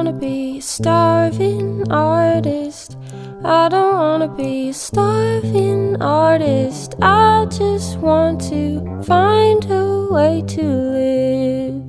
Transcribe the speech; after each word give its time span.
wanna 0.00 0.18
be 0.18 0.56
a 0.56 0.62
starving 0.62 1.92
artist. 1.92 2.96
I 3.44 3.68
don't 3.68 3.96
wanna 3.96 4.34
be 4.34 4.70
a 4.70 4.72
starving 4.72 6.00
artist. 6.00 6.94
I 7.02 7.46
just 7.50 7.98
want 7.98 8.40
to 8.48 8.80
find 9.02 9.62
a 9.70 10.08
way 10.10 10.42
to 10.56 10.62
live. 10.62 11.84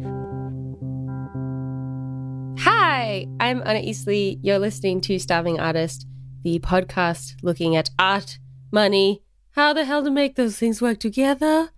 Hi, 2.60 3.28
I'm 3.40 3.62
Honor 3.62 3.80
Eastley. 3.80 4.40
You're 4.42 4.60
listening 4.60 5.00
to 5.02 5.18
Starving 5.18 5.62
Artist, 5.62 6.06
the 6.44 6.60
podcast 6.60 7.36
looking 7.42 7.78
at 7.78 7.92
art, 7.98 8.40
money, 8.74 9.24
how 9.52 9.72
the 9.72 9.86
hell 9.86 10.04
to 10.04 10.12
make 10.12 10.36
those 10.36 10.58
things 10.58 10.82
work 10.82 11.00
together. 11.00 11.70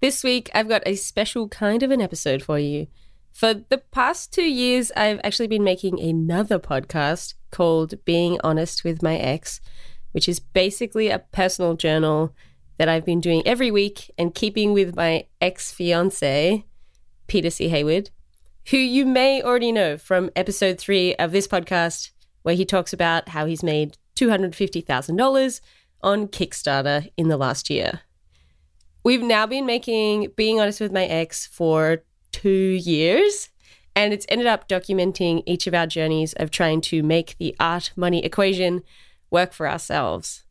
This 0.00 0.22
week, 0.22 0.50
I've 0.54 0.68
got 0.68 0.84
a 0.86 0.94
special 0.94 1.48
kind 1.48 1.82
of 1.82 1.90
an 1.90 2.00
episode 2.00 2.44
for 2.44 2.60
you. 2.60 2.86
For 3.32 3.54
the 3.54 3.78
past 3.92 4.32
two 4.32 4.50
years, 4.50 4.90
I've 4.96 5.20
actually 5.22 5.46
been 5.46 5.64
making 5.64 6.00
another 6.00 6.58
podcast 6.58 7.34
called 7.50 8.04
Being 8.04 8.38
Honest 8.42 8.84
with 8.84 9.02
My 9.02 9.16
Ex, 9.16 9.60
which 10.12 10.28
is 10.28 10.40
basically 10.40 11.08
a 11.08 11.20
personal 11.20 11.74
journal 11.74 12.34
that 12.78 12.88
I've 12.88 13.04
been 13.04 13.20
doing 13.20 13.42
every 13.46 13.70
week 13.70 14.10
and 14.16 14.34
keeping 14.34 14.72
with 14.72 14.96
my 14.96 15.26
ex 15.40 15.72
fiance, 15.72 16.64
Peter 17.26 17.50
C. 17.50 17.68
Hayward, 17.68 18.10
who 18.70 18.76
you 18.76 19.04
may 19.04 19.42
already 19.42 19.72
know 19.72 19.98
from 19.98 20.30
episode 20.36 20.78
three 20.78 21.14
of 21.16 21.32
this 21.32 21.48
podcast, 21.48 22.10
where 22.42 22.54
he 22.54 22.64
talks 22.64 22.92
about 22.92 23.30
how 23.30 23.46
he's 23.46 23.62
made 23.62 23.98
$250,000 24.16 25.60
on 26.02 26.28
Kickstarter 26.28 27.10
in 27.16 27.28
the 27.28 27.36
last 27.36 27.68
year. 27.68 28.00
We've 29.04 29.22
now 29.22 29.46
been 29.46 29.66
making 29.66 30.32
Being 30.36 30.60
Honest 30.60 30.80
with 30.80 30.92
My 30.92 31.04
Ex 31.04 31.46
for 31.46 32.04
two 32.32 32.48
years. 32.48 33.50
And 33.96 34.12
it's 34.12 34.26
ended 34.28 34.46
up 34.46 34.68
documenting 34.68 35.42
each 35.44 35.66
of 35.66 35.74
our 35.74 35.86
journeys 35.86 36.32
of 36.34 36.50
trying 36.50 36.80
to 36.82 37.02
make 37.02 37.36
the 37.38 37.56
art 37.58 37.92
money 37.96 38.24
equation 38.24 38.82
work 39.30 39.52
for 39.52 39.68
ourselves. 39.68 40.44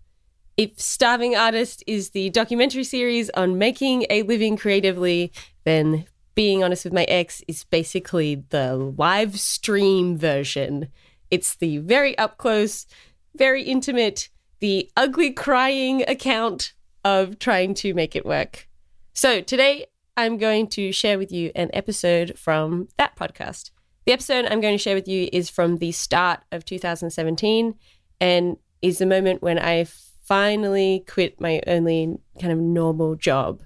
If 0.57 0.79
Starving 0.81 1.35
Artist 1.35 1.83
is 1.85 2.09
the 2.09 2.29
documentary 2.31 2.83
series 2.83 3.29
on 3.31 3.57
making 3.57 4.05
a 4.09 4.23
living 4.23 4.57
creatively, 4.57 5.31
then 5.65 6.05
Being 6.35 6.63
Honest 6.63 6.83
with 6.83 6.93
My 6.93 7.03
Ex 7.03 7.43
is 7.47 7.63
basically 7.63 8.43
the 8.49 8.75
live 8.75 9.39
stream 9.39 10.17
version. 10.17 10.87
It's 11.29 11.55
the 11.55 11.77
very 11.77 12.17
up 12.17 12.37
close, 12.37 12.87
very 13.35 13.63
intimate, 13.63 14.29
the 14.59 14.89
ugly 14.97 15.31
crying 15.31 16.03
account 16.07 16.73
of 17.05 17.39
trying 17.39 17.73
to 17.75 17.93
make 17.93 18.15
it 18.15 18.25
work. 18.25 18.67
So 19.13 19.41
today 19.41 19.85
I'm 20.17 20.37
going 20.37 20.67
to 20.69 20.91
share 20.91 21.19
with 21.19 21.31
you 21.31 21.51
an 21.53 21.69
episode 21.73 22.39
from 22.39 22.87
that 22.97 23.15
podcast. 23.15 23.69
The 24.07 24.13
episode 24.13 24.45
I'm 24.45 24.61
going 24.61 24.73
to 24.73 24.81
share 24.81 24.95
with 24.95 25.07
you 25.07 25.29
is 25.31 25.47
from 25.47 25.77
the 25.77 25.91
start 25.91 26.39
of 26.51 26.65
2017 26.65 27.75
and 28.19 28.57
is 28.81 28.97
the 28.97 29.05
moment 29.05 29.43
when 29.43 29.59
I 29.59 29.85
finally 30.25 31.03
quit 31.07 31.39
my 31.39 31.61
only 31.67 32.17
kind 32.41 32.51
of 32.51 32.57
normal 32.57 33.15
job. 33.15 33.61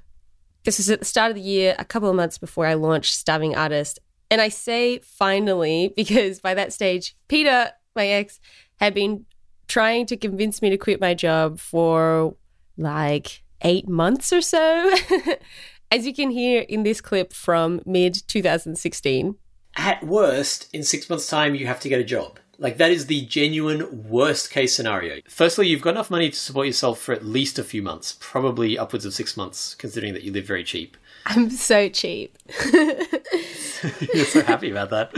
This 0.66 0.78
is 0.78 0.90
at 0.90 1.00
the 1.00 1.06
start 1.06 1.32
of 1.32 1.36
the 1.36 1.42
year, 1.42 1.74
a 1.80 1.86
couple 1.86 2.10
of 2.10 2.18
months 2.18 2.38
before 2.38 2.68
I 2.68 2.74
launched 2.74 3.14
Starving 3.14 3.56
Artist. 3.56 4.00
And 4.30 4.42
I 4.42 4.50
say 4.50 5.00
finally 5.00 5.94
because 5.96 6.42
by 6.42 6.54
that 6.54 6.74
stage, 6.74 7.16
Peter, 7.30 7.72
my 7.96 8.08
ex, 8.08 8.42
had 8.76 8.94
been 8.94 9.26
trying 9.70 10.06
to 10.08 10.18
convince 10.18 10.62
me 10.62 10.70
to 10.70 10.78
quit 10.78 11.00
my 11.00 11.14
job 11.14 11.60
for 11.60 12.36
like 12.76 13.42
eight 13.62 13.88
months 13.88 14.34
or 14.34 14.42
so. 14.42 14.94
As 15.94 16.08
you 16.08 16.14
can 16.14 16.30
hear 16.30 16.62
in 16.62 16.84
this 16.84 17.02
clip 17.02 17.34
from 17.34 17.82
mid 17.86 18.26
2016. 18.28 19.36
At 19.76 20.02
worst, 20.06 20.70
in 20.74 20.84
six 20.84 21.10
months' 21.10 21.28
time, 21.28 21.54
you 21.54 21.68
have 21.68 21.82
to 21.82 21.90
get 21.90 22.00
a 22.00 22.04
job. 22.06 22.40
Like, 22.58 22.78
that 22.78 22.92
is 22.92 23.08
the 23.08 23.26
genuine 23.26 24.08
worst 24.08 24.52
case 24.52 24.74
scenario. 24.74 25.20
Firstly, 25.28 25.68
you've 25.68 25.82
got 25.82 25.92
enough 25.92 26.10
money 26.10 26.30
to 26.30 26.36
support 26.36 26.68
yourself 26.68 27.00
for 27.00 27.12
at 27.12 27.26
least 27.26 27.60
a 27.60 27.64
few 27.64 27.82
months, 27.82 28.16
probably 28.22 28.78
upwards 28.78 29.04
of 29.04 29.14
six 29.14 29.36
months, 29.36 29.76
considering 29.76 30.14
that 30.14 30.24
you 30.24 30.32
live 30.32 30.46
very 30.46 30.64
cheap. 30.64 30.96
I'm 31.26 31.50
so 31.50 31.90
cheap. 31.90 32.38
You're 32.64 34.26
so 34.26 34.44
happy 34.44 34.72
about 34.72 34.92
that. 34.92 35.12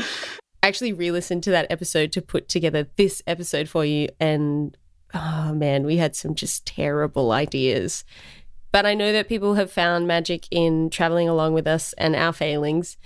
I 0.64 0.68
actually 0.68 0.94
re 0.94 1.12
listened 1.12 1.44
to 1.44 1.52
that 1.52 1.68
episode 1.70 2.12
to 2.14 2.22
put 2.22 2.50
together 2.50 2.88
this 2.96 3.22
episode 3.28 3.70
for 3.70 3.86
you, 3.86 4.10
and 4.20 4.76
oh 5.14 5.54
man, 5.54 5.86
we 5.86 5.98
had 5.98 6.16
some 6.16 6.34
just 6.34 6.66
terrible 6.66 7.32
ideas. 7.32 8.04
But 8.74 8.88
I 8.88 8.96
know 8.96 9.12
that 9.14 9.30
people 9.30 9.54
have 9.54 9.72
found 9.72 10.08
magic 10.08 10.48
in 10.50 10.90
traveling 10.90 11.30
along 11.30 11.54
with 11.54 11.68
us 11.68 11.94
and 11.94 12.16
our 12.16 12.34
failings, 12.34 12.98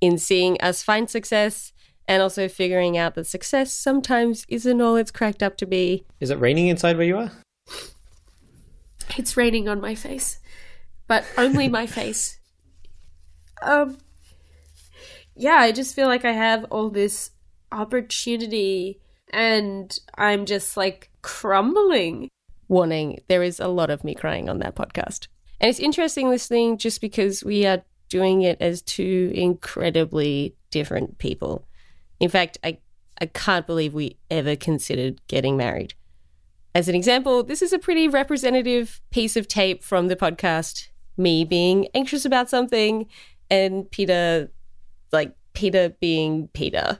in 0.00 0.18
seeing 0.18 0.60
us 0.60 0.82
find 0.82 1.08
success, 1.08 1.72
and 2.08 2.20
also 2.20 2.48
figuring 2.48 2.98
out 2.98 3.14
that 3.14 3.28
success 3.28 3.72
sometimes 3.72 4.44
isn't 4.48 4.80
all 4.80 4.96
it's 4.96 5.12
cracked 5.12 5.40
up 5.40 5.56
to 5.58 5.66
be. 5.66 6.04
Is 6.18 6.30
it 6.30 6.40
raining 6.40 6.66
inside 6.66 6.96
where 6.96 7.06
you 7.06 7.16
are? 7.16 7.30
It's 9.16 9.36
raining 9.36 9.68
on 9.68 9.80
my 9.80 9.94
face, 9.94 10.40
but 11.06 11.24
only 11.38 11.68
my 11.68 11.86
face. 12.00 12.40
Um, 13.62 13.98
yeah, 15.36 15.58
I 15.58 15.70
just 15.70 15.94
feel 15.94 16.08
like 16.08 16.24
I 16.24 16.32
have 16.32 16.64
all 16.72 16.90
this 16.90 17.30
opportunity 17.70 19.00
and 19.32 19.96
I'm 20.16 20.44
just 20.44 20.76
like 20.76 21.10
crumbling. 21.22 22.30
Warning, 22.74 23.20
there 23.28 23.44
is 23.44 23.60
a 23.60 23.68
lot 23.68 23.88
of 23.88 24.02
me 24.02 24.16
crying 24.16 24.48
on 24.48 24.58
that 24.58 24.74
podcast. 24.74 25.28
And 25.60 25.70
it's 25.70 25.78
interesting 25.78 26.28
listening 26.28 26.76
just 26.76 27.00
because 27.00 27.44
we 27.44 27.64
are 27.66 27.84
doing 28.08 28.42
it 28.42 28.60
as 28.60 28.82
two 28.82 29.30
incredibly 29.32 30.56
different 30.72 31.18
people. 31.18 31.68
In 32.18 32.28
fact, 32.28 32.58
I, 32.64 32.78
I 33.20 33.26
can't 33.26 33.64
believe 33.64 33.94
we 33.94 34.18
ever 34.28 34.56
considered 34.56 35.20
getting 35.28 35.56
married. 35.56 35.94
As 36.74 36.88
an 36.88 36.96
example, 36.96 37.44
this 37.44 37.62
is 37.62 37.72
a 37.72 37.78
pretty 37.78 38.08
representative 38.08 39.00
piece 39.12 39.36
of 39.36 39.46
tape 39.46 39.84
from 39.84 40.08
the 40.08 40.16
podcast. 40.16 40.88
Me 41.16 41.44
being 41.44 41.86
anxious 41.94 42.24
about 42.24 42.50
something 42.50 43.06
and 43.48 43.88
Peter, 43.92 44.50
like 45.12 45.32
Peter 45.52 45.90
being 46.00 46.48
Peter. 46.48 46.98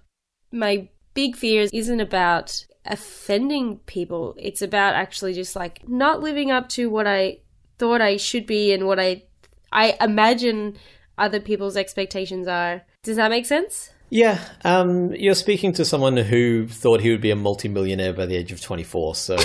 My 0.52 0.88
big 1.14 1.34
fear 1.34 1.66
isn't 1.72 2.00
about 2.00 2.64
offending 2.86 3.78
people. 3.86 4.34
It's 4.38 4.62
about 4.62 4.94
actually 4.94 5.34
just 5.34 5.56
like 5.56 5.88
not 5.88 6.20
living 6.20 6.50
up 6.50 6.68
to 6.70 6.90
what 6.90 7.06
I 7.06 7.38
thought 7.78 8.00
I 8.00 8.16
should 8.16 8.46
be 8.46 8.72
and 8.72 8.86
what 8.86 9.00
I 9.00 9.24
I 9.72 9.96
imagine 10.00 10.76
other 11.18 11.40
people's 11.40 11.76
expectations 11.76 12.46
are. 12.46 12.82
Does 13.02 13.16
that 13.16 13.30
make 13.30 13.46
sense? 13.46 13.90
Yeah, 14.10 14.38
um, 14.64 15.12
you're 15.14 15.34
speaking 15.34 15.72
to 15.74 15.84
someone 15.84 16.16
who 16.16 16.68
thought 16.68 17.00
he 17.00 17.10
would 17.10 17.20
be 17.20 17.32
a 17.32 17.36
multimillionaire 17.36 18.12
by 18.12 18.26
the 18.26 18.36
age 18.36 18.52
of 18.52 18.60
24, 18.60 19.16
so. 19.16 19.36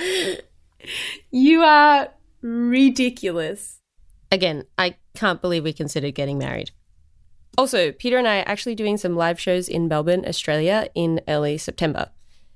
you 1.30 1.62
are 1.62 2.08
ridiculous. 2.40 3.80
Again, 4.32 4.64
I 4.78 4.96
can't 5.14 5.42
believe 5.42 5.64
we 5.64 5.72
considered 5.72 6.14
getting 6.14 6.38
married. 6.38 6.70
Also, 7.58 7.92
Peter 7.92 8.16
and 8.16 8.26
I 8.26 8.40
are 8.40 8.48
actually 8.48 8.74
doing 8.74 8.96
some 8.96 9.16
live 9.16 9.38
shows 9.38 9.68
in 9.68 9.88
Melbourne, 9.88 10.24
Australia 10.26 10.88
in 10.94 11.20
early 11.28 11.58
September. 11.58 12.10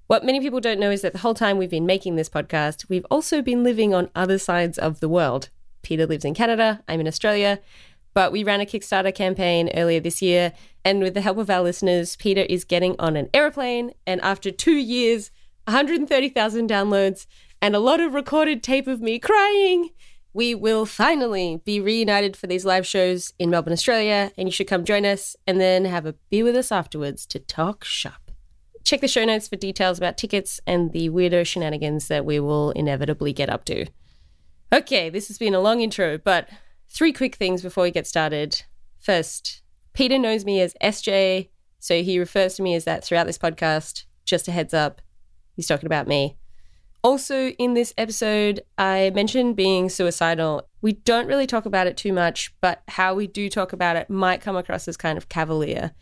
What 0.06 0.24
many 0.24 0.40
people 0.40 0.60
don't 0.60 0.80
know 0.80 0.90
is 0.90 1.02
that 1.02 1.12
the 1.12 1.20
whole 1.20 1.34
time 1.34 1.56
we've 1.56 1.70
been 1.70 1.86
making 1.86 2.16
this 2.16 2.28
podcast, 2.28 2.88
we've 2.88 3.06
also 3.10 3.42
been 3.42 3.64
living 3.64 3.94
on 3.94 4.10
other 4.14 4.38
sides 4.38 4.78
of 4.78 5.00
the 5.00 5.08
world. 5.08 5.48
Peter 5.82 6.06
lives 6.06 6.24
in 6.24 6.34
Canada, 6.34 6.82
I'm 6.88 7.00
in 7.00 7.08
Australia, 7.08 7.60
but 8.12 8.30
we 8.30 8.44
ran 8.44 8.60
a 8.60 8.66
Kickstarter 8.66 9.14
campaign 9.14 9.70
earlier 9.74 10.00
this 10.00 10.22
year, 10.22 10.52
and 10.84 11.00
with 11.00 11.14
the 11.14 11.20
help 11.20 11.38
of 11.38 11.50
our 11.50 11.62
listeners, 11.62 12.16
Peter 12.16 12.42
is 12.42 12.64
getting 12.64 12.94
on 12.98 13.16
an 13.16 13.28
aeroplane, 13.34 13.92
and 14.06 14.20
after 14.20 14.50
two 14.50 14.76
years, 14.76 15.30
130,000 15.66 16.68
downloads, 16.68 17.26
and 17.60 17.74
a 17.74 17.80
lot 17.80 18.00
of 18.00 18.14
recorded 18.14 18.62
tape 18.62 18.86
of 18.86 19.00
me 19.00 19.18
crying, 19.18 19.90
we 20.34 20.52
will 20.52 20.84
finally 20.84 21.62
be 21.64 21.80
reunited 21.80 22.36
for 22.36 22.48
these 22.48 22.64
live 22.64 22.84
shows 22.84 23.32
in 23.38 23.50
Melbourne, 23.50 23.72
Australia, 23.72 24.32
and 24.36 24.48
you 24.48 24.52
should 24.52 24.66
come 24.66 24.84
join 24.84 25.06
us 25.06 25.36
and 25.46 25.60
then 25.60 25.84
have 25.84 26.04
a 26.04 26.14
beer 26.28 26.42
with 26.42 26.56
us 26.56 26.72
afterwards 26.72 27.24
to 27.26 27.38
talk 27.38 27.84
shop. 27.84 28.32
Check 28.82 29.00
the 29.00 29.08
show 29.08 29.24
notes 29.24 29.48
for 29.48 29.56
details 29.56 29.96
about 29.96 30.18
tickets 30.18 30.60
and 30.66 30.92
the 30.92 31.08
weirdo 31.08 31.46
shenanigans 31.46 32.08
that 32.08 32.26
we 32.26 32.40
will 32.40 32.72
inevitably 32.72 33.32
get 33.32 33.48
up 33.48 33.64
to. 33.66 33.86
Okay, 34.72 35.08
this 35.08 35.28
has 35.28 35.38
been 35.38 35.54
a 35.54 35.60
long 35.60 35.80
intro, 35.80 36.18
but 36.18 36.48
three 36.88 37.12
quick 37.12 37.36
things 37.36 37.62
before 37.62 37.84
we 37.84 37.92
get 37.92 38.06
started. 38.06 38.64
First, 38.98 39.62
Peter 39.92 40.18
knows 40.18 40.44
me 40.44 40.60
as 40.60 40.74
SJ, 40.82 41.48
so 41.78 42.02
he 42.02 42.18
refers 42.18 42.56
to 42.56 42.62
me 42.62 42.74
as 42.74 42.84
that 42.84 43.04
throughout 43.04 43.28
this 43.28 43.38
podcast. 43.38 44.04
Just 44.24 44.48
a 44.48 44.52
heads 44.52 44.74
up, 44.74 45.00
he's 45.54 45.68
talking 45.68 45.86
about 45.86 46.08
me. 46.08 46.36
Also, 47.04 47.48
in 47.50 47.74
this 47.74 47.92
episode, 47.98 48.62
I 48.78 49.12
mentioned 49.14 49.56
being 49.56 49.90
suicidal. 49.90 50.66
We 50.80 50.94
don't 50.94 51.26
really 51.26 51.46
talk 51.46 51.66
about 51.66 51.86
it 51.86 51.98
too 51.98 52.14
much, 52.14 52.54
but 52.62 52.82
how 52.88 53.14
we 53.14 53.26
do 53.26 53.50
talk 53.50 53.74
about 53.74 53.96
it 53.96 54.08
might 54.08 54.40
come 54.40 54.56
across 54.56 54.88
as 54.88 54.96
kind 54.96 55.18
of 55.18 55.28
cavalier. 55.28 55.92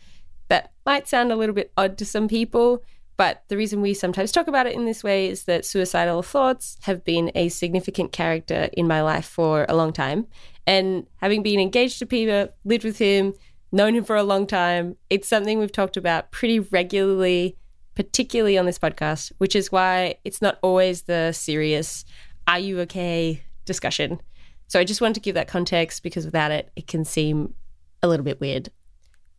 That 0.47 0.71
might 0.85 1.09
sound 1.09 1.33
a 1.33 1.35
little 1.35 1.53
bit 1.53 1.73
odd 1.75 1.97
to 1.97 2.05
some 2.05 2.29
people, 2.29 2.85
but 3.17 3.43
the 3.49 3.57
reason 3.57 3.81
we 3.81 3.93
sometimes 3.93 4.31
talk 4.31 4.47
about 4.47 4.65
it 4.65 4.75
in 4.75 4.85
this 4.85 5.03
way 5.03 5.27
is 5.27 5.43
that 5.43 5.65
suicidal 5.65 6.23
thoughts 6.23 6.77
have 6.83 7.03
been 7.03 7.33
a 7.35 7.49
significant 7.49 8.13
character 8.13 8.69
in 8.71 8.87
my 8.87 9.01
life 9.01 9.25
for 9.25 9.65
a 9.67 9.75
long 9.75 9.91
time. 9.91 10.27
And 10.65 11.05
having 11.17 11.43
been 11.43 11.59
engaged 11.59 11.99
to 11.99 12.05
Peter, 12.05 12.53
lived 12.63 12.85
with 12.85 12.99
him, 12.99 13.33
known 13.73 13.93
him 13.93 14.05
for 14.05 14.15
a 14.15 14.23
long 14.23 14.47
time. 14.47 14.95
It's 15.09 15.27
something 15.27 15.59
we've 15.59 15.69
talked 15.69 15.97
about 15.97 16.31
pretty 16.31 16.59
regularly, 16.59 17.57
particularly 17.95 18.57
on 18.57 18.65
this 18.65 18.79
podcast, 18.79 19.31
which 19.37 19.55
is 19.55 19.71
why 19.71 20.15
it's 20.23 20.41
not 20.41 20.57
always 20.61 21.03
the 21.03 21.31
serious, 21.31 22.05
are 22.47 22.59
you 22.59 22.79
okay 22.81 23.43
discussion. 23.65 24.21
So 24.67 24.79
I 24.79 24.83
just 24.83 25.01
wanted 25.01 25.15
to 25.15 25.19
give 25.21 25.35
that 25.35 25.47
context 25.47 26.03
because 26.03 26.25
without 26.25 26.51
it, 26.51 26.71
it 26.75 26.87
can 26.87 27.05
seem 27.05 27.53
a 28.01 28.07
little 28.07 28.23
bit 28.23 28.39
weird. 28.39 28.69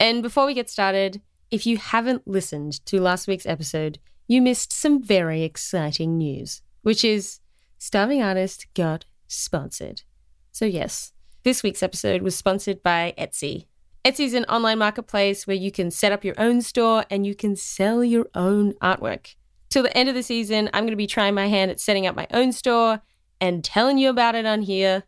And 0.00 0.22
before 0.22 0.46
we 0.46 0.54
get 0.54 0.70
started, 0.70 1.20
if 1.50 1.66
you 1.66 1.76
haven't 1.76 2.26
listened 2.26 2.84
to 2.86 3.00
last 3.00 3.28
week's 3.28 3.46
episode, 3.46 3.98
you 4.26 4.40
missed 4.40 4.72
some 4.72 5.02
very 5.02 5.42
exciting 5.42 6.16
news, 6.16 6.62
which 6.82 7.04
is 7.04 7.40
Starving 7.78 8.22
Artist 8.22 8.66
got 8.74 9.04
sponsored. 9.28 10.02
So, 10.52 10.64
yes, 10.64 11.12
this 11.42 11.62
week's 11.62 11.82
episode 11.82 12.22
was 12.22 12.34
sponsored 12.34 12.82
by 12.82 13.12
Etsy. 13.18 13.66
Etsy 14.04 14.26
is 14.26 14.34
an 14.34 14.44
online 14.50 14.78
marketplace 14.78 15.46
where 15.46 15.56
you 15.56 15.72
can 15.72 15.90
set 15.90 16.12
up 16.12 16.24
your 16.24 16.34
own 16.36 16.60
store 16.60 17.06
and 17.10 17.24
you 17.24 17.34
can 17.34 17.56
sell 17.56 18.04
your 18.04 18.26
own 18.34 18.74
artwork. 18.74 19.34
Till 19.70 19.82
the 19.82 19.96
end 19.96 20.10
of 20.10 20.14
the 20.14 20.22
season, 20.22 20.68
I'm 20.74 20.82
going 20.82 20.92
to 20.92 20.96
be 20.96 21.06
trying 21.06 21.34
my 21.34 21.48
hand 21.48 21.70
at 21.70 21.80
setting 21.80 22.06
up 22.06 22.14
my 22.14 22.26
own 22.30 22.52
store 22.52 23.00
and 23.40 23.64
telling 23.64 23.96
you 23.96 24.10
about 24.10 24.34
it 24.34 24.44
on 24.44 24.60
here. 24.60 25.04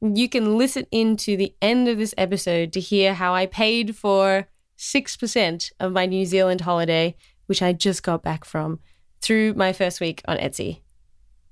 You 0.00 0.30
can 0.30 0.56
listen 0.56 0.86
in 0.90 1.18
to 1.18 1.36
the 1.36 1.54
end 1.60 1.88
of 1.88 1.98
this 1.98 2.14
episode 2.16 2.72
to 2.72 2.80
hear 2.80 3.12
how 3.12 3.34
I 3.34 3.44
paid 3.44 3.94
for 3.94 4.48
6% 4.78 5.72
of 5.78 5.92
my 5.92 6.06
New 6.06 6.24
Zealand 6.24 6.62
holiday, 6.62 7.16
which 7.46 7.60
I 7.60 7.74
just 7.74 8.02
got 8.02 8.22
back 8.22 8.46
from, 8.46 8.80
through 9.20 9.54
my 9.54 9.74
first 9.74 10.00
week 10.00 10.22
on 10.26 10.38
Etsy. 10.38 10.80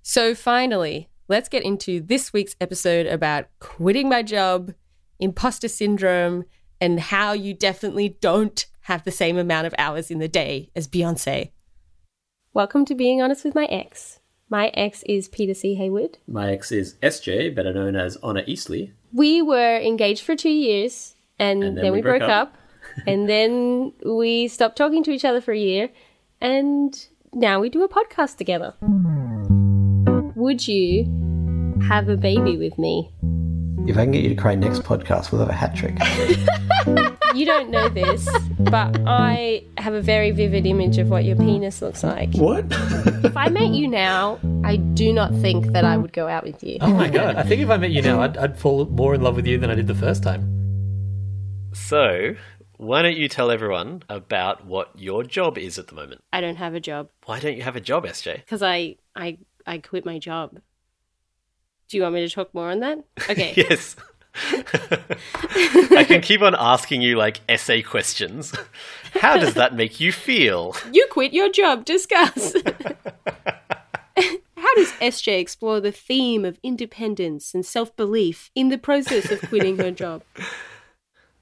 So, 0.02 0.34
finally, 0.34 1.10
let's 1.28 1.50
get 1.50 1.62
into 1.62 2.00
this 2.00 2.32
week's 2.32 2.56
episode 2.58 3.06
about 3.06 3.48
quitting 3.60 4.08
my 4.08 4.22
job, 4.22 4.72
imposter 5.20 5.68
syndrome, 5.68 6.44
and 6.80 7.00
how 7.00 7.32
you 7.32 7.54
definitely 7.54 8.16
don't 8.20 8.66
have 8.82 9.04
the 9.04 9.10
same 9.10 9.36
amount 9.38 9.66
of 9.66 9.74
hours 9.78 10.10
in 10.10 10.18
the 10.18 10.28
day 10.28 10.70
as 10.76 10.86
Beyonce. 10.86 11.50
Welcome 12.52 12.84
to 12.86 12.94
Being 12.94 13.20
Honest 13.20 13.44
with 13.44 13.54
My 13.54 13.66
Ex. 13.66 14.20
My 14.48 14.68
ex 14.74 15.02
is 15.04 15.28
Peter 15.28 15.54
C. 15.54 15.74
Hayward. 15.74 16.18
My 16.28 16.52
ex 16.52 16.70
is 16.70 16.94
SJ, 17.02 17.54
better 17.54 17.72
known 17.72 17.96
as 17.96 18.16
Honor 18.22 18.42
Eastley. 18.44 18.92
We 19.12 19.42
were 19.42 19.78
engaged 19.78 20.22
for 20.22 20.36
two 20.36 20.50
years 20.50 21.14
and, 21.38 21.64
And 21.64 21.78
then, 21.78 21.92
we, 21.92 22.00
broke, 22.00 22.22
up. 22.22 22.56
and 23.06 23.28
then 23.28 23.92
we 24.04 24.46
stopped 24.48 24.76
talking 24.76 25.02
to 25.04 25.10
each 25.10 25.24
other 25.24 25.40
for 25.40 25.52
a 25.52 25.58
year 25.58 25.90
and 26.40 26.96
now 27.32 27.60
we 27.60 27.68
do 27.68 27.82
a 27.82 27.88
podcast 27.88 28.36
together. 28.36 28.74
Would 30.36 30.68
you 30.68 31.04
have 31.88 32.08
a 32.08 32.16
baby 32.16 32.56
with 32.56 32.78
me? 32.78 33.10
If 33.88 33.96
I 33.96 34.02
can 34.02 34.12
get 34.12 34.22
you 34.22 34.28
to 34.30 34.34
cry 34.34 34.54
next 34.54 34.82
podcast, 34.82 35.30
we'll 35.30 35.40
have 35.40 35.48
a 35.48 35.52
hat 35.52 35.74
trick. 35.76 35.96
You 37.34 37.44
don't 37.44 37.68
know 37.68 37.90
this, 37.90 38.26
but 38.58 38.98
I 39.06 39.62
have 39.76 39.92
a 39.92 40.00
very 40.00 40.30
vivid 40.30 40.64
image 40.64 40.96
of 40.96 41.10
what 41.10 41.24
your 41.26 41.36
penis 41.36 41.82
looks 41.82 42.02
like. 42.02 42.32
What? 42.34 42.64
If 42.70 43.36
I 43.36 43.50
met 43.50 43.70
you 43.72 43.88
now, 43.88 44.38
I 44.64 44.76
do 44.76 45.12
not 45.12 45.34
think 45.34 45.66
that 45.72 45.84
I 45.84 45.98
would 45.98 46.14
go 46.14 46.28
out 46.28 46.44
with 46.44 46.64
you. 46.64 46.78
Oh 46.80 46.94
my 46.94 47.10
god! 47.10 47.36
I 47.36 47.42
think 47.42 47.60
if 47.60 47.68
I 47.68 47.76
met 47.76 47.90
you 47.90 48.00
now, 48.00 48.22
I'd, 48.22 48.38
I'd 48.38 48.58
fall 48.58 48.86
more 48.86 49.14
in 49.14 49.20
love 49.20 49.36
with 49.36 49.46
you 49.46 49.58
than 49.58 49.70
I 49.70 49.74
did 49.74 49.86
the 49.86 49.94
first 49.94 50.22
time. 50.22 51.70
So, 51.74 52.36
why 52.78 53.02
don't 53.02 53.18
you 53.18 53.28
tell 53.28 53.50
everyone 53.50 54.02
about 54.08 54.64
what 54.64 54.98
your 54.98 55.22
job 55.22 55.58
is 55.58 55.78
at 55.78 55.88
the 55.88 55.94
moment? 55.94 56.22
I 56.32 56.40
don't 56.40 56.56
have 56.56 56.72
a 56.74 56.80
job 56.80 57.10
Why 57.26 57.38
don't 57.38 57.56
you 57.56 57.62
have 57.64 57.76
a 57.76 57.80
job, 57.80 58.06
SJ? 58.06 58.36
because 58.36 58.62
I, 58.62 58.96
I 59.14 59.36
I 59.66 59.78
quit 59.78 60.06
my 60.06 60.18
job. 60.18 60.58
Do 61.88 61.96
you 61.96 62.02
want 62.02 62.14
me 62.14 62.26
to 62.26 62.34
talk 62.34 62.52
more 62.54 62.70
on 62.70 62.80
that? 62.80 62.98
Okay. 63.30 63.52
Yes. 63.56 63.96
I 65.92 66.04
can 66.06 66.20
keep 66.20 66.42
on 66.42 66.54
asking 66.58 67.00
you 67.00 67.16
like 67.16 67.40
essay 67.48 67.80
questions. 67.82 68.54
How 69.14 69.38
does 69.38 69.54
that 69.54 69.74
make 69.74 69.98
you 69.98 70.12
feel? 70.12 70.76
You 70.92 71.06
quit 71.10 71.32
your 71.32 71.50
job. 71.50 71.84
Discuss. 71.86 72.54
How 74.56 74.74
does 74.74 74.92
SJ 75.00 75.38
explore 75.40 75.80
the 75.80 75.92
theme 75.92 76.44
of 76.44 76.58
independence 76.62 77.54
and 77.54 77.64
self 77.64 77.94
belief 77.96 78.50
in 78.54 78.68
the 78.68 78.76
process 78.78 79.30
of 79.30 79.40
quitting 79.42 79.78
her 79.78 79.90
job? 79.90 80.22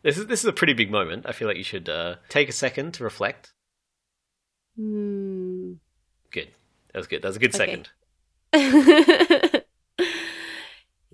This 0.02 0.19
is 0.19 0.26
this 0.26 0.41
is 0.41 0.46
a 0.46 0.52
pretty 0.52 0.73
big 0.75 0.91
moment. 0.91 1.25
I 1.26 1.32
feel 1.32 1.49
like 1.49 1.56
you 1.56 1.64
should 1.64 1.88
uh, 1.88 2.17
take 2.29 2.49
a 2.49 2.52
second 2.52 2.93
to 2.94 3.05
reflect. 3.05 3.52
Hmm. 4.76 5.75
Good. 6.31 6.49
That 6.93 6.99
was 6.99 7.06
good. 7.08 7.23
That 7.23 7.29
was 7.29 7.37
a 7.37 7.41
good 7.41 7.55
Okay. 7.56 7.82
second. 8.52 9.62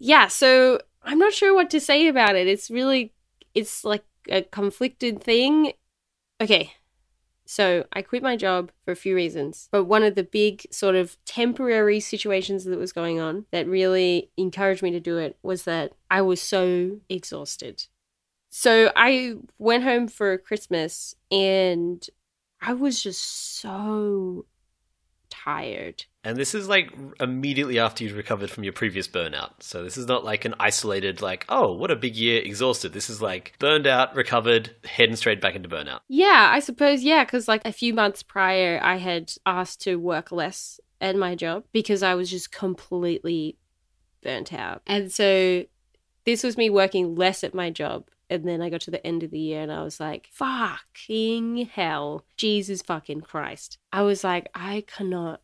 yeah, 0.00 0.26
so 0.26 0.80
I'm 1.02 1.18
not 1.18 1.32
sure 1.34 1.54
what 1.54 1.70
to 1.70 1.80
say 1.80 2.08
about 2.08 2.34
it. 2.34 2.48
It's 2.48 2.70
really, 2.70 3.12
it's 3.54 3.84
like 3.84 4.04
a 4.28 4.42
conflicted 4.42 5.22
thing. 5.22 5.74
Okay, 6.40 6.72
so 7.44 7.84
I 7.92 8.02
quit 8.02 8.22
my 8.22 8.36
job 8.36 8.72
for 8.84 8.92
a 8.92 8.96
few 8.96 9.14
reasons, 9.14 9.68
but 9.70 9.84
one 9.84 10.02
of 10.02 10.14
the 10.14 10.24
big 10.24 10.66
sort 10.70 10.94
of 10.94 11.16
temporary 11.26 12.00
situations 12.00 12.64
that 12.64 12.78
was 12.78 12.92
going 12.92 13.20
on 13.20 13.44
that 13.50 13.68
really 13.68 14.30
encouraged 14.36 14.82
me 14.82 14.90
to 14.92 15.00
do 15.00 15.18
it 15.18 15.36
was 15.42 15.64
that 15.64 15.92
I 16.10 16.22
was 16.22 16.40
so 16.40 17.00
exhausted. 17.08 17.86
So 18.48 18.90
I 18.96 19.34
went 19.58 19.84
home 19.84 20.08
for 20.08 20.38
Christmas 20.38 21.14
and 21.30 22.04
I 22.60 22.72
was 22.72 23.02
just 23.02 23.60
so 23.60 24.46
tired. 25.44 26.04
And 26.22 26.36
this 26.36 26.54
is 26.54 26.68
like 26.68 26.92
immediately 27.18 27.78
after 27.78 28.04
you'd 28.04 28.12
recovered 28.12 28.50
from 28.50 28.64
your 28.64 28.72
previous 28.72 29.08
burnout. 29.08 29.50
So 29.60 29.82
this 29.82 29.96
is 29.96 30.06
not 30.06 30.24
like 30.24 30.44
an 30.44 30.54
isolated, 30.60 31.22
like, 31.22 31.46
oh, 31.48 31.72
what 31.72 31.90
a 31.90 31.96
big 31.96 32.14
year, 32.16 32.42
exhausted. 32.42 32.92
This 32.92 33.08
is 33.08 33.22
like 33.22 33.54
burned 33.58 33.86
out, 33.86 34.14
recovered, 34.14 34.74
heading 34.84 35.16
straight 35.16 35.40
back 35.40 35.54
into 35.54 35.68
burnout. 35.68 36.00
Yeah, 36.08 36.50
I 36.52 36.60
suppose, 36.60 37.02
yeah, 37.02 37.24
because 37.24 37.48
like 37.48 37.62
a 37.64 37.72
few 37.72 37.94
months 37.94 38.22
prior, 38.22 38.80
I 38.82 38.96
had 38.96 39.32
asked 39.46 39.80
to 39.82 39.96
work 39.96 40.30
less 40.30 40.78
at 41.00 41.16
my 41.16 41.34
job 41.34 41.64
because 41.72 42.02
I 42.02 42.14
was 42.14 42.30
just 42.30 42.52
completely 42.52 43.56
burnt 44.22 44.52
out. 44.52 44.82
And 44.86 45.10
so 45.10 45.64
this 46.24 46.44
was 46.44 46.58
me 46.58 46.68
working 46.68 47.14
less 47.14 47.42
at 47.42 47.54
my 47.54 47.70
job. 47.70 48.08
And 48.30 48.46
then 48.46 48.62
I 48.62 48.70
got 48.70 48.80
to 48.82 48.92
the 48.92 49.04
end 49.04 49.24
of 49.24 49.32
the 49.32 49.40
year 49.40 49.60
and 49.60 49.72
I 49.72 49.82
was 49.82 49.98
like, 49.98 50.28
fucking 50.32 51.68
hell. 51.72 52.24
Jesus 52.36 52.80
fucking 52.80 53.22
Christ. 53.22 53.78
I 53.92 54.02
was 54.02 54.22
like, 54.22 54.48
I 54.54 54.84
cannot, 54.86 55.42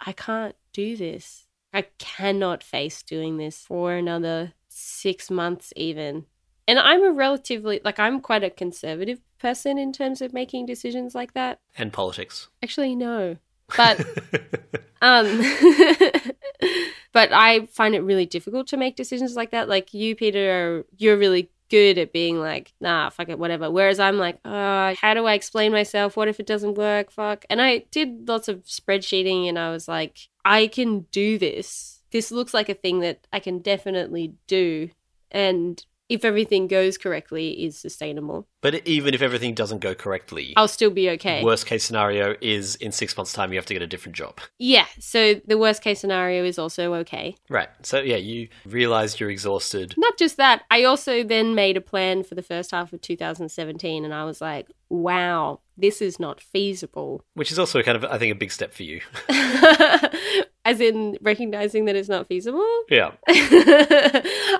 I 0.00 0.12
can't 0.12 0.56
do 0.72 0.96
this. 0.96 1.46
I 1.74 1.82
cannot 1.98 2.62
face 2.62 3.02
doing 3.02 3.36
this 3.36 3.58
for 3.58 3.92
another 3.92 4.54
six 4.68 5.30
months, 5.30 5.72
even. 5.76 6.24
And 6.66 6.78
I'm 6.78 7.04
a 7.04 7.12
relatively, 7.12 7.82
like, 7.84 7.98
I'm 7.98 8.20
quite 8.20 8.42
a 8.42 8.48
conservative 8.48 9.20
person 9.38 9.76
in 9.76 9.92
terms 9.92 10.22
of 10.22 10.32
making 10.32 10.64
decisions 10.64 11.14
like 11.14 11.34
that. 11.34 11.60
And 11.76 11.92
politics. 11.92 12.48
Actually, 12.62 12.96
no. 12.96 13.36
But 13.76 14.00
um 15.02 15.26
but 17.12 17.32
I 17.32 17.66
find 17.70 17.94
it 17.94 18.00
really 18.00 18.26
difficult 18.26 18.66
to 18.68 18.76
make 18.76 18.96
decisions 18.96 19.36
like 19.36 19.50
that. 19.50 19.68
Like 19.68 19.92
you, 19.92 20.16
Peter, 20.16 20.50
are, 20.50 20.86
you're 20.96 21.18
really 21.18 21.50
good 21.74 21.98
at 21.98 22.12
being 22.12 22.38
like, 22.38 22.72
nah, 22.80 23.10
fuck 23.10 23.28
it, 23.28 23.36
whatever. 23.36 23.68
Whereas 23.68 23.98
I'm 23.98 24.16
like, 24.16 24.38
uh, 24.44 24.94
how 24.94 25.12
do 25.12 25.26
I 25.26 25.34
explain 25.34 25.72
myself? 25.72 26.16
What 26.16 26.28
if 26.28 26.38
it 26.38 26.46
doesn't 26.46 26.76
work? 26.76 27.10
Fuck. 27.10 27.44
And 27.50 27.60
I 27.60 27.78
did 27.90 28.28
lots 28.28 28.46
of 28.46 28.62
spreadsheeting 28.62 29.48
and 29.48 29.58
I 29.58 29.70
was 29.70 29.88
like, 29.88 30.16
I 30.44 30.68
can 30.68 31.00
do 31.10 31.36
this. 31.36 32.00
This 32.12 32.30
looks 32.30 32.54
like 32.54 32.68
a 32.68 32.74
thing 32.74 33.00
that 33.00 33.26
I 33.32 33.40
can 33.40 33.58
definitely 33.58 34.34
do. 34.46 34.90
And 35.32 35.84
if 36.08 36.24
everything 36.24 36.66
goes 36.66 36.98
correctly, 36.98 37.64
is 37.64 37.78
sustainable. 37.78 38.46
but 38.60 38.86
even 38.86 39.14
if 39.14 39.22
everything 39.22 39.54
doesn't 39.54 39.80
go 39.80 39.94
correctly, 39.94 40.52
I'll 40.56 40.68
still 40.68 40.90
be 40.90 41.10
okay. 41.10 41.42
worst 41.42 41.66
case 41.66 41.84
scenario 41.84 42.34
is 42.40 42.76
in 42.76 42.92
six 42.92 43.16
months' 43.16 43.32
time 43.32 43.52
you 43.52 43.58
have 43.58 43.66
to 43.66 43.74
get 43.74 43.82
a 43.82 43.86
different 43.86 44.16
job. 44.16 44.40
Yeah. 44.58 44.86
So 44.98 45.40
the 45.46 45.58
worst 45.58 45.82
case 45.82 46.00
scenario 46.00 46.44
is 46.44 46.58
also 46.58 46.94
okay. 46.94 47.36
Right. 47.48 47.68
So 47.82 48.00
yeah, 48.00 48.16
you 48.16 48.48
realize 48.64 49.18
you're 49.20 49.30
exhausted. 49.30 49.94
Not 49.96 50.18
just 50.18 50.36
that, 50.36 50.62
I 50.70 50.84
also 50.84 51.22
then 51.24 51.54
made 51.54 51.76
a 51.76 51.80
plan 51.80 52.22
for 52.22 52.34
the 52.34 52.42
first 52.42 52.70
half 52.70 52.92
of 52.92 53.00
2017 53.00 54.04
and 54.04 54.14
I 54.14 54.24
was 54.24 54.40
like, 54.40 54.68
wow, 54.88 55.60
this 55.76 56.00
is 56.00 56.20
not 56.20 56.40
feasible. 56.40 57.24
Which 57.34 57.50
is 57.50 57.58
also 57.58 57.82
kind 57.82 57.96
of, 57.96 58.04
I 58.04 58.18
think, 58.18 58.32
a 58.32 58.38
big 58.38 58.52
step 58.52 58.72
for 58.72 58.82
you. 58.82 59.00
As 60.74 60.80
in 60.80 61.16
recognizing 61.22 61.84
that 61.84 61.94
it's 61.94 62.08
not 62.08 62.26
feasible. 62.26 62.66
yeah. 62.90 63.12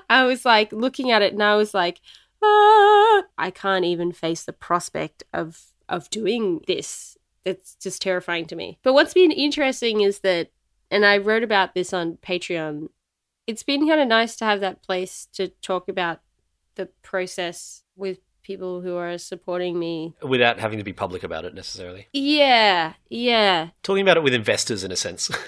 I 0.09 0.25
was 0.25 0.45
like 0.45 0.73
looking 0.73 1.11
at 1.11 1.23
it 1.23 1.33
and 1.33 1.43
I 1.43 1.57
was 1.57 1.75
like, 1.75 2.01
ah, 2.41 3.23
I 3.37 3.51
can't 3.53 3.85
even 3.85 4.13
face 4.13 4.45
the 4.45 4.53
prospect 4.53 5.25
of 5.33 5.73
of 5.89 6.09
doing 6.11 6.61
this. 6.69 7.19
It's 7.45 7.75
just 7.75 8.01
terrifying 8.01 8.47
to 8.47 8.57
me. 8.57 8.79
But 8.85 8.95
what's 8.95 9.15
been 9.15 9.33
interesting 9.33 10.03
is 10.03 10.21
that 10.21 10.51
and 10.89 11.05
I 11.05 11.19
wrote 11.19 11.43
about 11.43 11.75
this 11.75 11.93
on 11.93 12.19
Patreon. 12.19 12.89
It's 13.49 13.65
been 13.65 13.89
kind 13.89 14.01
of 14.01 14.07
nice 14.07 14.37
to 14.37 14.45
have 14.45 14.61
that 14.61 14.83
place 14.83 15.27
to 15.33 15.49
talk 15.49 15.89
about 15.89 16.21
the 16.77 16.87
process 17.03 17.83
with 17.97 18.19
people 18.45 18.81
who 18.81 18.97
are 18.97 19.19
supporting 19.19 19.79
me. 19.79 20.15
Without 20.23 20.61
having 20.61 20.79
to 20.79 20.85
be 20.85 20.93
public 20.93 21.25
about 21.25 21.45
it 21.45 21.55
necessarily. 21.55 22.07
Yeah, 22.13 22.93
yeah. 23.09 23.71
Talking 23.83 24.03
about 24.03 24.17
it 24.17 24.23
with 24.23 24.35
investors 24.35 24.85
in 24.85 24.93
a 24.93 24.97
sense. 24.97 25.31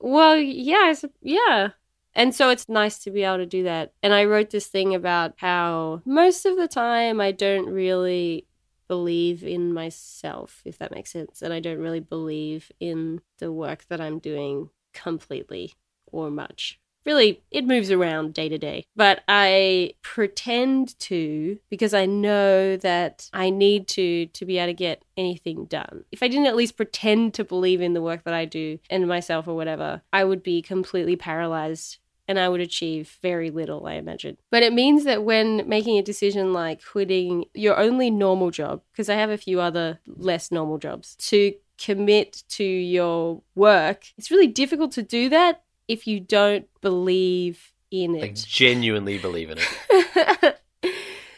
Well, 0.00 0.36
yeah, 0.38 0.94
yeah. 1.20 1.68
And 2.14 2.34
so 2.34 2.48
it's 2.48 2.68
nice 2.68 2.98
to 3.04 3.10
be 3.10 3.22
able 3.22 3.36
to 3.36 3.46
do 3.46 3.62
that. 3.64 3.92
And 4.02 4.12
I 4.12 4.24
wrote 4.24 4.50
this 4.50 4.66
thing 4.66 4.94
about 4.94 5.34
how 5.36 6.02
most 6.04 6.44
of 6.46 6.56
the 6.56 6.66
time 6.66 7.20
I 7.20 7.30
don't 7.30 7.66
really 7.66 8.48
believe 8.88 9.44
in 9.44 9.72
myself, 9.72 10.62
if 10.64 10.78
that 10.78 10.90
makes 10.90 11.12
sense. 11.12 11.42
And 11.42 11.52
I 11.52 11.60
don't 11.60 11.78
really 11.78 12.00
believe 12.00 12.72
in 12.80 13.20
the 13.38 13.52
work 13.52 13.84
that 13.88 14.00
I'm 14.00 14.18
doing 14.18 14.70
completely 14.92 15.74
or 16.06 16.30
much. 16.30 16.79
Really, 17.06 17.42
it 17.50 17.66
moves 17.66 17.90
around 17.90 18.34
day 18.34 18.48
to 18.48 18.58
day. 18.58 18.84
But 18.94 19.22
I 19.26 19.94
pretend 20.02 20.98
to 21.00 21.58
because 21.70 21.94
I 21.94 22.06
know 22.06 22.76
that 22.76 23.28
I 23.32 23.50
need 23.50 23.88
to 23.88 24.26
to 24.26 24.44
be 24.44 24.58
able 24.58 24.68
to 24.68 24.74
get 24.74 25.02
anything 25.16 25.64
done. 25.64 26.04
If 26.12 26.22
I 26.22 26.28
didn't 26.28 26.46
at 26.46 26.56
least 26.56 26.76
pretend 26.76 27.34
to 27.34 27.44
believe 27.44 27.80
in 27.80 27.94
the 27.94 28.02
work 28.02 28.24
that 28.24 28.34
I 28.34 28.44
do 28.44 28.78
and 28.90 29.08
myself 29.08 29.48
or 29.48 29.54
whatever, 29.54 30.02
I 30.12 30.24
would 30.24 30.42
be 30.42 30.62
completely 30.62 31.16
paralyzed 31.16 31.98
and 32.30 32.38
I 32.38 32.48
would 32.48 32.60
achieve 32.60 33.18
very 33.22 33.50
little, 33.50 33.86
I 33.86 33.94
imagine. 33.94 34.36
But 34.52 34.62
it 34.62 34.72
means 34.72 35.02
that 35.02 35.24
when 35.24 35.68
making 35.68 35.98
a 35.98 36.02
decision 36.02 36.52
like 36.52 36.80
quitting 36.84 37.46
your 37.54 37.76
only 37.76 38.08
normal 38.08 38.52
job, 38.52 38.82
because 38.92 39.08
I 39.08 39.16
have 39.16 39.30
a 39.30 39.36
few 39.36 39.60
other 39.60 39.98
less 40.06 40.52
normal 40.52 40.78
jobs, 40.78 41.16
to 41.16 41.54
commit 41.76 42.44
to 42.50 42.62
your 42.62 43.42
work, 43.56 44.04
it's 44.16 44.30
really 44.30 44.46
difficult 44.46 44.92
to 44.92 45.02
do 45.02 45.28
that 45.30 45.64
if 45.90 46.06
you 46.06 46.20
don't 46.20 46.68
believe 46.80 47.72
in 47.90 48.14
it. 48.14 48.20
Like 48.20 48.34
genuinely 48.46 49.18
believe 49.18 49.50
in 49.50 49.58
it. 49.58 50.60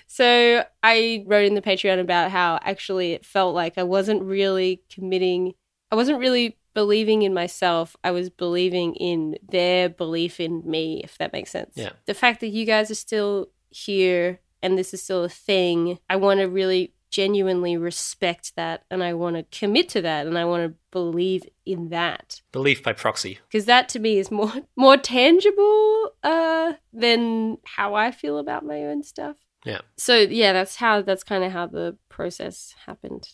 so 0.06 0.62
I 0.82 1.24
wrote 1.26 1.46
in 1.46 1.54
the 1.54 1.62
Patreon 1.62 1.98
about 1.98 2.30
how 2.30 2.58
actually 2.62 3.12
it 3.12 3.24
felt 3.24 3.54
like 3.54 3.78
I 3.78 3.82
wasn't 3.82 4.22
really 4.22 4.82
committing, 4.92 5.54
I 5.90 5.94
wasn't 5.94 6.18
really 6.18 6.58
believing 6.74 7.22
in 7.22 7.32
myself. 7.32 7.96
I 8.04 8.10
was 8.10 8.28
believing 8.28 8.94
in 8.96 9.38
their 9.48 9.88
belief 9.88 10.38
in 10.38 10.62
me, 10.70 11.00
if 11.02 11.16
that 11.16 11.32
makes 11.32 11.50
sense. 11.50 11.72
Yeah. 11.74 11.92
The 12.04 12.14
fact 12.14 12.40
that 12.40 12.48
you 12.48 12.66
guys 12.66 12.90
are 12.90 12.94
still 12.94 13.48
here 13.70 14.40
and 14.62 14.76
this 14.76 14.92
is 14.92 15.02
still 15.02 15.24
a 15.24 15.30
thing, 15.30 15.98
I 16.10 16.16
want 16.16 16.40
to 16.40 16.44
really 16.46 16.92
genuinely 17.12 17.76
respect 17.76 18.56
that 18.56 18.82
and 18.90 19.04
I 19.04 19.12
want 19.14 19.36
to 19.36 19.58
commit 19.58 19.88
to 19.90 20.02
that 20.02 20.26
and 20.26 20.36
I 20.38 20.44
want 20.46 20.62
to 20.68 20.74
believe 20.90 21.44
in 21.64 21.90
that 21.90 22.40
Belief 22.50 22.82
by 22.82 22.92
proxy. 22.94 23.38
because 23.48 23.66
that 23.66 23.88
to 23.90 23.98
me 24.00 24.18
is 24.18 24.30
more 24.30 24.52
more 24.76 24.96
tangible 24.96 26.10
uh 26.24 26.72
than 26.92 27.58
how 27.76 27.94
I 27.94 28.10
feel 28.10 28.38
about 28.38 28.64
my 28.64 28.82
own 28.84 29.02
stuff. 29.02 29.36
Yeah. 29.64 29.82
So 29.96 30.16
yeah, 30.18 30.52
that's 30.52 30.76
how 30.76 31.02
that's 31.02 31.22
kind 31.22 31.44
of 31.44 31.52
how 31.52 31.66
the 31.66 31.96
process 32.08 32.74
happened. 32.86 33.28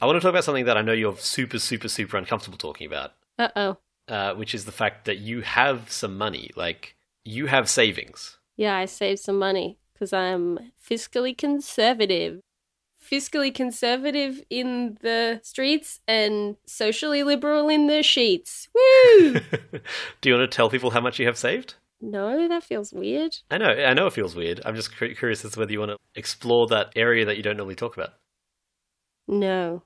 I 0.00 0.06
want 0.06 0.16
to 0.16 0.20
talk 0.20 0.30
about 0.30 0.44
something 0.44 0.64
that 0.64 0.76
I 0.78 0.82
know 0.82 0.92
you're 0.92 1.16
super, 1.18 1.58
super, 1.58 1.88
super 1.88 2.16
uncomfortable 2.16 2.58
talking 2.58 2.86
about, 2.86 3.12
Uh 3.38 3.48
oh. 3.54 3.76
uh, 4.08 4.34
which 4.34 4.54
is 4.54 4.64
the 4.64 4.72
fact 4.72 5.04
that 5.04 5.18
you 5.18 5.42
have 5.42 5.90
some 5.92 6.16
money. 6.16 6.50
Like, 6.56 6.96
you 7.24 7.46
have 7.46 7.68
savings. 7.68 8.38
Yeah, 8.56 8.74
I 8.76 8.86
saved 8.86 9.20
some 9.20 9.38
money 9.38 9.78
because 9.92 10.12
I'm 10.12 10.58
fiscally 10.90 11.36
conservative. 11.36 12.40
Fiscally 13.02 13.54
conservative 13.54 14.42
in 14.48 14.96
the 15.02 15.40
streets 15.42 16.00
and 16.06 16.56
socially 16.66 17.22
liberal 17.22 17.68
in 17.68 17.88
the 17.88 18.02
sheets. 18.02 18.68
Woo! 18.74 19.34
Do 20.20 20.28
you 20.28 20.34
want 20.34 20.50
to 20.50 20.54
tell 20.54 20.70
people 20.70 20.90
how 20.90 21.00
much 21.00 21.18
you 21.18 21.26
have 21.26 21.36
saved? 21.36 21.74
no, 22.02 22.48
that 22.48 22.64
feels 22.64 22.92
weird. 22.92 23.38
I 23.50 23.58
know, 23.58 23.68
I 23.68 23.94
know 23.94 24.08
it 24.08 24.12
feels 24.12 24.34
weird. 24.34 24.60
I'm 24.64 24.74
just 24.74 24.94
cur- 24.94 25.14
curious 25.14 25.44
as 25.44 25.52
to 25.52 25.60
whether 25.60 25.72
you 25.72 25.78
want 25.78 25.92
to 25.92 25.98
explore 26.16 26.66
that 26.66 26.92
area 26.96 27.24
that 27.24 27.36
you 27.36 27.42
don't 27.44 27.56
normally 27.56 27.76
talk 27.76 27.96
about. 27.96 28.14
No. 29.28 29.82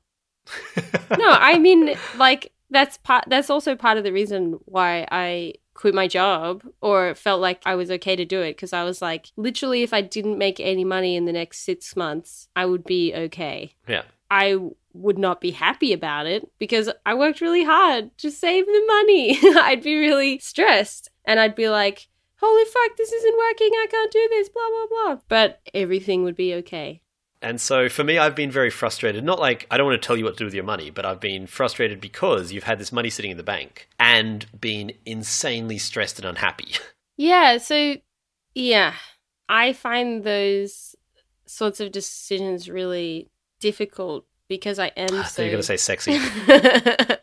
no, 1.18 1.30
I 1.30 1.58
mean, 1.58 1.94
like 2.16 2.52
that's 2.70 2.99
part. 2.99 3.25
That's 3.28 3.50
also 3.50 3.76
part 3.76 3.99
of 3.99 4.04
the 4.04 4.12
reason 4.12 4.58
why 4.64 5.06
I 5.11 5.54
quit 5.75 5.94
my 5.94 6.08
job 6.08 6.62
or 6.80 7.14
felt 7.14 7.40
like 7.40 7.61
I 7.66 7.75
was 7.75 7.90
okay 7.90 8.16
to 8.16 8.25
do 8.25 8.40
it 8.40 8.56
because 8.56 8.73
I 8.73 8.82
was 8.85 9.02
like, 9.02 9.26
literally, 9.37 9.82
if 9.82 9.92
I 9.92 10.00
didn't 10.00 10.38
make 10.38 10.58
any 10.58 10.85
money 10.85 11.16
in 11.16 11.26
the 11.26 11.32
next 11.32 11.61
six 11.61 11.94
months, 11.94 12.49
I 12.56 12.66
would 12.66 12.85
be 12.85 13.14
okay. 13.14 13.75
Yeah. 13.87 14.02
I 14.30 14.58
would 14.92 15.18
not 15.18 15.40
be 15.40 15.50
happy 15.50 15.92
about 15.92 16.26
it 16.26 16.50
because 16.58 16.90
I 17.04 17.14
worked 17.14 17.40
really 17.40 17.64
hard 17.64 18.16
to 18.18 18.30
save 18.30 18.66
the 18.66 18.85
money. 18.87 19.38
I'd 19.61 19.82
be 19.82 19.96
really 19.96 20.38
stressed 20.38 21.11
and 21.25 21.38
I'd 21.38 21.54
be 21.54 21.68
like, 21.68 22.08
holy 22.40 22.64
fuck, 22.64 22.96
this 22.96 23.12
isn't 23.12 23.38
working. 23.38 23.70
I 23.75 23.87
can't 23.90 24.12
do 24.12 24.28
this, 24.30 24.49
blah, 24.49 24.68
blah, 24.68 24.87
blah. 25.14 25.20
But 25.28 25.61
everything 25.75 26.25
would 26.25 26.37
be 26.37 26.54
okay. 26.54 27.02
And 27.43 27.61
so 27.61 27.88
for 27.88 28.02
me, 28.02 28.19
I've 28.19 28.35
been 28.35 28.50
very 28.50 28.71
frustrated. 28.71 29.23
Not 29.23 29.38
like 29.38 29.66
I 29.71 29.76
don't 29.76 29.87
want 29.87 30.00
to 30.00 30.07
tell 30.07 30.16
you 30.16 30.25
what 30.25 30.35
to 30.35 30.38
do 30.38 30.45
with 30.45 30.55
your 30.55 30.64
money, 30.64 30.90
but 30.90 31.05
I've 31.05 31.21
been 31.21 31.47
frustrated 31.47 32.00
because 32.00 32.52
you've 32.52 32.64
had 32.64 32.78
this 32.78 32.93
money 32.93 33.11
sitting 33.11 33.31
in 33.31 33.37
the 33.37 33.43
bank 33.43 33.88
and 33.99 34.47
been 34.59 34.93
insanely 35.05 35.78
stressed 35.78 36.19
and 36.19 36.26
unhappy. 36.26 36.73
Yeah, 37.19 37.57
so 37.57 37.97
yeah, 38.55 38.93
I 39.49 39.73
find 39.73 40.23
those 40.23 40.95
sorts 41.47 41.81
of 41.81 41.90
decisions 41.90 42.69
really 42.69 43.31
difficult 43.59 44.26
because 44.49 44.78
I 44.78 44.88
am 44.97 45.09
so 45.09 45.23
so 45.25 45.43
you're 45.43 45.52
going 45.52 45.62
to 45.62 45.62
say 45.62 45.78
sexy. 45.78 46.19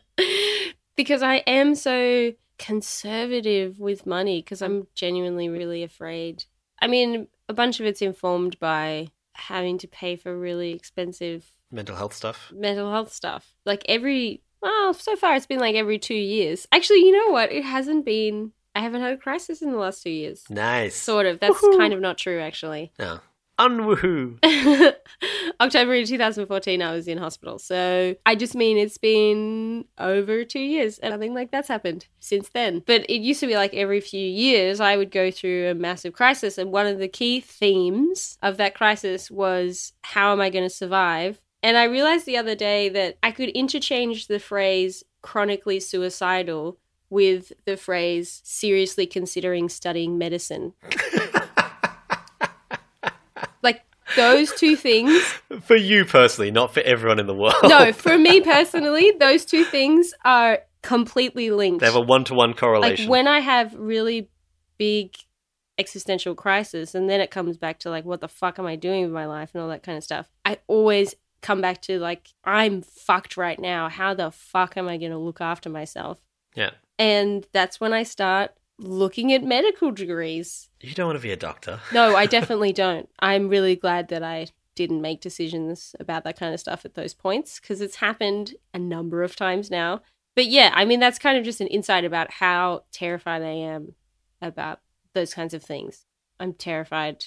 because 0.95 1.21
I 1.21 1.35
am 1.45 1.75
so 1.75 2.33
conservative 2.57 3.79
with 3.79 4.05
money 4.05 4.41
because 4.41 4.61
I'm 4.61 4.87
genuinely 4.95 5.49
really 5.49 5.83
afraid. 5.83 6.45
I 6.81 6.87
mean, 6.87 7.27
a 7.47 7.53
bunch 7.53 7.79
of 7.79 7.85
it's 7.85 8.01
informed 8.01 8.59
by 8.59 9.09
having 9.35 9.77
to 9.79 9.87
pay 9.87 10.15
for 10.15 10.37
really 10.37 10.71
expensive 10.71 11.51
Mental 11.71 11.95
health 11.95 12.13
stuff. 12.13 12.51
mental 12.55 12.91
health 12.91 13.11
stuff. 13.11 13.55
Like 13.65 13.83
every 13.89 14.41
well, 14.61 14.93
so 14.93 15.15
far 15.15 15.35
it's 15.35 15.45
been 15.45 15.59
like 15.59 15.75
every 15.75 15.99
2 15.99 16.13
years. 16.13 16.67
Actually, 16.71 16.99
you 16.99 17.11
know 17.11 17.31
what? 17.33 17.51
It 17.51 17.63
hasn't 17.63 18.05
been 18.05 18.51
I 18.75 18.79
haven't 18.79 19.01
had 19.01 19.13
a 19.13 19.17
crisis 19.17 19.61
in 19.61 19.71
the 19.71 19.77
last 19.77 20.03
2 20.03 20.09
years. 20.09 20.43
Nice. 20.49 20.95
Sort 20.95 21.25
of. 21.25 21.39
That's 21.39 21.59
kind 21.77 21.93
of 21.93 21.99
not 21.99 22.17
true 22.17 22.39
actually. 22.39 22.91
No. 22.99 23.19
Unwoohoo. 23.63 24.37
October 25.61 26.05
2014, 26.05 26.81
I 26.81 26.91
was 26.91 27.07
in 27.07 27.17
hospital. 27.17 27.57
So 27.57 28.15
I 28.25 28.35
just 28.35 28.55
mean 28.55 28.77
it's 28.77 28.97
been 28.97 29.85
over 29.97 30.43
two 30.43 30.59
years 30.59 30.99
and 30.99 31.11
nothing 31.11 31.33
like 31.33 31.51
that's 31.51 31.69
happened 31.69 32.07
since 32.19 32.49
then. 32.49 32.83
But 32.85 33.09
it 33.09 33.21
used 33.21 33.39
to 33.39 33.47
be 33.47 33.55
like 33.55 33.73
every 33.73 34.01
few 34.01 34.25
years 34.27 34.81
I 34.81 34.97
would 34.97 35.11
go 35.11 35.31
through 35.31 35.69
a 35.69 35.75
massive 35.75 36.11
crisis. 36.11 36.57
And 36.57 36.73
one 36.73 36.87
of 36.87 36.99
the 36.99 37.07
key 37.07 37.39
themes 37.39 38.37
of 38.41 38.57
that 38.57 38.75
crisis 38.75 39.31
was 39.31 39.93
how 40.01 40.33
am 40.33 40.41
I 40.41 40.49
going 40.49 40.65
to 40.65 40.69
survive? 40.69 41.39
And 41.61 41.77
I 41.77 41.85
realized 41.85 42.25
the 42.25 42.37
other 42.37 42.55
day 42.55 42.89
that 42.89 43.17
I 43.23 43.31
could 43.31 43.49
interchange 43.49 44.27
the 44.27 44.39
phrase 44.39 45.05
chronically 45.21 45.79
suicidal 45.79 46.77
with 47.09 47.53
the 47.65 47.77
phrase 47.77 48.41
seriously 48.43 49.05
considering 49.05 49.69
studying 49.69 50.17
medicine. 50.17 50.73
those 54.15 54.53
two 54.53 54.75
things 54.75 55.21
for 55.61 55.75
you 55.75 56.05
personally, 56.05 56.51
not 56.51 56.73
for 56.73 56.81
everyone 56.81 57.19
in 57.19 57.27
the 57.27 57.35
world. 57.35 57.55
no, 57.63 57.91
for 57.93 58.17
me 58.17 58.41
personally, 58.41 59.11
those 59.19 59.45
two 59.45 59.63
things 59.65 60.13
are 60.23 60.59
completely 60.81 61.51
linked. 61.51 61.79
They 61.79 61.85
have 61.85 61.95
a 61.95 62.01
one 62.01 62.23
to 62.25 62.33
one 62.33 62.53
correlation. 62.53 63.05
like 63.05 63.11
when 63.11 63.27
I 63.27 63.39
have 63.39 63.73
really 63.75 64.29
big 64.77 65.15
existential 65.77 66.35
crisis 66.35 66.93
and 66.93 67.09
then 67.09 67.19
it 67.19 67.31
comes 67.31 67.57
back 67.57 67.79
to 67.79 67.89
like 67.89 68.05
what 68.05 68.21
the 68.21 68.27
fuck 68.27 68.59
am 68.59 68.65
I 68.65 68.75
doing 68.75 69.03
with 69.03 69.11
my 69.11 69.25
life 69.25 69.51
and 69.53 69.61
all 69.61 69.69
that 69.69 69.83
kind 69.83 69.97
of 69.97 70.03
stuff. 70.03 70.29
I 70.45 70.59
always 70.67 71.15
come 71.41 71.61
back 71.61 71.81
to 71.83 71.99
like 71.99 72.29
I'm 72.43 72.81
fucked 72.81 73.37
right 73.37 73.59
now. 73.59 73.89
How 73.89 74.13
the 74.13 74.31
fuck 74.31 74.77
am 74.77 74.87
I 74.87 74.97
going 74.97 75.11
to 75.11 75.17
look 75.17 75.41
after 75.41 75.69
myself? 75.69 76.19
yeah. 76.55 76.71
And 76.99 77.45
that's 77.53 77.79
when 77.79 77.91
I 77.91 78.03
start 78.03 78.51
looking 78.83 79.31
at 79.33 79.43
medical 79.43 79.91
degrees. 79.91 80.69
You 80.81 80.93
don't 80.93 81.07
want 81.07 81.17
to 81.17 81.23
be 81.23 81.31
a 81.31 81.37
doctor. 81.37 81.79
No, 81.91 82.15
I 82.15 82.25
definitely 82.37 82.73
don't. 82.73 83.09
I'm 83.19 83.49
really 83.49 83.75
glad 83.75 84.09
that 84.09 84.23
I 84.23 84.47
didn't 84.75 85.01
make 85.01 85.21
decisions 85.21 85.95
about 85.99 86.23
that 86.23 86.37
kind 86.37 86.53
of 86.53 86.59
stuff 86.59 86.83
at 86.85 86.95
those 86.95 87.13
points 87.13 87.59
because 87.59 87.79
it's 87.81 87.97
happened 87.97 88.55
a 88.73 88.79
number 88.79 89.23
of 89.23 89.35
times 89.35 89.69
now. 89.71 90.01
But 90.35 90.47
yeah, 90.47 90.71
I 90.73 90.85
mean, 90.85 90.99
that's 90.99 91.19
kind 91.19 91.37
of 91.37 91.43
just 91.43 91.61
an 91.61 91.67
insight 91.67 92.05
about 92.05 92.31
how 92.31 92.83
terrified 92.91 93.43
I 93.43 93.51
am 93.51 93.93
about 94.41 94.79
those 95.13 95.33
kinds 95.33 95.53
of 95.53 95.63
things. 95.63 96.05
I'm 96.39 96.53
terrified. 96.53 97.25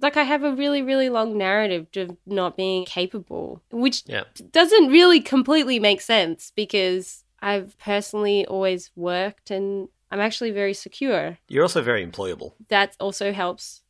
Like, 0.00 0.16
I 0.18 0.24
have 0.24 0.42
a 0.44 0.52
really, 0.54 0.82
really 0.82 1.08
long 1.08 1.38
narrative 1.38 1.86
of 1.96 2.16
not 2.26 2.56
being 2.56 2.84
capable, 2.84 3.62
which 3.70 4.02
Yeah. 4.06 4.24
doesn't 4.50 4.88
really 4.88 5.20
completely 5.20 5.78
make 5.78 6.02
sense 6.02 6.52
because 6.54 7.24
I've 7.40 7.78
personally 7.78 8.44
always 8.44 8.90
worked 8.94 9.50
and 9.50 9.88
I'm 10.10 10.20
actually 10.20 10.50
very 10.50 10.74
secure 10.74 11.38
You're 11.48 11.64
also 11.64 11.82
very 11.82 12.06
employable. 12.06 12.52
that 12.68 12.96
also 13.00 13.32
helps. 13.32 13.82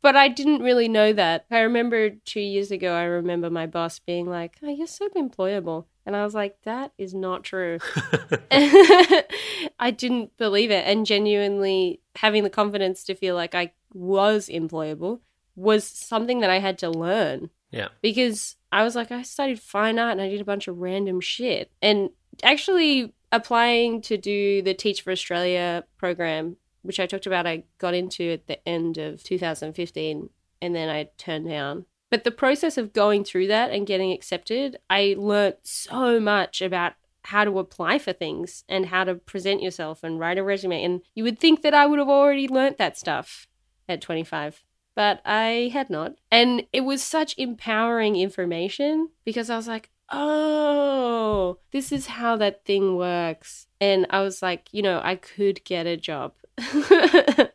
But 0.00 0.16
I 0.16 0.26
didn't 0.26 0.62
really 0.62 0.88
know 0.88 1.12
that. 1.12 1.46
I 1.50 1.60
remember 1.60 2.10
two 2.10 2.40
years 2.40 2.72
ago, 2.72 2.92
I 2.92 3.04
remember 3.04 3.50
my 3.50 3.66
boss 3.66 4.00
being 4.00 4.26
like, 4.26 4.56
Oh, 4.62 4.68
you're 4.68 4.86
so 4.88 5.08
employable. 5.10 5.84
And 6.04 6.16
I 6.16 6.24
was 6.24 6.34
like, 6.34 6.56
That 6.64 6.92
is 6.98 7.14
not 7.14 7.44
true. 7.44 7.78
I 8.50 9.94
didn't 9.96 10.36
believe 10.36 10.70
it. 10.70 10.86
And 10.86 11.06
genuinely 11.06 12.00
having 12.16 12.42
the 12.42 12.50
confidence 12.50 13.04
to 13.04 13.14
feel 13.14 13.34
like 13.34 13.54
I 13.54 13.72
was 13.92 14.48
employable 14.48 15.20
was 15.54 15.86
something 15.86 16.40
that 16.40 16.50
I 16.50 16.58
had 16.58 16.78
to 16.78 16.90
learn 16.90 17.50
yeah. 17.70 17.88
because 18.00 18.56
I 18.72 18.84
was 18.84 18.96
like, 18.96 19.12
I 19.12 19.22
studied 19.22 19.60
fine 19.60 19.98
art 19.98 20.12
and 20.12 20.20
I 20.20 20.28
did 20.28 20.40
a 20.40 20.46
bunch 20.46 20.66
of 20.66 20.78
random 20.78 21.20
shit. 21.20 21.70
And 21.80 22.10
actually 22.42 23.12
applying 23.32 24.00
to 24.02 24.16
do 24.16 24.62
the 24.62 24.74
Teach 24.74 25.02
for 25.02 25.10
Australia 25.10 25.84
program 25.96 26.56
which 26.82 27.00
I 27.00 27.06
talked 27.06 27.26
about, 27.26 27.46
I 27.46 27.64
got 27.78 27.94
into 27.94 28.32
at 28.32 28.46
the 28.46 28.66
end 28.68 28.98
of 28.98 29.22
2015 29.22 30.30
and 30.60 30.74
then 30.74 30.88
I 30.88 31.08
turned 31.16 31.48
down. 31.48 31.86
But 32.10 32.24
the 32.24 32.30
process 32.30 32.76
of 32.76 32.92
going 32.92 33.24
through 33.24 33.46
that 33.46 33.70
and 33.70 33.86
getting 33.86 34.12
accepted, 34.12 34.76
I 34.90 35.14
learnt 35.16 35.56
so 35.62 36.20
much 36.20 36.60
about 36.60 36.92
how 37.26 37.44
to 37.44 37.58
apply 37.58 37.98
for 37.98 38.12
things 38.12 38.64
and 38.68 38.86
how 38.86 39.04
to 39.04 39.14
present 39.14 39.62
yourself 39.62 40.02
and 40.02 40.18
write 40.18 40.38
a 40.38 40.42
resume. 40.42 40.84
And 40.84 41.00
you 41.14 41.24
would 41.24 41.38
think 41.38 41.62
that 41.62 41.72
I 41.72 41.86
would 41.86 41.98
have 41.98 42.08
already 42.08 42.48
learnt 42.48 42.78
that 42.78 42.98
stuff 42.98 43.46
at 43.88 44.02
25, 44.02 44.62
but 44.94 45.22
I 45.24 45.70
had 45.72 45.88
not. 45.88 46.16
And 46.30 46.66
it 46.72 46.82
was 46.82 47.02
such 47.02 47.38
empowering 47.38 48.16
information 48.16 49.08
because 49.24 49.48
I 49.48 49.56
was 49.56 49.68
like, 49.68 49.88
oh, 50.12 51.58
this 51.72 51.90
is 51.90 52.06
how 52.06 52.36
that 52.36 52.64
thing 52.64 52.96
works. 52.96 53.66
And 53.80 54.06
I 54.10 54.20
was 54.20 54.42
like, 54.42 54.68
you 54.72 54.82
know, 54.82 55.00
I 55.02 55.16
could 55.16 55.64
get 55.64 55.86
a 55.86 55.96
job. 55.96 56.34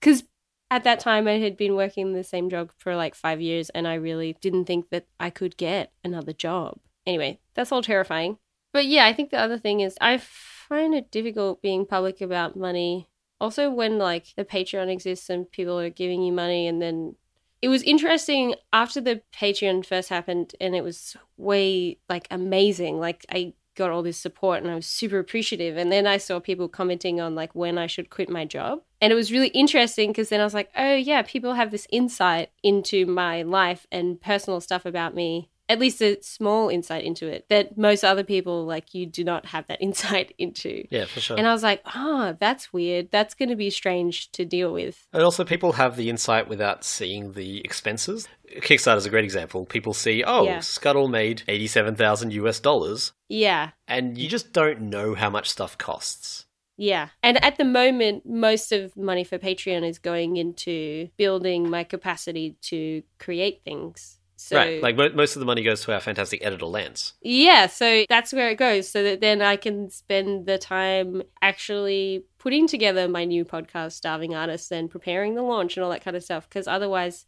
Because 0.00 0.24
at 0.70 0.84
that 0.84 1.00
time, 1.00 1.26
I 1.26 1.38
had 1.38 1.56
been 1.56 1.74
working 1.74 2.12
the 2.12 2.24
same 2.24 2.50
job 2.50 2.70
for 2.78 2.94
like 2.94 3.14
five 3.14 3.40
years, 3.40 3.70
and 3.70 3.88
I 3.88 3.94
really 3.94 4.36
didn't 4.40 4.66
think 4.66 4.90
that 4.90 5.06
I 5.18 5.30
could 5.30 5.56
get 5.56 5.92
another 6.04 6.32
job. 6.32 6.78
Anyway, 7.06 7.40
that's 7.54 7.72
all 7.72 7.82
terrifying. 7.82 8.38
But 8.72 8.86
yeah, 8.86 9.06
I 9.06 9.12
think 9.12 9.30
the 9.30 9.40
other 9.40 9.58
thing 9.58 9.80
is 9.80 9.96
I 10.00 10.18
find 10.18 10.94
it 10.94 11.10
difficult 11.10 11.62
being 11.62 11.86
public 11.86 12.20
about 12.20 12.56
money. 12.56 13.08
Also, 13.40 13.70
when 13.70 13.98
like 13.98 14.26
the 14.36 14.44
Patreon 14.44 14.90
exists 14.90 15.30
and 15.30 15.50
people 15.50 15.78
are 15.80 15.90
giving 15.90 16.22
you 16.22 16.32
money, 16.32 16.66
and 16.66 16.80
then 16.82 17.16
it 17.60 17.68
was 17.68 17.82
interesting 17.82 18.54
after 18.72 19.00
the 19.00 19.22
Patreon 19.34 19.84
first 19.84 20.08
happened, 20.08 20.54
and 20.60 20.74
it 20.76 20.84
was 20.84 21.16
way 21.36 21.98
like 22.08 22.28
amazing. 22.30 23.00
Like 23.00 23.24
I 23.30 23.54
got 23.78 23.90
all 23.90 24.02
this 24.02 24.18
support 24.18 24.60
and 24.60 24.70
I 24.70 24.74
was 24.74 24.86
super 24.86 25.18
appreciative. 25.18 25.76
And 25.76 25.90
then 25.90 26.06
I 26.06 26.18
saw 26.18 26.40
people 26.40 26.68
commenting 26.68 27.20
on 27.20 27.34
like 27.34 27.54
when 27.54 27.78
I 27.78 27.86
should 27.86 28.10
quit 28.10 28.28
my 28.28 28.44
job. 28.44 28.80
And 29.00 29.12
it 29.12 29.16
was 29.16 29.32
really 29.32 29.48
interesting 29.48 30.10
because 30.10 30.28
then 30.28 30.40
I 30.40 30.44
was 30.44 30.52
like, 30.52 30.70
oh, 30.76 30.96
yeah, 30.96 31.22
people 31.22 31.54
have 31.54 31.70
this 31.70 31.86
insight 31.90 32.50
into 32.62 33.06
my 33.06 33.42
life 33.42 33.86
and 33.90 34.20
personal 34.20 34.60
stuff 34.60 34.84
about 34.84 35.14
me. 35.14 35.48
At 35.68 35.78
least 35.78 36.00
a 36.00 36.18
small 36.22 36.68
insight 36.68 37.04
into 37.04 37.26
it 37.26 37.46
that 37.50 37.76
most 37.76 38.02
other 38.04 38.24
people 38.24 38.64
like 38.64 38.94
you 38.94 39.04
do 39.06 39.22
not 39.24 39.46
have 39.46 39.66
that 39.66 39.80
insight 39.82 40.34
into. 40.38 40.84
Yeah, 40.90 41.04
for 41.04 41.20
sure. 41.20 41.36
And 41.36 41.46
I 41.46 41.52
was 41.52 41.62
like, 41.62 41.82
oh, 41.94 42.36
that's 42.40 42.72
weird. 42.72 43.10
That's 43.10 43.34
going 43.34 43.50
to 43.50 43.56
be 43.56 43.70
strange 43.70 44.30
to 44.32 44.44
deal 44.44 44.72
with. 44.72 45.06
And 45.12 45.22
also, 45.22 45.44
people 45.44 45.72
have 45.72 45.96
the 45.96 46.08
insight 46.08 46.48
without 46.48 46.84
seeing 46.84 47.32
the 47.32 47.60
expenses. 47.64 48.28
Kickstarter 48.60 48.96
is 48.96 49.06
a 49.06 49.10
great 49.10 49.24
example. 49.24 49.66
People 49.66 49.92
see, 49.92 50.24
oh, 50.24 50.44
Yeah. 50.44 50.60
Scuttle 50.60 51.08
made 51.08 51.42
87,000 51.48 52.32
US 52.32 52.60
dollars, 52.60 53.12
Yeah. 53.28 53.70
and 53.86 54.16
you 54.16 54.28
just 54.28 54.52
don't 54.52 54.80
know 54.82 55.14
how 55.14 55.28
much 55.28 55.50
stuff 55.50 55.76
costs. 55.76 56.46
Yeah. 56.80 57.08
And 57.22 57.42
at 57.44 57.56
the 57.58 57.64
moment, 57.64 58.24
most 58.24 58.70
of 58.72 58.96
money 58.96 59.24
for 59.24 59.36
Patreon 59.36 59.86
is 59.86 59.98
going 59.98 60.36
into 60.36 61.08
building 61.16 61.68
my 61.68 61.82
capacity 61.84 62.56
to 62.62 63.02
create 63.18 63.62
things. 63.64 64.17
So, 64.40 64.56
right. 64.56 64.80
Like 64.80 64.96
mo- 64.96 65.10
most 65.14 65.34
of 65.34 65.40
the 65.40 65.46
money 65.46 65.62
goes 65.64 65.82
to 65.82 65.92
our 65.92 65.98
fantastic 65.98 66.44
editor, 66.44 66.66
Lance. 66.66 67.14
yeah, 67.22 67.66
so 67.66 68.04
that's 68.08 68.32
where 68.32 68.48
it 68.50 68.54
goes. 68.56 68.88
So 68.88 69.02
that 69.02 69.20
then 69.20 69.42
I 69.42 69.56
can 69.56 69.90
spend 69.90 70.46
the 70.46 70.58
time 70.58 71.22
actually 71.42 72.24
putting 72.38 72.68
together 72.68 73.08
my 73.08 73.24
new 73.24 73.44
podcast, 73.44 73.92
Starving 73.92 74.36
Artists, 74.36 74.70
and 74.70 74.88
preparing 74.88 75.34
the 75.34 75.42
launch 75.42 75.76
and 75.76 75.82
all 75.82 75.90
that 75.90 76.04
kind 76.04 76.16
of 76.16 76.22
stuff. 76.22 76.48
Because 76.48 76.68
otherwise, 76.68 77.26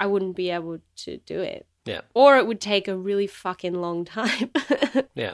I 0.00 0.06
wouldn't 0.06 0.34
be 0.34 0.48
able 0.50 0.78
to 1.04 1.18
do 1.18 1.40
it. 1.40 1.66
Yeah. 1.84 2.00
Or 2.14 2.38
it 2.38 2.46
would 2.46 2.60
take 2.60 2.88
a 2.88 2.96
really 2.96 3.26
fucking 3.26 3.74
long 3.74 4.04
time. 4.04 4.50
Yeah. 5.14 5.32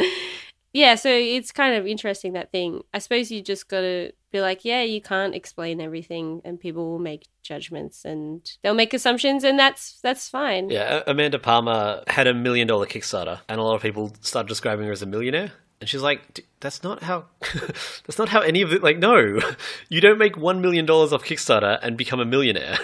Yeah, 0.72 0.94
so 0.94 1.10
it's 1.10 1.52
kind 1.52 1.74
of 1.74 1.86
interesting 1.86 2.32
that 2.32 2.50
thing. 2.50 2.82
I 2.94 2.98
suppose 2.98 3.30
you 3.30 3.42
just 3.42 3.68
got 3.68 3.82
to 3.82 4.12
be 4.30 4.40
like, 4.40 4.64
yeah, 4.64 4.82
you 4.82 5.02
can't 5.02 5.34
explain 5.34 5.80
everything 5.80 6.40
and 6.44 6.58
people 6.58 6.90
will 6.90 6.98
make 6.98 7.28
judgments 7.42 8.04
and 8.04 8.50
they'll 8.62 8.74
make 8.74 8.94
assumptions 8.94 9.44
and 9.44 9.58
that's 9.58 10.00
that's 10.02 10.28
fine. 10.28 10.70
Yeah, 10.70 11.02
Amanda 11.06 11.38
Palmer 11.38 12.02
had 12.06 12.26
a 12.26 12.34
million 12.34 12.66
dollar 12.66 12.86
Kickstarter, 12.86 13.40
and 13.48 13.60
a 13.60 13.62
lot 13.62 13.74
of 13.74 13.82
people 13.82 14.12
started 14.20 14.48
describing 14.48 14.86
her 14.86 14.92
as 14.92 15.02
a 15.02 15.06
millionaire. 15.06 15.52
And 15.80 15.88
she's 15.88 16.00
like, 16.02 16.34
"D- 16.34 16.44
"That's 16.60 16.82
not 16.84 17.02
how. 17.02 17.24
that's 18.06 18.16
not 18.16 18.28
how 18.28 18.40
any 18.40 18.62
of 18.62 18.72
it. 18.72 18.82
Like, 18.82 18.98
no, 18.98 19.40
you 19.88 20.00
don't 20.00 20.18
make 20.18 20.36
one 20.36 20.60
million 20.60 20.86
dollars 20.86 21.12
off 21.12 21.24
Kickstarter 21.24 21.78
and 21.82 21.96
become 21.96 22.20
a 22.20 22.24
millionaire. 22.24 22.78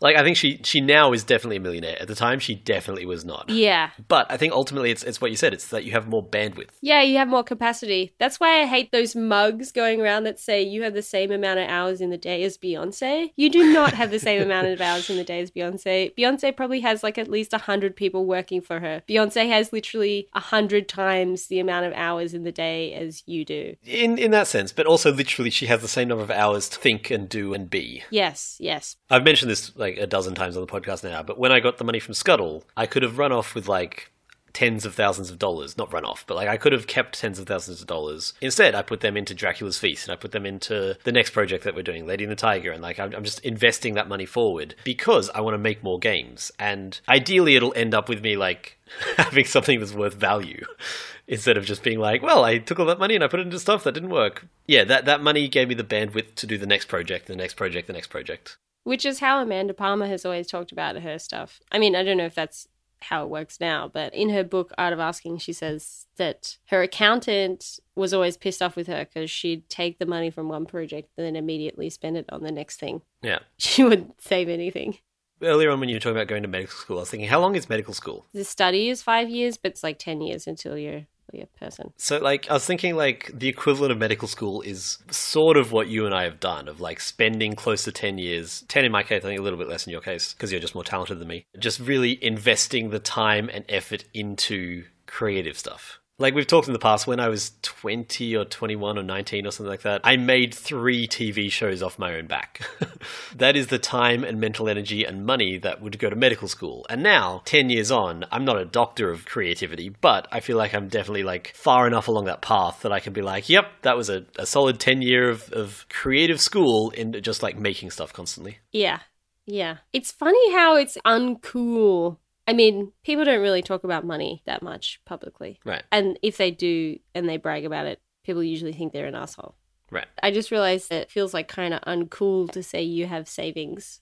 Like, 0.00 0.16
I 0.16 0.22
think 0.22 0.36
she 0.36 0.60
she 0.64 0.80
now 0.80 1.12
is 1.12 1.24
definitely 1.24 1.56
a 1.56 1.60
millionaire. 1.60 1.96
At 2.00 2.08
the 2.08 2.14
time, 2.14 2.38
she 2.38 2.54
definitely 2.54 3.06
was 3.06 3.24
not. 3.24 3.48
Yeah. 3.48 3.90
But 4.08 4.30
I 4.30 4.36
think 4.36 4.52
ultimately, 4.52 4.90
it's 4.90 5.02
it's 5.02 5.20
what 5.20 5.30
you 5.30 5.36
said. 5.36 5.52
It's 5.52 5.68
that 5.68 5.84
you 5.84 5.92
have 5.92 6.08
more 6.08 6.24
bandwidth. 6.24 6.70
Yeah, 6.80 7.02
you 7.02 7.16
have 7.18 7.28
more 7.28 7.44
capacity. 7.44 8.12
That's 8.18 8.40
why 8.40 8.60
I 8.60 8.66
hate 8.66 8.92
those 8.92 9.14
mugs 9.14 9.72
going 9.72 10.00
around 10.00 10.24
that 10.24 10.38
say 10.38 10.62
you 10.62 10.82
have 10.82 10.94
the 10.94 11.02
same 11.02 11.30
amount 11.30 11.60
of 11.60 11.68
hours 11.68 12.00
in 12.00 12.10
the 12.10 12.18
day 12.18 12.42
as 12.42 12.58
Beyonce. 12.58 13.30
You 13.36 13.50
do 13.50 13.72
not 13.72 13.94
have 13.94 14.10
the 14.10 14.18
same 14.18 14.42
amount 14.42 14.66
of 14.68 14.80
hours 14.80 15.08
in 15.10 15.16
the 15.16 15.24
day 15.24 15.40
as 15.40 15.50
Beyonce. 15.50 16.14
Beyonce 16.16 16.56
probably 16.56 16.80
has 16.80 17.02
like 17.02 17.18
at 17.18 17.28
least 17.28 17.52
100 17.52 17.96
people 17.96 18.24
working 18.24 18.60
for 18.60 18.80
her. 18.80 19.02
Beyonce 19.08 19.48
has 19.48 19.72
literally 19.72 20.28
100 20.32 20.88
times 20.88 21.46
the 21.46 21.60
amount 21.60 21.86
of 21.86 21.92
hours 21.94 22.34
in 22.34 22.44
the 22.44 22.52
day 22.52 22.92
as 22.94 23.22
you 23.26 23.44
do. 23.44 23.76
In 23.84 24.18
in 24.18 24.30
that 24.32 24.46
sense, 24.46 24.72
but 24.72 24.86
also 24.86 25.12
literally, 25.12 25.50
she 25.50 25.66
has 25.66 25.80
the 25.80 25.88
same 25.88 26.08
number 26.08 26.24
of 26.24 26.30
hours 26.30 26.68
to 26.70 26.78
think 26.78 27.10
and 27.10 27.28
do 27.28 27.54
and 27.54 27.70
be. 27.70 28.02
Yes, 28.10 28.56
yes. 28.60 28.96
I've 29.10 29.24
mentioned 29.24 29.50
this 29.50 29.74
like 29.76 29.85
a 29.88 30.06
dozen 30.06 30.34
times 30.34 30.56
on 30.56 30.64
the 30.64 30.72
podcast 30.72 31.04
now, 31.04 31.22
but 31.22 31.38
when 31.38 31.52
I 31.52 31.60
got 31.60 31.78
the 31.78 31.84
money 31.84 32.00
from 32.00 32.14
Scuttle, 32.14 32.64
I 32.76 32.86
could 32.86 33.02
have 33.02 33.18
run 33.18 33.32
off 33.32 33.54
with 33.54 33.68
like 33.68 34.12
tens 34.56 34.86
of 34.86 34.94
thousands 34.94 35.30
of 35.30 35.38
dollars. 35.38 35.76
Not 35.76 35.92
run 35.92 36.06
off, 36.06 36.24
but 36.26 36.34
like 36.34 36.48
I 36.48 36.56
could 36.56 36.72
have 36.72 36.86
kept 36.86 37.20
tens 37.20 37.38
of 37.38 37.46
thousands 37.46 37.82
of 37.82 37.86
dollars. 37.86 38.32
Instead, 38.40 38.74
I 38.74 38.80
put 38.80 39.00
them 39.00 39.14
into 39.14 39.34
Dracula's 39.34 39.78
Feast 39.78 40.08
and 40.08 40.14
I 40.14 40.16
put 40.16 40.32
them 40.32 40.46
into 40.46 40.96
the 41.04 41.12
next 41.12 41.30
project 41.30 41.64
that 41.64 41.74
we're 41.74 41.82
doing, 41.82 42.06
Lady 42.06 42.24
and 42.24 42.30
the 42.30 42.36
Tiger. 42.36 42.72
And 42.72 42.82
like 42.82 42.98
I'm, 42.98 43.14
I'm 43.14 43.22
just 43.22 43.40
investing 43.40 43.92
that 43.94 44.08
money 44.08 44.24
forward 44.24 44.74
because 44.82 45.28
I 45.34 45.42
want 45.42 45.52
to 45.52 45.58
make 45.58 45.82
more 45.82 45.98
games. 45.98 46.50
And 46.58 46.98
ideally, 47.06 47.54
it'll 47.54 47.74
end 47.76 47.92
up 47.92 48.08
with 48.08 48.22
me 48.22 48.38
like 48.38 48.78
having 49.18 49.44
something 49.44 49.78
that's 49.78 49.92
worth 49.92 50.14
value. 50.14 50.64
Instead 51.28 51.58
of 51.58 51.66
just 51.66 51.82
being 51.82 51.98
like, 51.98 52.22
well, 52.22 52.42
I 52.42 52.56
took 52.56 52.80
all 52.80 52.86
that 52.86 53.00
money 53.00 53.14
and 53.14 53.24
I 53.24 53.28
put 53.28 53.40
it 53.40 53.46
into 53.46 53.58
stuff 53.58 53.84
that 53.84 53.92
didn't 53.92 54.10
work. 54.10 54.46
Yeah, 54.66 54.84
that, 54.84 55.04
that 55.04 55.20
money 55.20 55.48
gave 55.48 55.68
me 55.68 55.74
the 55.74 55.84
bandwidth 55.84 56.36
to 56.36 56.46
do 56.46 56.56
the 56.56 56.66
next 56.66 56.86
project, 56.86 57.26
the 57.26 57.36
next 57.36 57.54
project, 57.54 57.88
the 57.88 57.92
next 57.92 58.06
project. 58.06 58.56
Which 58.86 59.04
is 59.04 59.18
how 59.18 59.42
Amanda 59.42 59.74
Palmer 59.74 60.06
has 60.06 60.24
always 60.24 60.46
talked 60.46 60.70
about 60.70 60.94
her 60.94 61.18
stuff. 61.18 61.60
I 61.72 61.78
mean, 61.80 61.96
I 61.96 62.04
don't 62.04 62.16
know 62.16 62.26
if 62.26 62.36
that's 62.36 62.68
how 63.00 63.24
it 63.24 63.30
works 63.30 63.58
now, 63.60 63.90
but 63.92 64.14
in 64.14 64.28
her 64.28 64.44
book, 64.44 64.72
Art 64.78 64.92
of 64.92 65.00
Asking, 65.00 65.38
she 65.38 65.52
says 65.52 66.06
that 66.18 66.58
her 66.66 66.82
accountant 66.82 67.80
was 67.96 68.14
always 68.14 68.36
pissed 68.36 68.62
off 68.62 68.76
with 68.76 68.86
her 68.86 69.04
because 69.04 69.28
she'd 69.28 69.68
take 69.68 69.98
the 69.98 70.06
money 70.06 70.30
from 70.30 70.48
one 70.48 70.66
project 70.66 71.10
and 71.16 71.26
then 71.26 71.34
immediately 71.34 71.90
spend 71.90 72.16
it 72.16 72.26
on 72.28 72.44
the 72.44 72.52
next 72.52 72.78
thing. 72.78 73.02
Yeah. 73.22 73.40
She 73.58 73.82
wouldn't 73.82 74.22
save 74.22 74.48
anything. 74.48 74.98
Earlier 75.42 75.70
on, 75.72 75.80
when 75.80 75.88
you 75.88 75.96
were 75.96 76.00
talking 76.00 76.16
about 76.16 76.28
going 76.28 76.42
to 76.42 76.48
medical 76.48 76.76
school, 76.76 76.98
I 76.98 77.00
was 77.00 77.10
thinking, 77.10 77.28
how 77.28 77.40
long 77.40 77.56
is 77.56 77.68
medical 77.68 77.92
school? 77.92 78.24
The 78.32 78.44
study 78.44 78.88
is 78.88 79.02
five 79.02 79.28
years, 79.28 79.56
but 79.56 79.72
it's 79.72 79.82
like 79.82 79.98
10 79.98 80.20
years 80.20 80.46
until 80.46 80.78
you're 80.78 81.06
a 81.34 81.46
person. 81.58 81.92
So, 81.96 82.18
like, 82.18 82.48
I 82.50 82.54
was 82.54 82.64
thinking, 82.64 82.96
like, 82.96 83.30
the 83.34 83.48
equivalent 83.48 83.92
of 83.92 83.98
medical 83.98 84.28
school 84.28 84.62
is 84.62 84.98
sort 85.10 85.56
of 85.56 85.72
what 85.72 85.88
you 85.88 86.06
and 86.06 86.14
I 86.14 86.24
have 86.24 86.40
done, 86.40 86.68
of 86.68 86.80
like 86.80 87.00
spending 87.00 87.54
close 87.54 87.84
to 87.84 87.92
10 87.92 88.18
years, 88.18 88.64
10 88.68 88.84
in 88.84 88.92
my 88.92 89.02
case, 89.02 89.24
I 89.24 89.28
think 89.28 89.40
a 89.40 89.42
little 89.42 89.58
bit 89.58 89.68
less 89.68 89.86
in 89.86 89.90
your 89.90 90.00
case, 90.00 90.32
because 90.32 90.50
you're 90.50 90.60
just 90.60 90.74
more 90.74 90.84
talented 90.84 91.18
than 91.18 91.28
me, 91.28 91.46
just 91.58 91.80
really 91.80 92.22
investing 92.24 92.90
the 92.90 92.98
time 92.98 93.50
and 93.52 93.64
effort 93.68 94.04
into 94.14 94.84
creative 95.06 95.58
stuff. 95.58 96.00
Like 96.18 96.34
we've 96.34 96.46
talked 96.46 96.66
in 96.66 96.72
the 96.72 96.78
past, 96.78 97.06
when 97.06 97.20
I 97.20 97.28
was 97.28 97.52
20 97.60 98.34
or 98.36 98.46
21 98.46 98.96
or 98.96 99.02
19 99.02 99.46
or 99.46 99.50
something 99.50 99.70
like 99.70 99.82
that, 99.82 100.00
I 100.02 100.16
made 100.16 100.54
three 100.54 101.06
TV 101.06 101.52
shows 101.52 101.82
off 101.82 101.98
my 101.98 102.14
own 102.14 102.26
back. 102.26 102.62
that 103.36 103.54
is 103.54 103.66
the 103.66 103.78
time 103.78 104.24
and 104.24 104.40
mental 104.40 104.66
energy 104.66 105.04
and 105.04 105.26
money 105.26 105.58
that 105.58 105.82
would 105.82 105.98
go 105.98 106.08
to 106.08 106.16
medical 106.16 106.48
school. 106.48 106.86
And 106.88 107.02
now, 107.02 107.42
10 107.44 107.68
years 107.68 107.90
on, 107.90 108.24
I'm 108.32 108.46
not 108.46 108.58
a 108.58 108.64
doctor 108.64 109.10
of 109.10 109.26
creativity, 109.26 109.90
but 109.90 110.26
I 110.32 110.40
feel 110.40 110.56
like 110.56 110.72
I'm 110.72 110.88
definitely 110.88 111.22
like 111.22 111.52
far 111.54 111.86
enough 111.86 112.08
along 112.08 112.24
that 112.24 112.40
path 112.40 112.80
that 112.80 112.92
I 112.92 113.00
can 113.00 113.12
be 113.12 113.20
like, 113.20 113.50
yep, 113.50 113.66
that 113.82 113.98
was 113.98 114.08
a, 114.08 114.24
a 114.38 114.46
solid 114.46 114.80
10 114.80 115.02
year 115.02 115.28
of, 115.28 115.52
of 115.52 115.84
creative 115.90 116.40
school 116.40 116.90
in 116.90 117.20
just 117.20 117.42
like 117.42 117.58
making 117.58 117.90
stuff 117.90 118.14
constantly. 118.14 118.56
Yeah. 118.72 119.00
Yeah. 119.44 119.78
It's 119.92 120.12
funny 120.12 120.52
how 120.52 120.76
it's 120.76 120.96
uncool. 121.04 122.16
I 122.46 122.52
mean, 122.52 122.92
people 123.04 123.24
don't 123.24 123.42
really 123.42 123.62
talk 123.62 123.84
about 123.84 124.04
money 124.04 124.42
that 124.46 124.62
much 124.62 125.00
publicly. 125.04 125.58
Right. 125.64 125.82
And 125.90 126.18
if 126.22 126.36
they 126.36 126.50
do 126.50 126.98
and 127.14 127.28
they 127.28 127.36
brag 127.36 127.64
about 127.64 127.86
it, 127.86 128.00
people 128.24 128.42
usually 128.42 128.72
think 128.72 128.92
they're 128.92 129.06
an 129.06 129.14
asshole. 129.14 129.56
Right. 129.90 130.06
I 130.22 130.30
just 130.30 130.50
realized 130.50 130.90
that 130.90 131.02
it 131.02 131.10
feels 131.10 131.32
like 131.32 131.48
kind 131.48 131.72
of 131.72 131.80
uncool 131.82 132.50
to 132.52 132.62
say 132.62 132.82
you 132.82 133.06
have 133.06 133.28
savings 133.28 134.00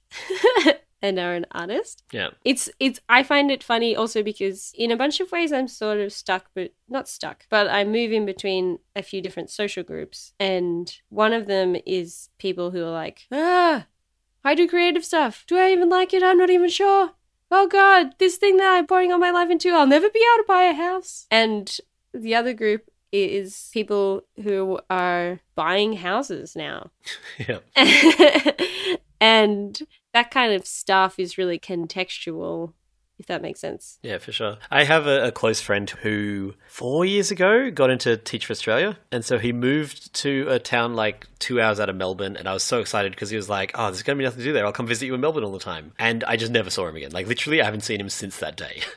and 1.02 1.18
are 1.18 1.35
an 1.35 1.46
artist. 1.52 2.02
Yeah. 2.11 2.30
It's 2.44 2.70
it's 2.80 3.00
I 3.09 3.22
find 3.22 3.50
it 3.50 3.62
funny 3.62 3.94
also 3.94 4.22
because 4.22 4.72
in 4.76 4.90
a 4.90 4.96
bunch 4.96 5.20
of 5.20 5.30
ways 5.30 5.52
I'm 5.52 5.68
sort 5.68 5.98
of 6.00 6.12
stuck 6.12 6.46
but 6.54 6.72
not 6.88 7.09
stuck, 7.09 7.46
but 7.50 7.68
I 7.68 7.85
move 7.85 8.12
in 8.12 8.24
between 8.24 8.78
a 8.96 9.02
few 9.02 9.20
different 9.20 9.50
social 9.50 9.83
groups 9.83 10.33
and 10.40 10.94
one 11.11 11.35
of 11.35 11.46
them 11.46 11.76
is 11.87 12.30
people 12.38 12.70
who 12.70 12.83
are 12.83 12.90
like, 12.90 13.26
"Ah, 13.30 13.87
I 14.42 14.54
do 14.54 14.66
creative 14.66 15.04
stuff. 15.04 15.44
Do 15.46 15.59
I 15.59 15.70
even 15.70 15.90
like 15.90 16.14
it? 16.14 16.22
I'm 16.22 16.38
not 16.38 16.50
even 16.50 16.70
sure. 16.70 17.12
Oh 17.57 17.69
god, 17.69 18.17
this 18.19 18.37
thing 18.37 18.57
that 18.57 18.73
I'm 18.73 18.85
pouring 18.85 19.12
all 19.12 19.19
my 19.19 19.31
life 19.31 19.49
into, 19.49 19.71
I'll 19.71 19.87
never 19.87 20.11
be 20.11 20.19
able 20.19 20.43
to 20.43 20.49
buy 20.49 20.64
a 20.64 20.75
house." 20.75 21.27
And 21.31 21.79
the 22.12 22.35
other 22.35 22.53
group 22.53 22.90
is 23.12 23.71
people 23.73 24.23
who 24.43 24.81
are 24.90 25.38
buying 25.55 25.93
houses 25.93 26.57
now. 26.57 26.90
yeah. 27.38 27.61
and 29.21 29.81
that 30.12 30.33
kind 30.33 30.53
of 30.53 30.67
stuff 30.67 31.21
is 31.21 31.38
really 31.38 31.61
contextual, 31.61 32.73
if 33.18 33.27
that 33.27 33.42
makes 33.42 33.61
sense. 33.61 33.98
Yeah, 34.03 34.18
for 34.18 34.33
sure. 34.33 34.57
I 34.70 34.85
have 34.85 35.07
a, 35.07 35.29
a, 35.29 35.33
close 35.33 35.61
friend 35.61 35.88
who 35.88 36.55
four 36.68 37.05
years 37.05 37.31
ago 37.31 37.70
got 37.70 37.90
into 37.90 38.16
Teach 38.16 38.46
for 38.46 38.53
Australia. 38.53 38.98
And 39.12 39.24
so 39.24 39.38
he 39.38 39.53
moved 39.53 40.12
to 40.14 40.46
a 40.48 40.59
town 40.59 40.94
like 40.94 41.27
two 41.38 41.61
hours 41.61 41.79
out 41.79 41.88
of 41.88 41.96
Melbourne. 41.96 42.37
And 42.37 42.48
I 42.48 42.53
was 42.53 42.64
so 42.64 42.81
excited 42.81 43.12
because 43.12 43.31
he 43.31 43.37
was 43.37 43.48
like, 43.48 43.70
oh, 43.74 43.87
there's 43.87 44.03
going 44.03 44.16
to 44.16 44.20
be 44.20 44.24
nothing 44.24 44.40
to 44.40 44.44
do 44.44 44.53
there. 44.53 44.66
I'll 44.66 44.72
come 44.72 44.87
visit 44.87 45.07
you 45.07 45.14
in 45.14 45.20
Melbourne 45.20 45.44
all 45.44 45.53
the 45.53 45.59
time. 45.61 45.92
And 45.98 46.24
I 46.24 46.37
just 46.37 46.50
never 46.50 46.70
saw 46.70 46.88
him 46.88 46.96
again. 46.96 47.12
Like, 47.12 47.29
literally, 47.29 47.61
I 47.61 47.64
haven't 47.64 47.83
seen 47.83 48.00
him 48.00 48.09
since 48.09 48.38
that 48.38 48.57
day. 48.57 48.83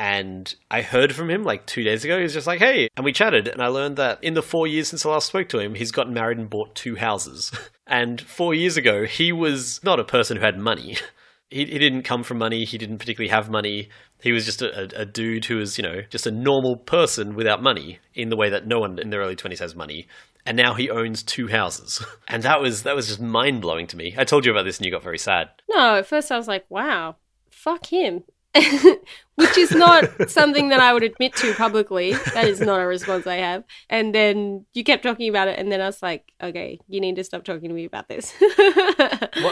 And 0.00 0.54
I 0.70 0.80
heard 0.80 1.14
from 1.14 1.28
him 1.28 1.44
like 1.44 1.66
two 1.66 1.82
days 1.82 2.04
ago. 2.04 2.16
He 2.16 2.22
was 2.22 2.32
just 2.32 2.46
like, 2.46 2.58
hey. 2.58 2.88
And 2.96 3.04
we 3.04 3.12
chatted. 3.12 3.48
And 3.48 3.60
I 3.60 3.66
learned 3.66 3.96
that 3.98 4.24
in 4.24 4.32
the 4.32 4.42
four 4.42 4.66
years 4.66 4.88
since 4.88 5.04
I 5.04 5.10
last 5.10 5.26
spoke 5.26 5.50
to 5.50 5.58
him, 5.58 5.74
he's 5.74 5.92
gotten 5.92 6.14
married 6.14 6.38
and 6.38 6.48
bought 6.48 6.74
two 6.74 6.96
houses. 6.96 7.52
and 7.86 8.18
four 8.18 8.54
years 8.54 8.78
ago, 8.78 9.04
he 9.04 9.30
was 9.30 9.78
not 9.84 10.00
a 10.00 10.04
person 10.04 10.38
who 10.38 10.42
had 10.42 10.58
money. 10.58 10.96
He, 11.50 11.66
he 11.66 11.78
didn't 11.78 12.02
come 12.02 12.22
from 12.22 12.38
money. 12.38 12.64
He 12.64 12.78
didn't 12.78 12.98
particularly 12.98 13.30
have 13.30 13.50
money. 13.50 13.88
He 14.22 14.32
was 14.32 14.44
just 14.44 14.62
a, 14.62 15.00
a, 15.00 15.04
dude 15.04 15.46
who 15.46 15.56
was, 15.56 15.78
you 15.78 15.82
know, 15.82 16.02
just 16.08 16.26
a 16.26 16.30
normal 16.30 16.76
person 16.76 17.34
without 17.34 17.62
money 17.62 17.98
in 18.14 18.28
the 18.28 18.36
way 18.36 18.50
that 18.50 18.66
no 18.66 18.78
one 18.80 18.98
in 18.98 19.10
their 19.10 19.20
early 19.20 19.36
20s 19.36 19.58
has 19.58 19.74
money. 19.74 20.06
And 20.46 20.56
now 20.56 20.74
he 20.74 20.88
owns 20.88 21.22
two 21.22 21.48
houses. 21.48 22.04
And 22.28 22.44
that 22.44 22.60
was 22.60 22.84
that 22.84 22.94
was 22.94 23.08
just 23.08 23.20
mind 23.20 23.60
blowing 23.60 23.88
to 23.88 23.96
me. 23.96 24.14
I 24.16 24.22
told 24.22 24.46
you 24.46 24.52
about 24.52 24.62
this 24.62 24.78
and 24.78 24.86
you 24.86 24.92
got 24.92 25.02
very 25.02 25.18
sad. 25.18 25.48
No, 25.68 25.96
at 25.96 26.06
first 26.06 26.30
I 26.30 26.36
was 26.36 26.46
like, 26.46 26.64
wow, 26.68 27.16
fuck 27.50 27.86
him. 27.86 28.22
which 28.54 29.56
is 29.56 29.70
not 29.72 30.04
something 30.30 30.68
that 30.70 30.80
I 30.80 30.92
would 30.92 31.02
admit 31.02 31.34
to 31.36 31.54
publicly. 31.54 32.12
That 32.34 32.46
is 32.46 32.60
not 32.60 32.80
a 32.80 32.86
response 32.86 33.26
I 33.26 33.36
have. 33.36 33.64
And 33.88 34.14
then 34.14 34.66
you 34.74 34.82
kept 34.82 35.02
talking 35.02 35.28
about 35.28 35.48
it, 35.48 35.58
and 35.58 35.70
then 35.70 35.80
I 35.80 35.86
was 35.86 36.02
like, 36.02 36.32
okay, 36.42 36.78
you 36.88 37.00
need 37.00 37.16
to 37.16 37.24
stop 37.24 37.44
talking 37.44 37.68
to 37.68 37.74
me 37.74 37.84
about 37.84 38.08
this. 38.08 38.34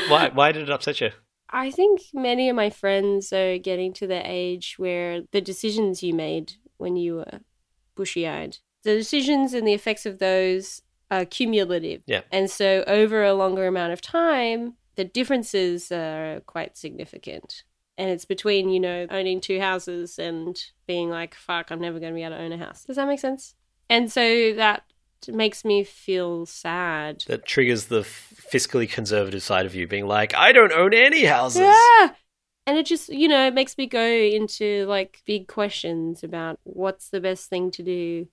why, 0.08 0.30
why 0.32 0.52
did 0.52 0.62
it 0.62 0.70
upset 0.70 1.00
you? 1.00 1.10
I 1.50 1.70
think 1.70 2.00
many 2.12 2.48
of 2.48 2.56
my 2.56 2.70
friends 2.70 3.32
are 3.32 3.58
getting 3.58 3.92
to 3.94 4.06
the 4.06 4.22
age 4.24 4.74
where 4.78 5.22
the 5.32 5.40
decisions 5.40 6.02
you 6.02 6.14
made 6.14 6.54
when 6.76 6.96
you 6.96 7.16
were 7.16 7.40
bushy 7.94 8.28
eyed, 8.28 8.58
the 8.82 8.94
decisions 8.94 9.54
and 9.54 9.66
the 9.66 9.72
effects 9.72 10.06
of 10.06 10.18
those 10.18 10.82
are 11.10 11.24
cumulative. 11.24 12.02
Yeah. 12.06 12.20
And 12.30 12.50
so 12.50 12.84
over 12.86 13.24
a 13.24 13.34
longer 13.34 13.66
amount 13.66 13.92
of 13.92 14.00
time, 14.00 14.74
the 14.96 15.04
differences 15.04 15.90
are 15.90 16.40
quite 16.46 16.76
significant 16.76 17.64
and 17.98 18.08
it's 18.08 18.24
between 18.24 18.70
you 18.70 18.80
know 18.80 19.06
owning 19.10 19.40
two 19.40 19.60
houses 19.60 20.18
and 20.18 20.62
being 20.86 21.10
like 21.10 21.34
fuck 21.34 21.70
i'm 21.70 21.80
never 21.80 21.98
going 21.98 22.12
to 22.12 22.14
be 22.14 22.22
able 22.22 22.36
to 22.36 22.42
own 22.42 22.52
a 22.52 22.56
house 22.56 22.84
does 22.84 22.96
that 22.96 23.06
make 23.06 23.20
sense 23.20 23.54
and 23.90 24.10
so 24.10 24.54
that 24.54 24.84
makes 25.28 25.64
me 25.64 25.84
feel 25.84 26.46
sad. 26.46 27.24
That 27.26 27.46
triggers 27.46 27.86
the 27.86 28.00
fiscally 28.00 28.90
conservative 28.90 29.42
side 29.42 29.66
of 29.66 29.74
you 29.74 29.86
being 29.86 30.06
like 30.06 30.34
i 30.34 30.52
don't 30.52 30.72
own 30.72 30.94
any 30.94 31.24
houses. 31.24 31.60
Yeah. 31.60 32.10
And 32.66 32.78
it 32.78 32.86
just 32.86 33.08
you 33.08 33.28
know 33.28 33.46
it 33.46 33.54
makes 33.54 33.76
me 33.78 33.86
go 33.86 34.04
into 34.04 34.86
like 34.86 35.22
big 35.26 35.48
questions 35.48 36.22
about 36.22 36.60
what's 36.64 37.08
the 37.08 37.20
best 37.20 37.48
thing 37.48 37.70
to 37.72 37.82
do 37.82 38.28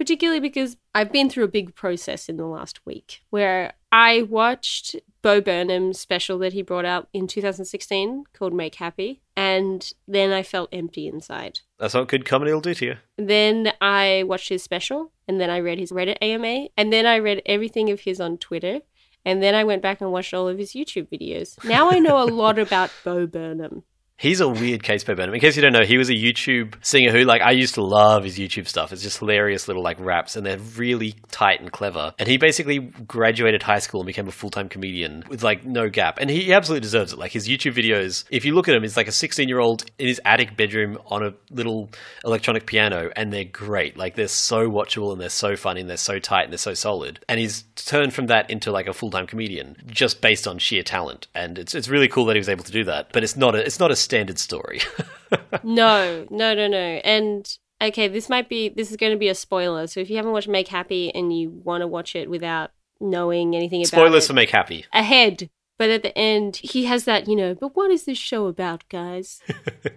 particularly 0.00 0.40
because 0.40 0.78
I've 0.94 1.12
been 1.12 1.28
through 1.28 1.44
a 1.44 1.48
big 1.48 1.74
process 1.74 2.30
in 2.30 2.38
the 2.38 2.46
last 2.46 2.86
week 2.86 3.20
where 3.28 3.74
I 3.92 4.22
watched 4.22 4.96
Bo 5.20 5.42
Burnham's 5.42 6.00
special 6.00 6.38
that 6.38 6.54
he 6.54 6.62
brought 6.62 6.86
out 6.86 7.08
in 7.12 7.26
2016 7.26 8.24
called 8.32 8.54
Make 8.54 8.76
Happy, 8.76 9.20
and 9.40 9.94
then 10.06 10.32
I 10.32 10.42
felt 10.42 10.68
empty 10.70 11.08
inside. 11.08 11.60
That's 11.78 11.94
what 11.94 12.08
good 12.08 12.26
comedy 12.26 12.52
will 12.52 12.60
do 12.60 12.74
to 12.74 12.84
you. 12.84 12.96
Then 13.16 13.72
I 13.80 14.22
watched 14.26 14.50
his 14.50 14.62
special, 14.62 15.12
and 15.26 15.40
then 15.40 15.48
I 15.48 15.60
read 15.60 15.78
his 15.78 15.92
Reddit 15.92 16.18
AMA, 16.20 16.68
and 16.76 16.92
then 16.92 17.06
I 17.06 17.18
read 17.18 17.40
everything 17.46 17.88
of 17.90 18.00
his 18.00 18.20
on 18.20 18.36
Twitter, 18.36 18.80
and 19.24 19.42
then 19.42 19.54
I 19.54 19.64
went 19.64 19.80
back 19.80 20.02
and 20.02 20.12
watched 20.12 20.34
all 20.34 20.46
of 20.46 20.58
his 20.58 20.72
YouTube 20.72 21.08
videos. 21.08 21.62
Now 21.64 21.90
I 21.90 22.00
know 22.00 22.22
a 22.22 22.28
lot 22.28 22.58
about 22.58 22.90
Bo 23.02 23.26
Burnham. 23.26 23.84
He's 24.20 24.42
a 24.42 24.48
weird 24.50 24.82
case, 24.82 25.02
Bo 25.02 25.14
Burnham. 25.14 25.32
In 25.32 25.40
case 25.40 25.56
you 25.56 25.62
don't 25.62 25.72
know, 25.72 25.86
he 25.86 25.96
was 25.96 26.10
a 26.10 26.14
YouTube 26.14 26.74
singer 26.84 27.10
who, 27.10 27.24
like, 27.24 27.40
I 27.40 27.52
used 27.52 27.76
to 27.76 27.82
love 27.82 28.22
his 28.22 28.38
YouTube 28.38 28.68
stuff. 28.68 28.92
It's 28.92 29.02
just 29.02 29.16
hilarious 29.16 29.66
little, 29.66 29.82
like, 29.82 29.98
raps, 29.98 30.36
and 30.36 30.44
they're 30.44 30.58
really 30.58 31.14
tight 31.30 31.62
and 31.62 31.72
clever. 31.72 32.12
And 32.18 32.28
he 32.28 32.36
basically 32.36 32.80
graduated 32.80 33.62
high 33.62 33.78
school 33.78 34.02
and 34.02 34.06
became 34.06 34.28
a 34.28 34.30
full 34.30 34.50
time 34.50 34.68
comedian 34.68 35.24
with, 35.30 35.42
like, 35.42 35.64
no 35.64 35.88
gap. 35.88 36.18
And 36.20 36.28
he 36.28 36.52
absolutely 36.52 36.82
deserves 36.82 37.14
it. 37.14 37.18
Like, 37.18 37.32
his 37.32 37.48
YouTube 37.48 37.72
videos, 37.72 38.24
if 38.30 38.44
you 38.44 38.54
look 38.54 38.68
at 38.68 38.74
him, 38.74 38.84
it's 38.84 38.94
like 38.94 39.08
a 39.08 39.12
16 39.12 39.48
year 39.48 39.58
old 39.58 39.86
in 39.98 40.08
his 40.08 40.20
attic 40.26 40.54
bedroom 40.54 40.98
on 41.06 41.24
a 41.24 41.32
little 41.50 41.88
electronic 42.22 42.66
piano, 42.66 43.08
and 43.16 43.32
they're 43.32 43.44
great. 43.44 43.96
Like, 43.96 44.16
they're 44.16 44.28
so 44.28 44.68
watchable 44.68 45.12
and 45.12 45.20
they're 45.20 45.30
so 45.30 45.56
funny 45.56 45.80
and 45.80 45.88
they're 45.88 45.96
so 45.96 46.18
tight 46.18 46.42
and 46.42 46.52
they're 46.52 46.58
so 46.58 46.74
solid. 46.74 47.20
And 47.26 47.40
he's 47.40 47.62
turned 47.74 48.12
from 48.12 48.26
that 48.26 48.50
into, 48.50 48.70
like, 48.70 48.86
a 48.86 48.92
full 48.92 49.10
time 49.10 49.26
comedian 49.26 49.76
just 49.86 50.20
based 50.20 50.46
on 50.46 50.58
sheer 50.58 50.82
talent. 50.82 51.26
And 51.34 51.58
it's, 51.58 51.74
it's 51.74 51.88
really 51.88 52.08
cool 52.08 52.26
that 52.26 52.36
he 52.36 52.40
was 52.40 52.50
able 52.50 52.64
to 52.64 52.72
do 52.72 52.84
that. 52.84 53.14
But 53.14 53.24
it's 53.24 53.34
not 53.34 53.54
a, 53.54 53.64
it's 53.64 53.80
not 53.80 53.90
a 53.90 54.09
standard 54.10 54.38
story. 54.38 54.80
no, 55.62 56.26
no, 56.30 56.54
no, 56.54 56.66
no. 56.66 57.00
And 57.04 57.58
okay, 57.80 58.08
this 58.08 58.28
might 58.28 58.48
be 58.48 58.68
this 58.68 58.90
is 58.90 58.96
going 58.96 59.12
to 59.12 59.18
be 59.18 59.28
a 59.28 59.34
spoiler. 59.34 59.86
So 59.86 60.00
if 60.00 60.10
you 60.10 60.16
haven't 60.16 60.32
watched 60.32 60.48
Make 60.48 60.68
Happy 60.68 61.14
and 61.14 61.36
you 61.36 61.50
want 61.50 61.82
to 61.82 61.86
watch 61.86 62.16
it 62.16 62.28
without 62.28 62.72
knowing 63.00 63.54
anything 63.54 63.80
about 63.80 63.88
spoilers 63.88 64.24
it, 64.24 64.26
for 64.28 64.32
Make 64.34 64.50
Happy 64.50 64.84
ahead. 64.92 65.48
But 65.78 65.88
at 65.88 66.02
the 66.02 66.16
end, 66.18 66.56
he 66.56 66.84
has 66.84 67.04
that, 67.04 67.26
you 67.26 67.34
know, 67.34 67.54
but 67.54 67.74
what 67.74 67.90
is 67.90 68.04
this 68.04 68.18
show 68.18 68.48
about, 68.48 68.84
guys? 68.90 69.40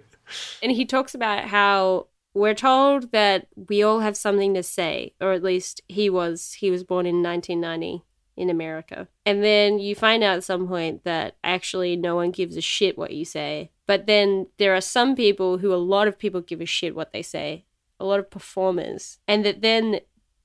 and 0.63 0.71
he 0.71 0.85
talks 0.85 1.13
about 1.13 1.45
how 1.45 2.07
we're 2.33 2.53
told 2.53 3.11
that 3.11 3.47
we 3.67 3.83
all 3.83 3.99
have 3.99 4.15
something 4.15 4.53
to 4.53 4.63
say, 4.63 5.13
or 5.19 5.33
at 5.33 5.43
least 5.43 5.81
he 5.89 6.09
was. 6.09 6.53
He 6.53 6.71
was 6.71 6.85
born 6.85 7.05
in 7.05 7.21
1990 7.21 8.05
in 8.37 8.49
America. 8.49 9.07
And 9.25 9.43
then 9.43 9.79
you 9.79 9.93
find 9.93 10.23
out 10.23 10.37
at 10.37 10.43
some 10.43 10.67
point 10.67 11.03
that 11.03 11.35
actually 11.43 11.95
no 11.95 12.15
one 12.15 12.31
gives 12.31 12.55
a 12.55 12.61
shit 12.61 12.97
what 12.97 13.11
you 13.11 13.25
say. 13.25 13.71
But 13.85 14.07
then 14.07 14.47
there 14.57 14.75
are 14.75 14.81
some 14.81 15.15
people 15.15 15.57
who 15.57 15.73
a 15.73 15.75
lot 15.75 16.07
of 16.07 16.17
people 16.17 16.41
give 16.41 16.61
a 16.61 16.65
shit 16.65 16.95
what 16.95 17.11
they 17.11 17.21
say, 17.21 17.65
a 17.99 18.05
lot 18.05 18.19
of 18.19 18.31
performers. 18.31 19.19
And 19.27 19.45
that 19.45 19.61
then 19.61 19.99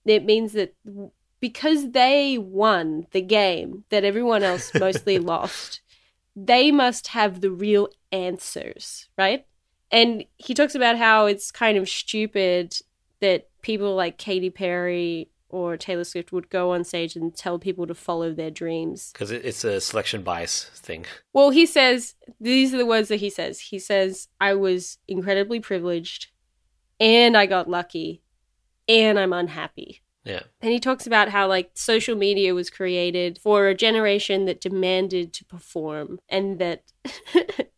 it 0.05 0.25
means 0.25 0.53
that 0.53 0.75
because 1.41 1.93
they 1.93 2.39
won 2.39 3.07
the 3.13 3.21
game 3.21 3.85
that 3.91 4.05
everyone 4.05 4.43
else 4.43 4.73
mostly 4.79 5.19
lost, 5.19 5.81
they 6.35 6.71
must 6.71 7.09
have 7.09 7.41
the 7.41 7.51
real 7.51 7.89
answers, 8.13 9.09
right? 9.17 9.47
And 9.91 10.25
he 10.37 10.55
talks 10.55 10.75
about 10.75 10.99
how 10.99 11.27
it's 11.27 11.51
kind 11.51 11.79
of 11.79 11.89
stupid 11.89 12.75
that 13.21 13.49
people 13.63 13.95
like 13.95 14.19
Katy 14.19 14.51
Perry 14.51 15.31
or 15.49 15.77
Taylor 15.77 16.05
Swift 16.05 16.33
would 16.33 16.51
go 16.51 16.73
on 16.73 16.85
stage 16.85 17.17
and 17.17 17.35
tell 17.35 17.59
people 17.59 17.87
to 17.87 17.95
follow 17.95 18.33
their 18.33 18.51
dreams. 18.51 19.11
Because 19.13 19.31
it's 19.31 19.65
a 19.65 19.81
selection 19.81 20.23
bias 20.23 20.71
thing. 20.75 21.07
Well, 21.33 21.51
he 21.51 21.67
says, 21.67 22.15
these 22.41 22.75
are 22.75 22.79
the 22.79 22.87
words 22.87 23.09
that 23.09 23.17
he 23.17 23.31
says. 23.31 23.61
He 23.61 23.79
says, 23.79 24.29
I 24.41 24.55
was 24.55 24.99
incredibly 25.09 25.61
privileged 25.61 26.29
and 27.01 27.37
I 27.37 27.47
got 27.47 27.71
lucky 27.71 28.23
and 28.89 29.19
I'm 29.19 29.33
unhappy. 29.33 30.03
Yeah. 30.25 30.43
And 30.61 30.73
he 30.73 30.81
talks 30.81 31.07
about 31.07 31.31
how 31.31 31.49
like 31.49 31.71
social 31.75 32.15
media 32.15 32.55
was 32.55 32.69
created 32.69 33.39
for 33.39 33.67
a 33.67 33.75
generation 33.75 34.45
that 34.45 34.61
demanded 34.61 35.33
to 35.35 35.45
perform 35.45 36.21
and 36.29 36.59
that 36.59 36.83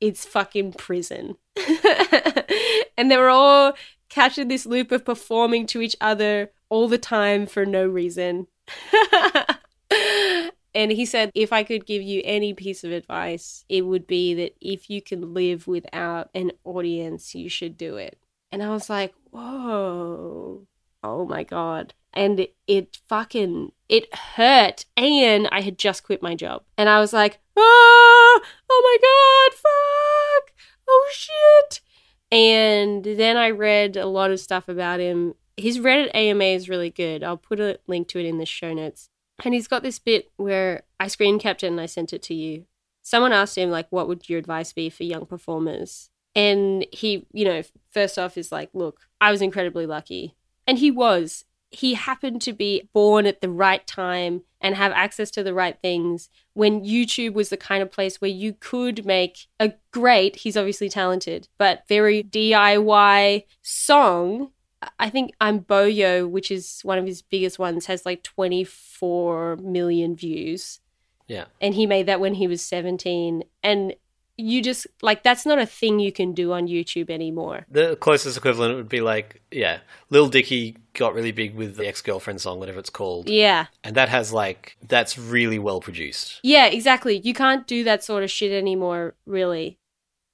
it's 0.00 0.24
fucking 0.24 0.74
prison. 0.74 1.36
and 2.96 3.10
they 3.10 3.16
were 3.16 3.30
all 3.30 3.72
catching 4.08 4.48
this 4.48 4.66
loop 4.66 4.92
of 4.92 5.04
performing 5.04 5.66
to 5.66 5.80
each 5.80 5.96
other 6.00 6.50
all 6.68 6.88
the 6.88 6.98
time 6.98 7.46
for 7.46 7.64
no 7.64 7.86
reason. 7.86 8.46
and 10.74 10.92
he 10.92 11.04
said, 11.04 11.30
if 11.34 11.52
I 11.52 11.64
could 11.64 11.86
give 11.86 12.02
you 12.02 12.22
any 12.24 12.54
piece 12.54 12.84
of 12.84 12.92
advice, 12.92 13.64
it 13.68 13.82
would 13.82 14.06
be 14.06 14.34
that 14.34 14.56
if 14.60 14.90
you 14.90 15.02
can 15.02 15.34
live 15.34 15.66
without 15.66 16.30
an 16.34 16.52
audience, 16.64 17.34
you 17.34 17.48
should 17.48 17.76
do 17.76 17.96
it. 17.96 18.18
And 18.50 18.62
I 18.62 18.70
was 18.70 18.88
like, 18.88 19.14
whoa, 19.30 20.66
oh 21.02 21.26
my 21.26 21.44
God. 21.44 21.94
And 22.14 22.40
it, 22.40 22.54
it 22.66 22.98
fucking, 23.06 23.72
it 23.88 24.14
hurt. 24.14 24.86
And 24.96 25.48
I 25.52 25.60
had 25.60 25.78
just 25.78 26.02
quit 26.02 26.22
my 26.22 26.34
job. 26.34 26.62
And 26.76 26.88
I 26.88 27.00
was 27.00 27.12
like, 27.12 27.38
ah, 27.56 27.60
oh 27.60 28.40
my 28.70 28.96
God, 29.02 29.58
fuck, 29.58 30.54
oh 30.88 31.10
shit. 31.12 31.80
And 32.30 33.04
then 33.04 33.36
I 33.36 33.50
read 33.50 33.96
a 33.96 34.06
lot 34.06 34.30
of 34.30 34.40
stuff 34.40 34.68
about 34.68 35.00
him 35.00 35.34
his 35.58 35.78
Reddit 35.78 36.10
AMA 36.14 36.44
is 36.44 36.68
really 36.68 36.90
good. 36.90 37.22
I'll 37.22 37.36
put 37.36 37.60
a 37.60 37.78
link 37.86 38.08
to 38.08 38.20
it 38.20 38.26
in 38.26 38.38
the 38.38 38.46
show 38.46 38.72
notes. 38.72 39.10
And 39.44 39.54
he's 39.54 39.68
got 39.68 39.82
this 39.82 39.98
bit 39.98 40.30
where 40.36 40.84
I 40.98 41.08
screen 41.08 41.38
capped 41.38 41.62
it 41.62 41.68
and 41.68 41.80
I 41.80 41.86
sent 41.86 42.12
it 42.12 42.22
to 42.24 42.34
you. 42.34 42.64
Someone 43.02 43.32
asked 43.32 43.58
him, 43.58 43.70
like, 43.70 43.86
what 43.90 44.08
would 44.08 44.28
your 44.28 44.38
advice 44.38 44.72
be 44.72 44.90
for 44.90 45.04
young 45.04 45.26
performers? 45.26 46.10
And 46.34 46.86
he, 46.92 47.26
you 47.32 47.44
know, 47.44 47.62
first 47.90 48.18
off 48.18 48.36
is 48.36 48.52
like, 48.52 48.70
look, 48.72 49.00
I 49.20 49.30
was 49.30 49.42
incredibly 49.42 49.86
lucky. 49.86 50.36
And 50.66 50.78
he 50.78 50.90
was. 50.90 51.44
He 51.70 51.94
happened 51.94 52.40
to 52.42 52.52
be 52.52 52.88
born 52.92 53.26
at 53.26 53.40
the 53.40 53.50
right 53.50 53.86
time 53.86 54.42
and 54.60 54.74
have 54.74 54.92
access 54.92 55.30
to 55.32 55.42
the 55.42 55.54
right 55.54 55.78
things 55.80 56.28
when 56.54 56.84
YouTube 56.84 57.34
was 57.34 57.50
the 57.50 57.56
kind 57.56 57.82
of 57.82 57.92
place 57.92 58.20
where 58.20 58.30
you 58.30 58.54
could 58.58 59.06
make 59.06 59.46
a 59.60 59.74
great, 59.92 60.36
he's 60.36 60.56
obviously 60.56 60.88
talented, 60.88 61.48
but 61.58 61.86
very 61.88 62.22
DIY 62.22 63.44
song 63.62 64.50
I 64.98 65.10
think 65.10 65.32
I'm 65.40 65.58
Bo 65.58 65.84
Yo, 65.84 66.26
which 66.26 66.50
is 66.50 66.80
one 66.82 66.98
of 66.98 67.06
his 67.06 67.22
biggest 67.22 67.58
ones, 67.58 67.86
has 67.86 68.06
like 68.06 68.22
24 68.22 69.56
million 69.56 70.14
views. 70.14 70.80
Yeah. 71.26 71.46
And 71.60 71.74
he 71.74 71.86
made 71.86 72.06
that 72.06 72.20
when 72.20 72.34
he 72.34 72.46
was 72.46 72.62
17. 72.62 73.44
And 73.62 73.94
you 74.38 74.62
just, 74.62 74.86
like, 75.02 75.22
that's 75.24 75.44
not 75.44 75.58
a 75.58 75.66
thing 75.66 75.98
you 75.98 76.12
can 76.12 76.32
do 76.32 76.52
on 76.52 76.68
YouTube 76.68 77.10
anymore. 77.10 77.66
The 77.70 77.96
closest 77.96 78.38
equivalent 78.38 78.76
would 78.76 78.88
be 78.88 79.00
like, 79.00 79.42
yeah, 79.50 79.80
Lil 80.10 80.28
Dicky 80.28 80.76
got 80.94 81.12
really 81.12 81.32
big 81.32 81.56
with 81.56 81.76
the 81.76 81.86
ex 81.86 82.00
girlfriend 82.00 82.40
song, 82.40 82.60
whatever 82.60 82.78
it's 82.78 82.88
called. 82.88 83.28
Yeah. 83.28 83.66
And 83.82 83.96
that 83.96 84.08
has 84.08 84.32
like, 84.32 84.76
that's 84.86 85.18
really 85.18 85.58
well 85.58 85.80
produced. 85.80 86.40
Yeah, 86.44 86.66
exactly. 86.66 87.18
You 87.18 87.34
can't 87.34 87.66
do 87.66 87.82
that 87.84 88.04
sort 88.04 88.22
of 88.22 88.30
shit 88.30 88.52
anymore, 88.52 89.16
really. 89.26 89.78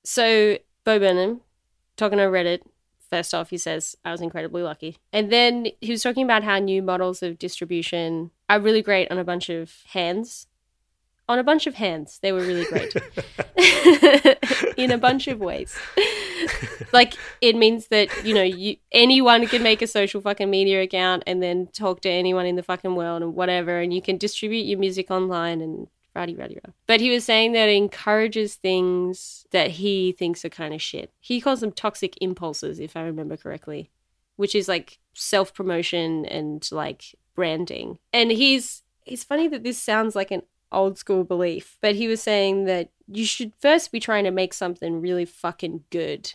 So, 0.04 0.58
Bo 0.84 0.98
Burnham, 0.98 1.40
talking 1.96 2.20
on 2.20 2.30
Reddit, 2.30 2.60
first 3.08 3.32
off, 3.32 3.50
he 3.50 3.58
says, 3.58 3.96
I 4.04 4.12
was 4.12 4.20
incredibly 4.20 4.62
lucky. 4.62 4.98
And 5.12 5.32
then 5.32 5.68
he 5.80 5.92
was 5.92 6.02
talking 6.02 6.24
about 6.24 6.44
how 6.44 6.58
new 6.58 6.82
models 6.82 7.22
of 7.22 7.38
distribution 7.38 8.32
are 8.50 8.60
really 8.60 8.82
great 8.82 9.10
on 9.10 9.18
a 9.18 9.24
bunch 9.24 9.48
of 9.48 9.72
hands. 9.92 10.46
On 11.28 11.38
a 11.38 11.44
bunch 11.44 11.66
of 11.66 11.74
hands. 11.74 12.18
They 12.22 12.32
were 12.32 12.40
really 12.40 12.66
great. 12.66 12.94
In 14.76 14.90
a 14.90 14.98
bunch 14.98 15.26
of 15.26 15.40
ways. 15.40 15.76
like, 16.92 17.14
it 17.40 17.56
means 17.56 17.86
that, 17.88 18.08
you 18.24 18.34
know, 18.34 18.42
you 18.42 18.76
anyone 18.92 19.46
can 19.46 19.62
make 19.62 19.80
a 19.80 19.86
social 19.86 20.20
fucking 20.20 20.50
media 20.50 20.82
account 20.82 21.22
and 21.26 21.42
then 21.42 21.68
talk 21.68 22.02
to 22.02 22.10
anyone 22.10 22.44
in 22.46 22.56
the 22.56 22.62
fucking 22.62 22.94
world 22.94 23.22
and 23.22 23.34
whatever, 23.34 23.78
and 23.80 23.94
you 23.94 24.02
can 24.02 24.18
distribute 24.18 24.66
your 24.66 24.78
music 24.78 25.10
online 25.10 25.60
and 25.60 25.88
Rowdy, 26.14 26.36
rowdy, 26.36 26.54
rowdy. 26.64 26.76
But 26.86 27.00
he 27.00 27.10
was 27.10 27.24
saying 27.24 27.52
that 27.52 27.68
it 27.68 27.74
encourages 27.74 28.54
things 28.54 29.46
that 29.50 29.72
he 29.72 30.12
thinks 30.12 30.44
are 30.44 30.48
kind 30.50 30.72
of 30.72 30.80
shit. 30.80 31.10
He 31.18 31.40
calls 31.40 31.60
them 31.60 31.72
toxic 31.72 32.16
impulses, 32.20 32.78
if 32.78 32.96
I 32.96 33.02
remember 33.02 33.36
correctly, 33.36 33.90
which 34.36 34.54
is 34.54 34.68
like 34.68 34.98
self 35.14 35.52
promotion 35.52 36.24
and 36.26 36.66
like 36.70 37.16
branding. 37.34 37.98
And 38.12 38.30
he's 38.30 38.82
it's 39.04 39.24
funny 39.24 39.48
that 39.48 39.64
this 39.64 39.76
sounds 39.76 40.14
like 40.14 40.30
an 40.30 40.42
old 40.72 40.98
school 40.98 41.24
belief, 41.24 41.78
but 41.80 41.94
he 41.94 42.08
was 42.08 42.22
saying 42.22 42.64
that 42.64 42.90
you 43.06 43.24
should 43.24 43.52
first 43.60 43.92
be 43.92 44.00
trying 44.00 44.24
to 44.24 44.30
make 44.30 44.54
something 44.54 45.00
really 45.00 45.24
fucking 45.24 45.84
good. 45.90 46.32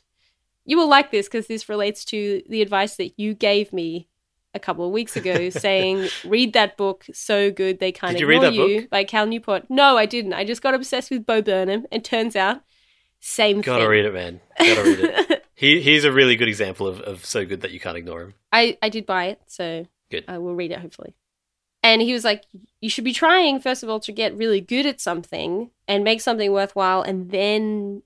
You 0.65 0.77
will 0.77 0.89
like 0.89 1.11
this 1.11 1.27
because 1.27 1.47
this 1.47 1.69
relates 1.69 2.05
to 2.05 2.41
the 2.47 2.61
advice 2.61 2.95
that 2.97 3.13
you 3.17 3.33
gave 3.33 3.73
me 3.73 4.07
a 4.53 4.59
couple 4.59 4.85
of 4.85 4.91
weeks 4.91 5.15
ago 5.15 5.49
saying 5.49 6.09
read 6.25 6.53
that 6.53 6.75
book 6.77 7.05
so 7.13 7.51
good 7.51 7.79
they 7.79 7.91
can't 7.91 8.13
Did 8.17 8.21
you 8.21 8.31
ignore 8.31 8.51
you 8.51 8.87
by 8.89 9.03
cal 9.03 9.27
newport 9.27 9.69
no 9.69 9.95
i 9.95 10.07
didn't 10.07 10.33
i 10.33 10.43
just 10.43 10.63
got 10.63 10.73
obsessed 10.73 11.11
with 11.11 11.23
bo 11.23 11.39
burnham 11.39 11.85
and 11.91 12.03
turns 12.03 12.35
out 12.35 12.63
same 13.19 13.61
Gotta 13.61 13.83
thing 13.83 13.89
read 13.89 14.05
it, 14.05 14.13
man. 14.13 14.39
Gotta 14.57 14.83
read 14.83 14.99
it. 14.99 15.45
He 15.59 15.81
he's 15.81 16.05
a 16.05 16.11
really 16.11 16.37
good 16.37 16.47
example 16.47 16.87
of, 16.87 17.01
of 17.01 17.25
so 17.25 17.45
good 17.45 17.61
that 17.61 17.71
you 17.71 17.81
can't 17.81 17.97
ignore 17.97 18.21
him. 18.21 18.33
I, 18.53 18.77
I 18.81 18.87
did 18.87 19.05
buy 19.05 19.25
it 19.25 19.41
so 19.47 19.85
Good. 20.09 20.23
i 20.29 20.37
will 20.37 20.55
read 20.55 20.71
it 20.71 20.79
hopefully 20.79 21.15
and 21.83 22.01
he 22.01 22.13
was 22.13 22.23
like 22.23 22.43
you 22.81 22.89
should 22.89 23.03
be 23.03 23.13
trying 23.13 23.59
first 23.59 23.83
of 23.83 23.89
all 23.89 23.99
to 23.99 24.11
get 24.11 24.35
really 24.35 24.61
good 24.61 24.85
at 24.85 24.99
something 25.01 25.69
and 25.87 26.03
make 26.03 26.21
something 26.21 26.51
worthwhile 26.51 27.01
and 27.01 27.31
then 27.31 28.01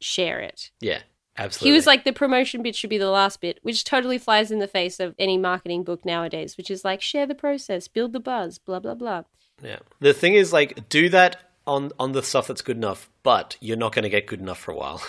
share 0.00 0.40
it 0.40 0.70
Yeah, 0.80 1.00
absolutely. 1.36 1.70
He 1.70 1.76
was 1.76 1.86
like, 1.86 2.04
the 2.04 2.12
promotion 2.12 2.62
bit 2.62 2.76
should 2.76 2.90
be 2.90 2.98
the 2.98 3.10
last 3.10 3.40
bit, 3.40 3.58
which 3.62 3.84
totally 3.84 4.18
flies 4.18 4.50
in 4.50 4.58
the 4.58 4.68
face 4.68 5.00
of 5.00 5.14
any 5.18 5.36
marketing 5.38 5.84
book 5.84 6.04
nowadays, 6.04 6.56
which 6.56 6.70
is 6.70 6.84
like, 6.84 7.02
share 7.02 7.26
the 7.26 7.34
process, 7.34 7.88
build 7.88 8.12
the 8.12 8.20
buzz, 8.20 8.58
blah, 8.58 8.78
blah, 8.80 8.94
blah. 8.94 9.22
yeah. 9.62 9.78
The 10.00 10.12
thing 10.14 10.34
is, 10.34 10.52
like, 10.52 10.88
do 10.88 11.08
that 11.10 11.50
on 11.66 11.92
on 11.98 12.12
the 12.12 12.22
stuff 12.22 12.46
that's 12.46 12.62
good 12.62 12.76
enough, 12.76 13.10
but 13.22 13.56
you're 13.60 13.76
not 13.76 13.92
going 13.94 14.04
to 14.04 14.08
get 14.08 14.26
good 14.26 14.40
enough 14.40 14.58
for 14.58 14.72
a 14.72 14.76
while. 14.76 15.02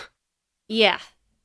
Yeah. 0.68 1.00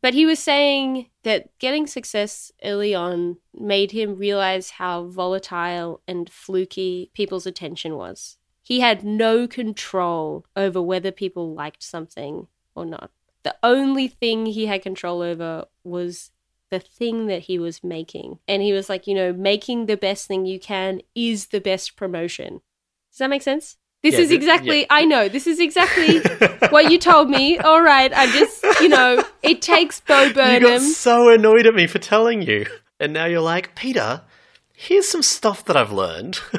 But 0.05 0.13
he 0.13 0.27
was 0.27 0.39
saying 0.39 1.07
that 1.23 1.59
getting 1.59 1.87
success 1.87 2.53
early 2.63 2.95
on 2.95 3.39
made 3.55 3.93
him 3.93 4.17
realize 4.17 4.73
how 4.73 5.05
volatile 5.05 6.03
and 6.07 6.29
fluky 6.29 7.11
people's 7.15 7.47
attention 7.47 7.97
was. 7.97 8.37
He 8.63 8.81
had 8.81 9.03
no 9.03 9.49
control 9.49 10.45
over 10.55 10.83
whether 10.83 11.11
people 11.11 11.55
liked 11.55 11.83
something 11.83 12.49
or 12.75 12.85
not. 12.85 13.13
The 13.45 13.57
only 13.63 14.07
thing 14.09 14.45
he 14.45 14.67
had 14.67 14.83
control 14.83 15.23
over 15.23 15.65
was 15.85 16.33
the 16.69 16.81
thing 16.81 17.27
that 17.29 17.45
he 17.45 17.59
was 17.59 17.83
making. 17.83 18.41
And 18.47 18.61
he 18.61 18.75
was 18.75 18.91
like, 18.91 19.07
you 19.07 19.15
know, 19.15 19.33
making 19.33 19.87
the 19.87 19.97
best 19.97 20.29
thing 20.29 20.45
you 20.45 20.61
can 20.61 21.01
is 21.15 21.47
the 21.47 21.63
best 21.63 21.97
promotion. 21.97 22.61
Does 23.11 23.21
that 23.21 23.31
make 23.31 23.41
sense? 23.41 23.79
This 24.05 24.15
Yeah, 24.15 24.21
is 24.21 24.31
exactly, 24.31 24.81
yeah. 24.83 24.87
I 24.91 25.05
know, 25.07 25.29
this 25.29 25.47
is 25.49 25.59
exactly 25.59 26.21
what 26.69 26.93
you 26.93 26.99
told 26.99 27.29
me. 27.31 27.59
All 27.69 27.83
right, 27.83 28.13
I 28.13 28.27
just, 28.31 28.63
you 28.81 28.89
know, 28.91 29.25
it 29.43 29.61
takes 29.63 30.01
Bo 30.01 30.25
You 30.25 30.35
Burnham. 30.35 30.61
got 30.63 30.81
so 30.83 31.31
annoyed 31.31 31.67
at 31.67 31.75
me 31.75 31.87
for 31.89 31.99
telling 31.99 32.43
you, 32.43 32.67
and 33.01 33.13
now 33.15 33.25
you're 33.25 33.41
like, 33.41 33.75
Peter, 33.75 34.21
here's 34.75 35.09
some 35.09 35.23
stuff 35.23 35.65
that 35.65 35.77
I've 35.77 35.91
learned. 35.93 36.39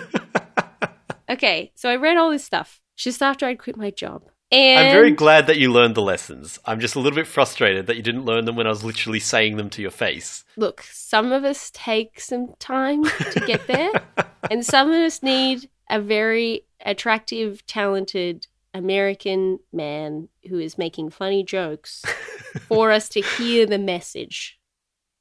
Okay, 1.27 1.71
so 1.73 1.89
I 1.89 1.95
read 1.95 2.17
all 2.17 2.29
this 2.29 2.43
stuff 2.43 2.81
just 2.95 3.23
after 3.23 3.47
I'd 3.47 3.57
quit 3.57 3.75
my 3.77 3.89
job. 3.89 4.21
And 4.51 4.87
I'm 4.87 4.91
very 4.91 5.09
glad 5.11 5.47
that 5.47 5.57
you 5.57 5.71
learned 5.71 5.95
the 5.95 6.03
lessons. 6.03 6.59
I'm 6.65 6.79
just 6.79 6.93
a 6.93 6.99
little 6.99 7.15
bit 7.15 7.25
frustrated 7.25 7.87
that 7.87 7.95
you 7.95 8.03
didn't 8.03 8.25
learn 8.25 8.45
them 8.45 8.55
when 8.55 8.67
I 8.67 8.69
was 8.69 8.83
literally 8.83 9.19
saying 9.19 9.57
them 9.57 9.71
to 9.71 9.81
your 9.81 9.89
face. 9.89 10.43
look, 10.55 10.83
some 10.83 11.31
of 11.31 11.43
us 11.43 11.71
take 11.73 12.19
some 12.19 12.53
time 12.59 13.05
to 13.05 13.39
get 13.47 13.65
there, 13.65 13.89
and 14.51 14.63
some 14.63 14.89
of 14.89 14.97
us 14.97 15.23
need 15.23 15.67
a 15.89 15.99
very 15.99 16.64
attractive, 16.83 17.65
talented 17.65 18.47
American 18.73 19.59
man 19.71 20.27
who 20.49 20.59
is 20.59 20.77
making 20.77 21.09
funny 21.09 21.43
jokes 21.43 22.03
for 22.67 22.91
us 22.91 23.07
to 23.09 23.21
hear 23.21 23.65
the 23.65 23.79
message. 23.79 24.59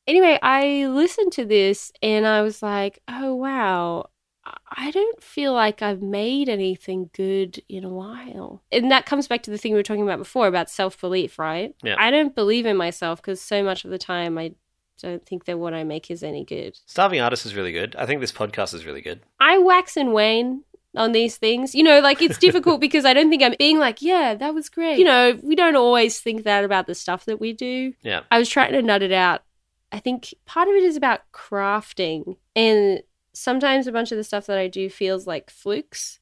Anyway, 0.07 0.39
I 0.43 0.87
listened 0.87 1.33
to 1.33 1.45
this 1.45 1.93
and 2.03 2.27
I 2.27 2.43
was 2.43 2.63
like, 2.63 3.01
oh, 3.09 3.35
wow. 3.35 4.11
I 4.77 4.91
don't 4.91 5.23
feel 5.23 5.55
like 5.55 5.81
I've 5.81 6.03
made 6.03 6.51
anything 6.51 7.09
good 7.15 7.63
in 7.69 7.85
a 7.85 7.89
while. 7.89 8.63
And 8.71 8.91
that 8.91 9.07
comes 9.07 9.27
back 9.27 9.43
to 9.45 9.51
the 9.51 9.57
thing 9.57 9.73
we 9.73 9.79
were 9.79 9.83
talking 9.83 10.03
about 10.03 10.19
before 10.19 10.47
about 10.47 10.69
self 10.69 11.01
belief, 11.01 11.39
right? 11.39 11.75
Yeah. 11.83 11.97
I 11.99 12.11
don't 12.11 12.35
believe 12.35 12.67
in 12.67 12.77
myself 12.77 13.23
because 13.23 13.41
so 13.41 13.63
much 13.63 13.87
of 13.87 13.91
the 13.91 13.99
time 13.99 14.37
I 14.37 14.53
don't 15.01 15.25
think 15.25 15.47
that 15.47 15.59
what 15.59 15.73
I 15.73 15.85
make 15.85 16.11
is 16.11 16.23
any 16.23 16.45
good. 16.45 16.79
Starving 16.87 17.21
Artist 17.21 17.47
is 17.47 17.55
really 17.55 17.73
good. 17.73 17.97
I 17.97 18.05
think 18.05 18.21
this 18.21 18.33
podcast 18.33 18.75
is 18.75 18.85
really 18.85 19.01
good. 19.01 19.21
I 19.41 19.59
wax 19.59 19.97
and 19.97 20.13
wane 20.13 20.65
on 20.97 21.13
these 21.13 21.37
things. 21.37 21.75
You 21.75 21.83
know, 21.83 22.01
like 22.01 22.23
it's 22.23 22.39
difficult 22.39 22.81
because 22.81 23.05
I 23.05 23.15
don't 23.15 23.31
think 23.31 23.43
I'm 23.43 23.55
being 23.59 23.79
like, 23.79 24.03
yeah, 24.03 24.35
that 24.35 24.55
was 24.55 24.69
great. 24.69 24.99
You 24.99 25.05
know, 25.05 25.39
we 25.43 25.55
don't 25.55 25.77
always 25.77 26.21
think 26.21 26.45
that 26.45 26.65
about 26.65 26.87
the 26.87 26.95
stuff 26.95 27.25
that 27.27 27.41
we 27.41 27.53
do. 27.53 27.93
Yeah. 28.03 28.21
I 28.31 28.39
was 28.39 28.49
trying 28.49 28.73
to 28.73 28.83
nut 28.83 29.03
it 29.03 29.13
out. 29.13 29.43
I 29.93 30.01
think 30.01 30.35
part 30.45 30.69
of 30.69 30.75
it 30.75 30.83
is 30.83 30.97
about 30.97 31.21
crafting. 31.33 32.37
And 32.57 33.03
sometimes 33.33 33.87
a 33.87 33.93
bunch 33.93 34.13
of 34.13 34.19
the 34.19 34.25
stuff 34.25 34.47
that 34.47 34.59
I 34.59 34.69
do 34.69 34.89
feels 34.89 35.27
like 35.27 35.51
flukes 35.51 36.21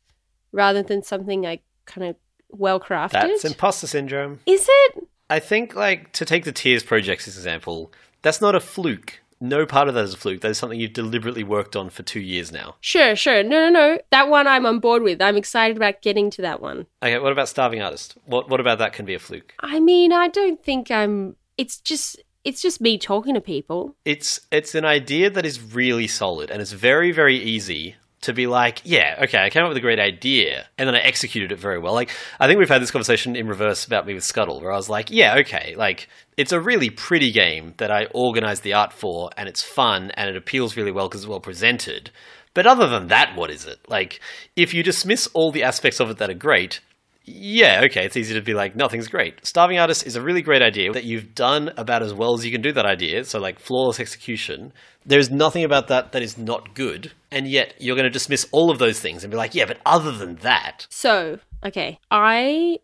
rather 0.53 0.83
than 0.83 1.03
something 1.03 1.43
like 1.43 1.63
kind 1.87 2.07
of 2.07 2.17
well 2.51 2.81
crafted. 2.81 3.13
That's 3.13 3.45
imposter 3.45 3.87
syndrome. 3.87 4.41
Is 4.47 4.67
it? 4.69 5.09
I 5.31 5.39
think, 5.39 5.75
like, 5.75 6.13
to 6.13 6.27
take 6.27 6.45
the 6.45 6.53
Tears 6.53 6.83
Project 6.83 7.27
as 7.27 7.37
an 7.37 7.41
example, 7.41 7.91
that's 8.21 8.43
not 8.43 8.55
a 8.55 8.61
fluke. 8.61 9.22
No 9.43 9.67
part 9.67 9.89
of 9.89 9.95
that 9.95 10.05
is 10.05 10.15
a 10.15 10.17
fluke. 10.17 10.41
That 10.43 10.53
is 10.53 10.59
something 10.59 10.79
you've 10.79 10.93
deliberately 10.93 11.43
worked 11.43 11.75
on 11.75 11.91
for 11.91 12.05
two 12.05 12.21
years 12.21 12.53
now. 12.53 12.77
Sure, 12.81 13.17
sure. 13.17 13.43
No, 13.43 13.69
no, 13.69 13.71
no. 13.71 13.99
That 14.11 14.29
one 14.29 14.47
I'm 14.47 14.65
on 14.65 14.79
board 14.79 15.03
with. 15.03 15.21
I'm 15.21 15.37
excited 15.37 15.77
about 15.77 16.01
getting 16.01 16.31
to 16.31 16.43
that 16.43 16.63
one. 16.63 16.87
Okay, 17.03 17.19
what 17.19 17.33
about 17.33 17.49
Starving 17.49 17.83
Artist? 17.83 18.17
What 18.25 18.49
what 18.49 18.61
about 18.61 18.79
that 18.79 18.93
can 18.93 19.05
be 19.05 19.15
a 19.15 19.19
fluke? 19.19 19.53
I 19.59 19.81
mean, 19.81 20.13
I 20.13 20.29
don't 20.29 20.63
think 20.63 20.93
I'm. 20.93 21.35
It's 21.59 21.81
just. 21.81 22.23
It's 22.45 22.63
just 22.63 22.81
me 22.81 22.99
talking 22.99 23.35
to 23.35 23.41
people. 23.41 23.97
It's 24.05 24.41
it's 24.53 24.77
an 24.77 24.85
idea 24.85 25.29
that 25.31 25.45
is 25.45 25.75
really 25.75 26.07
solid 26.07 26.51
and 26.51 26.61
it's 26.61 26.73
very 26.73 27.13
very 27.13 27.37
easy 27.37 27.97
to 28.23 28.33
be 28.33 28.47
like, 28.47 28.81
yeah, 28.85 29.21
okay, 29.25 29.39
I 29.39 29.51
came 29.51 29.63
up 29.63 29.69
with 29.69 29.77
a 29.77 29.83
great 29.83 29.99
idea 29.99 30.67
and 30.79 30.89
then 30.89 30.95
I 30.95 31.01
executed 31.01 31.53
it 31.53 31.59
very 31.59 31.79
well. 31.79 31.93
Like 31.93 32.11
I 32.41 32.47
think 32.47 32.59
we've 32.59 32.69
had 32.69 32.81
this 32.81 32.91
conversation 32.91 33.37
in 33.37 33.47
reverse 33.47 33.85
about 33.85 34.07
me 34.07 34.15
with 34.15 34.25
Scuttle 34.25 34.61
where 34.61 34.73
I 34.73 34.77
was 34.77 34.89
like, 34.89 35.11
yeah, 35.11 35.37
okay, 35.41 35.75
like 35.77 36.09
it's 36.37 36.53
a 36.53 36.61
really 36.61 36.89
pretty 36.91 37.31
game 37.31 37.75
that 37.77 37.91
I 37.91 38.07
organized 38.15 38.63
the 38.63 38.75
art 38.75 38.93
for 38.93 39.31
and 39.37 39.49
it's 39.49 39.63
fun 39.63 40.11
and 40.13 40.31
it 40.31 40.37
appeals 40.37 40.77
really 40.77 40.93
well 40.93 41.09
because 41.09 41.23
it's 41.23 41.29
well 41.29 41.41
presented. 41.41 42.11
But 42.55 42.67
other 42.67 42.89
than 42.89 43.09
that, 43.09 43.37
what 43.37 43.51
is 43.51 43.67
it? 43.67 43.81
Like 43.89 44.21
if 44.57 44.73
you 44.73 44.83
dismiss 44.83 45.29
all 45.35 45.53
the 45.53 45.63
aspects 45.63 46.01
of 46.01 46.11
it 46.11 46.19
that 46.19 46.31
are 46.31 46.35
great, 46.35 46.81
yeah, 47.25 47.83
okay, 47.85 48.05
it's 48.05 48.17
easy 48.17 48.35
to 48.35 48.41
be 48.41 48.55
like, 48.55 48.75
nothing's 48.75 49.07
great. 49.09 49.45
Starving 49.47 49.79
Artist 49.79 50.07
is 50.07 50.17
a 50.17 50.23
really 50.23 50.43
great 50.43 50.63
idea 50.63 50.93
that 50.93 51.05
you've 51.05 51.35
done 51.35 51.71
about 51.77 52.03
as 52.03 52.13
well 52.13 52.35
as 52.35 52.45
you 52.45 52.51
can 52.51 52.63
do 52.63 52.73
that 52.73 52.85
idea, 52.85 53.25
so 53.25 53.39
like 53.39 53.61
flawless 53.61 54.01
execution. 54.01 54.73
There's 55.07 55.31
nothing 55.31 55.63
about 55.63 55.89
that 55.89 56.13
that 56.13 56.23
is 56.23 56.37
not 56.37 56.75
good, 56.75 57.13
and 57.33 57.49
yet 57.49 57.75
you're 57.79 57.97
going 57.97 58.05
to 58.05 58.11
dismiss 58.11 58.47
all 58.53 58.71
of 58.71 58.79
those 58.79 59.01
things 59.01 59.25
and 59.25 59.31
be 59.31 59.37
like, 59.37 59.55
yeah, 59.55 59.65
but 59.65 59.81
other 59.85 60.13
than 60.13 60.37
that, 60.37 60.87
So, 60.91 61.39
okay, 61.65 61.99
I 62.11 62.79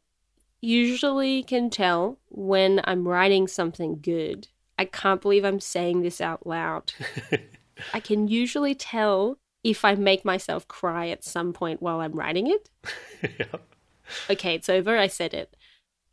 usually 0.60 1.42
can 1.44 1.70
tell 1.70 2.18
when 2.30 2.80
I'm 2.84 3.06
writing 3.06 3.46
something 3.46 4.00
good. 4.00 4.48
I 4.78 4.84
can't 4.84 5.20
believe 5.20 5.44
I'm 5.44 5.60
saying 5.60 6.02
this 6.02 6.20
out 6.20 6.46
loud. 6.46 6.92
I 7.94 8.00
can 8.00 8.28
usually 8.28 8.74
tell 8.74 9.38
if 9.62 9.84
I 9.84 9.94
make 9.94 10.24
myself 10.24 10.66
cry 10.66 11.08
at 11.08 11.24
some 11.24 11.52
point 11.52 11.82
while 11.82 12.00
I'm 12.00 12.12
writing 12.12 12.46
it. 12.48 12.70
Okay, 14.30 14.54
it's 14.54 14.68
over. 14.70 14.96
I 14.96 15.06
said 15.06 15.34
it. 15.34 15.54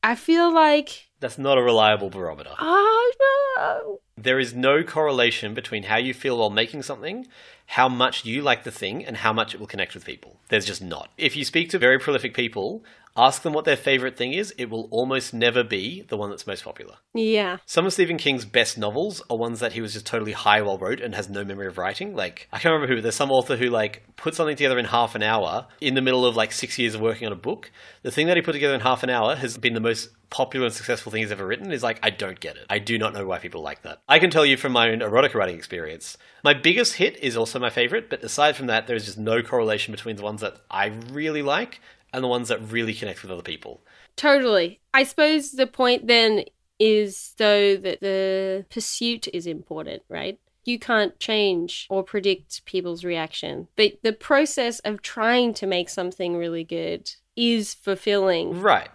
I 0.04 0.16
feel 0.16 0.54
like 0.54 1.08
that's 1.20 1.38
not 1.38 1.58
a 1.58 1.64
reliable 1.64 2.10
barometer. 2.10 2.52
Oh, 2.60 3.14
no. 3.58 4.02
There 4.18 4.40
is 4.40 4.54
no 4.54 4.82
correlation 4.82 5.54
between 5.54 5.84
how 5.84 5.98
you 5.98 6.14
feel 6.14 6.38
while 6.38 6.50
making 6.50 6.84
something, 6.84 7.28
how 7.66 7.90
much 7.90 8.24
you 8.24 8.42
like 8.42 8.64
the 8.64 8.72
thing, 8.72 9.06
and 9.06 9.18
how 9.18 9.34
much 9.34 9.54
it 9.54 9.60
will 9.60 9.68
connect 9.68 9.94
with 9.94 10.06
people. 10.06 10.38
There's 10.48 10.66
just 10.66 10.82
not. 10.82 11.12
If 11.18 11.36
you 11.36 11.44
speak 11.44 11.70
to 11.72 11.78
very 11.78 12.00
prolific 12.00 12.34
people, 12.34 12.82
ask 13.18 13.42
them 13.42 13.54
what 13.54 13.66
their 13.66 13.78
favorite 13.78 14.18
thing 14.18 14.34
is, 14.34 14.54
it 14.58 14.70
will 14.70 14.88
almost 14.92 15.34
never 15.34 15.64
be 15.64 16.02
the 16.10 16.18
one 16.18 16.30
that's 16.30 16.48
most 16.48 16.64
popular. 16.64 16.96
Yeah. 17.14 17.58
Some 17.66 17.86
of 17.86 17.94
Stephen 17.94 18.18
King's 18.18 18.46
best 18.46 18.78
novels 18.78 19.22
are 19.30 19.38
ones 19.38 19.60
that 19.60 19.74
he 19.74 19.82
was 19.82 19.94
just 19.94 20.06
totally 20.06 20.34
high 20.34 20.62
while 20.62 20.78
wrote 20.78 21.00
and 21.00 21.16
has 21.16 21.30
no 21.30 21.44
memory 21.44 21.68
of 21.68 21.78
writing. 21.78 22.16
Like, 22.16 22.48
I 22.52 22.60
can't 22.60 22.74
remember 22.74 22.94
who, 22.94 23.02
there's 23.02 23.16
some 23.16 23.32
author 23.32 23.56
who, 23.56 23.68
like, 23.68 24.04
put 24.18 24.36
something 24.36 24.56
together 24.56 24.78
in 24.78 24.86
half 24.86 25.16
an 25.16 25.24
hour 25.24 25.68
in 25.80 25.94
the 25.94 26.02
middle 26.02 26.26
of, 26.26 26.36
like, 26.36 26.52
six 26.52 26.78
years 26.78 26.96
of 26.96 27.02
working 27.02 27.28
on 27.28 27.34
a 27.34 27.38
book. 27.38 27.72
The 28.04 28.12
thing 28.12 28.28
that 28.28 28.38
he 28.38 28.44
put 28.44 28.54
together 28.54 28.76
in 28.76 28.82
half 28.82 29.04
an 29.04 29.10
hour 29.10 29.36
has 29.36 29.58
been 29.58 29.74
the 29.74 29.80
most 29.80 30.10
popular 30.30 30.66
and 30.66 30.76
successful 30.76 31.12
thing 31.12 31.22
he's 31.22 31.32
ever 31.32 31.46
written 31.46 31.72
is 31.72 31.84
like, 31.84 32.00
I 32.04 32.10
don't 32.10 32.40
get 32.40 32.58
it. 32.58 32.66
I 32.70 32.80
do 32.80 32.98
not 32.98 33.14
know 33.14 33.26
why 33.26 33.40
people 33.40 33.62
like 33.62 33.84
that. 33.84 34.02
I 34.10 34.20
can 34.20 34.30
tell 34.30 34.46
you 34.46 34.58
from 34.58 34.74
my 34.74 34.90
own 34.90 35.00
erotica 35.00 35.36
writing 35.36 35.56
experience, 35.56 36.18
my 36.44 36.54
biggest 36.54 36.96
hit 36.96 37.18
is 37.24 37.38
also 37.38 37.60
my 37.60 37.70
favorite, 37.70 38.10
but 38.10 38.24
aside 38.24 38.56
from 38.56 38.68
that, 38.68 38.88
there's 38.88 39.06
just 39.06 39.18
no 39.18 39.42
correlation 39.42 39.94
between 39.94 40.16
the 40.16 40.24
ones 40.24 40.42
that 40.42 40.58
I 40.70 40.88
really 41.12 41.42
like 41.42 41.80
and 42.16 42.24
the 42.24 42.30
ones 42.30 42.48
that 42.48 42.72
really 42.72 42.94
connect 42.94 43.22
with 43.22 43.32
other 43.32 43.42
people. 43.42 43.82
Totally. 44.16 44.80
I 44.94 45.04
suppose 45.04 45.52
the 45.52 45.68
point 45.68 46.08
then 46.08 46.46
is 46.80 47.34
though 47.38 47.76
that 47.78 48.02
the 48.02 48.66
pursuit 48.70 49.28
is 49.34 49.46
important, 49.46 50.04
right? 50.10 50.40
You 50.64 50.80
can't 50.80 51.20
change 51.20 51.86
or 51.90 52.04
predict 52.04 52.66
people's 52.66 53.04
reaction, 53.04 53.68
but 53.76 54.00
the 54.02 54.14
process 54.14 54.80
of 54.80 55.02
trying 55.02 55.54
to 55.56 55.68
make 55.68 55.90
something 55.90 56.38
really 56.38 56.64
good 56.64 57.12
is 57.36 57.74
fulfilling. 57.74 58.62
Right. 58.62 58.90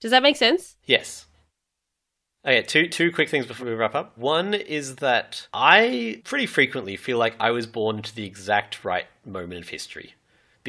Does 0.00 0.12
that 0.12 0.22
make 0.22 0.36
sense? 0.36 0.76
Yes. 0.84 1.26
Okay, 2.46 2.62
two 2.62 2.88
two 2.88 3.10
quick 3.10 3.28
things 3.28 3.46
before 3.46 3.66
we 3.66 3.74
wrap 3.74 3.96
up. 3.96 4.16
One 4.16 4.54
is 4.54 4.96
that 4.96 5.48
I 5.52 6.22
pretty 6.24 6.46
frequently 6.46 6.96
feel 6.96 7.18
like 7.18 7.34
I 7.40 7.50
was 7.50 7.66
born 7.66 7.96
into 7.96 8.14
the 8.14 8.24
exact 8.24 8.84
right 8.84 9.06
moment 9.24 9.60
of 9.60 9.68
history. 9.70 10.14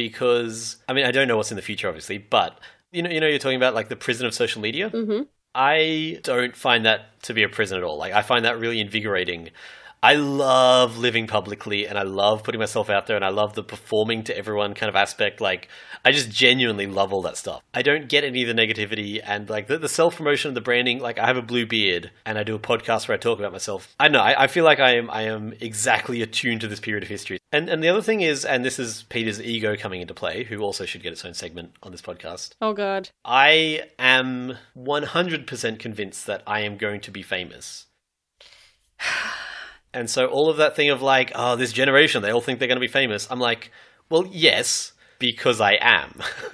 Because 0.07 0.77
I 0.88 0.93
mean 0.93 1.05
I 1.05 1.12
don't 1.12 1.27
know 1.27 1.38
what's 1.38 1.51
in 1.51 1.55
the 1.55 1.62
future 1.62 1.88
obviously, 1.88 2.17
but 2.17 2.59
you 2.91 3.01
know 3.03 3.09
you 3.09 3.19
know 3.19 3.27
you're 3.27 3.39
talking 3.39 3.57
about 3.57 3.73
like 3.73 3.89
the 3.89 3.95
prison 3.95 4.25
of 4.25 4.33
social 4.33 4.62
media? 4.62 4.89
Mm-hmm. 4.89 5.23
I 5.55 6.19
don't 6.23 6.55
find 6.55 6.85
that 6.85 7.21
to 7.23 7.33
be 7.33 7.43
a 7.43 7.49
prison 7.49 7.77
at 7.77 7.83
all. 7.83 7.97
Like 7.97 8.13
I 8.13 8.21
find 8.21 8.45
that 8.45 8.59
really 8.59 8.79
invigorating. 8.79 9.49
I 10.01 10.13
love 10.13 10.97
living 10.97 11.27
publicly 11.27 11.85
and 11.85 11.97
I 11.97 12.03
love 12.03 12.43
putting 12.43 12.59
myself 12.59 12.89
out 12.89 13.07
there 13.07 13.17
and 13.17 13.25
I 13.25 13.29
love 13.29 13.53
the 13.53 13.63
performing 13.63 14.23
to 14.25 14.38
everyone 14.38 14.73
kind 14.73 14.89
of 14.89 14.95
aspect. 14.95 15.41
Like 15.41 15.67
I 16.05 16.12
just 16.12 16.31
genuinely 16.31 16.88
love 16.88 17.12
all 17.12 17.21
that 17.23 17.35
stuff. 17.35 17.62
I 17.73 17.81
don't 17.81 18.07
get 18.07 18.23
any 18.23 18.43
of 18.43 18.55
the 18.55 18.62
negativity 18.62 19.21
and 19.21 19.49
like 19.49 19.67
the, 19.67 19.77
the 19.77 19.89
self 19.89 20.15
promotion, 20.15 20.49
and 20.49 20.57
the 20.57 20.62
branding. 20.62 20.99
Like 20.99 21.19
I 21.19 21.25
have 21.25 21.35
a 21.35 21.41
blue 21.41 21.65
beard 21.65 22.12
and 22.25 22.38
I 22.38 22.43
do 22.43 22.55
a 22.55 22.59
podcast 22.59 23.07
where 23.07 23.15
I 23.15 23.19
talk 23.19 23.39
about 23.39 23.51
myself. 23.51 23.93
I 23.99 24.07
know. 24.07 24.21
I, 24.21 24.43
I 24.43 24.47
feel 24.47 24.63
like 24.63 24.79
I 24.79 24.95
am 24.95 25.09
I 25.09 25.23
am 25.23 25.53
exactly 25.59 26.21
attuned 26.21 26.62
to 26.62 26.67
this 26.67 26.79
period 26.79 27.03
of 27.03 27.09
history. 27.09 27.39
And 27.51 27.67
and 27.67 27.83
the 27.83 27.89
other 27.89 28.01
thing 28.01 28.21
is, 28.21 28.45
and 28.45 28.63
this 28.63 28.79
is 28.79 29.03
Peter's 29.09 29.41
ego 29.41 29.75
coming 29.75 29.99
into 29.99 30.13
play, 30.13 30.45
who 30.45 30.62
also 30.62 30.85
should 30.85 31.03
get 31.03 31.12
its 31.12 31.25
own 31.25 31.33
segment 31.33 31.73
on 31.83 31.91
this 31.91 32.01
podcast. 32.01 32.51
Oh 32.62 32.71
god. 32.71 33.09
I 33.25 33.83
am 33.97 34.55
100% 34.77 35.79
convinced 35.79 36.25
that 36.27 36.41
I 36.47 36.62
am 36.62 36.77
going 36.77 37.01
to 37.01 37.12
be 37.12 37.21
famous. 37.21 37.88
And 39.93 40.10
so 40.10 40.28
all 40.28 40.49
of 40.49 40.58
that 40.58 40.75
thing 40.75 40.89
of 40.89 41.02
like, 41.02 41.32
oh, 41.36 41.56
this 41.56 41.73
generation, 41.73 42.21
they 42.21 42.32
all 42.32 42.41
think 42.41 42.60
they're 42.60 42.67
going 42.67 42.78
to 42.78 42.82
be 42.82 42.88
famous. 42.88 43.28
I'm 43.30 43.39
like, 43.39 43.71
well, 44.10 44.28
yes, 44.32 44.93
because 45.17 45.60
I 45.60 45.78
am. 45.82 46.21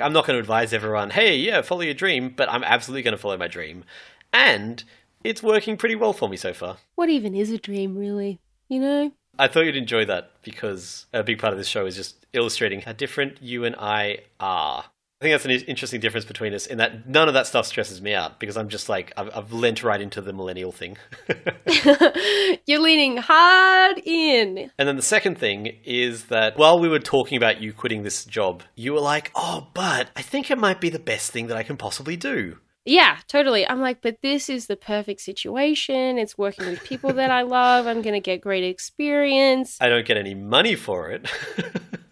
I'm 0.00 0.12
not 0.12 0.26
going 0.26 0.36
to 0.36 0.40
advise 0.40 0.72
everyone, 0.72 1.10
hey, 1.10 1.36
yeah, 1.36 1.62
follow 1.62 1.82
your 1.82 1.94
dream, 1.94 2.34
but 2.36 2.50
I'm 2.50 2.64
absolutely 2.64 3.02
going 3.02 3.12
to 3.12 3.20
follow 3.20 3.36
my 3.36 3.46
dream. 3.46 3.84
And 4.32 4.82
it's 5.22 5.42
working 5.42 5.76
pretty 5.76 5.94
well 5.94 6.12
for 6.12 6.28
me 6.28 6.36
so 6.36 6.52
far. 6.52 6.78
What 6.96 7.08
even 7.08 7.34
is 7.34 7.50
a 7.50 7.58
dream 7.58 7.96
really? 7.96 8.40
You 8.68 8.80
know? 8.80 9.12
I 9.38 9.48
thought 9.48 9.64
you'd 9.64 9.76
enjoy 9.76 10.04
that 10.06 10.30
because 10.42 11.06
a 11.12 11.22
big 11.22 11.38
part 11.38 11.52
of 11.52 11.58
this 11.58 11.68
show 11.68 11.86
is 11.86 11.96
just 11.96 12.26
illustrating 12.32 12.80
how 12.80 12.92
different 12.92 13.42
you 13.42 13.64
and 13.64 13.74
I 13.78 14.18
are. 14.38 14.84
I 15.20 15.24
think 15.24 15.32
that's 15.32 15.44
an 15.44 15.68
interesting 15.68 16.00
difference 16.00 16.26
between 16.26 16.52
us 16.54 16.66
in 16.66 16.78
that 16.78 17.08
none 17.08 17.28
of 17.28 17.34
that 17.34 17.46
stuff 17.46 17.66
stresses 17.66 18.02
me 18.02 18.14
out 18.14 18.40
because 18.40 18.56
I'm 18.56 18.68
just 18.68 18.88
like, 18.88 19.12
I've, 19.16 19.30
I've 19.34 19.52
lent 19.52 19.82
right 19.82 20.00
into 20.00 20.20
the 20.20 20.32
millennial 20.32 20.72
thing. 20.72 20.98
You're 22.66 22.80
leaning 22.80 23.18
hard 23.18 24.00
in. 24.04 24.70
And 24.76 24.88
then 24.88 24.96
the 24.96 25.02
second 25.02 25.38
thing 25.38 25.78
is 25.84 26.26
that 26.26 26.58
while 26.58 26.80
we 26.80 26.88
were 26.88 26.98
talking 26.98 27.36
about 27.36 27.60
you 27.60 27.72
quitting 27.72 28.02
this 28.02 28.24
job, 28.24 28.64
you 28.74 28.92
were 28.92 29.00
like, 29.00 29.30
oh, 29.34 29.68
but 29.72 30.10
I 30.16 30.22
think 30.22 30.50
it 30.50 30.58
might 30.58 30.80
be 30.80 30.90
the 30.90 30.98
best 30.98 31.30
thing 31.30 31.46
that 31.46 31.56
I 31.56 31.62
can 31.62 31.76
possibly 31.76 32.16
do. 32.16 32.58
Yeah, 32.84 33.16
totally. 33.28 33.66
I'm 33.66 33.80
like, 33.80 34.02
but 34.02 34.20
this 34.20 34.50
is 34.50 34.66
the 34.66 34.76
perfect 34.76 35.22
situation. 35.22 36.18
It's 36.18 36.36
working 36.36 36.66
with 36.66 36.84
people 36.84 37.14
that 37.14 37.30
I 37.30 37.42
love. 37.42 37.86
I'm 37.86 38.02
going 38.02 38.14
to 38.14 38.20
get 38.20 38.42
great 38.42 38.64
experience. 38.64 39.78
I 39.80 39.88
don't 39.88 40.06
get 40.06 40.18
any 40.18 40.34
money 40.34 40.74
for 40.74 41.10
it. 41.10 41.30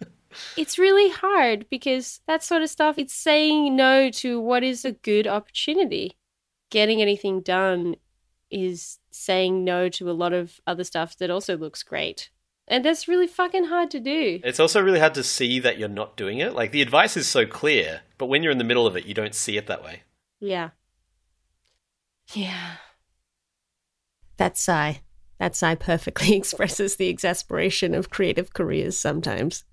it's 0.57 0.77
really 0.77 1.09
hard 1.09 1.67
because 1.69 2.21
that 2.27 2.43
sort 2.43 2.61
of 2.61 2.69
stuff, 2.69 2.97
it's 2.97 3.13
saying 3.13 3.75
no 3.75 4.09
to 4.11 4.39
what 4.39 4.63
is 4.63 4.85
a 4.85 4.91
good 4.91 5.27
opportunity. 5.27 6.17
Getting 6.69 7.01
anything 7.01 7.41
done 7.41 7.95
is 8.49 8.99
saying 9.11 9.63
no 9.63 9.89
to 9.89 10.09
a 10.09 10.13
lot 10.13 10.33
of 10.33 10.59
other 10.67 10.83
stuff 10.83 11.17
that 11.17 11.29
also 11.29 11.57
looks 11.57 11.83
great. 11.83 12.29
And 12.67 12.85
that's 12.85 13.07
really 13.07 13.27
fucking 13.27 13.65
hard 13.65 13.91
to 13.91 13.99
do. 13.99 14.39
It's 14.43 14.59
also 14.59 14.81
really 14.81 14.99
hard 14.99 15.15
to 15.15 15.23
see 15.23 15.59
that 15.59 15.77
you're 15.77 15.89
not 15.89 16.15
doing 16.15 16.39
it. 16.39 16.53
Like 16.53 16.71
the 16.71 16.81
advice 16.81 17.17
is 17.17 17.27
so 17.27 17.45
clear, 17.45 18.01
but 18.17 18.27
when 18.27 18.41
you're 18.41 18.51
in 18.51 18.57
the 18.57 18.63
middle 18.63 18.87
of 18.87 18.95
it, 18.95 19.05
you 19.05 19.13
don't 19.13 19.35
see 19.35 19.57
it 19.57 19.67
that 19.67 19.83
way. 19.83 20.03
Yeah. 20.39 20.69
Yeah. 22.33 22.75
That 24.37 24.57
sigh. 24.57 25.01
That 25.39 25.55
sigh 25.55 25.75
perfectly 25.75 26.35
expresses 26.37 26.95
the 26.95 27.09
exasperation 27.09 27.93
of 27.93 28.09
creative 28.09 28.53
careers 28.53 28.97
sometimes. 28.97 29.65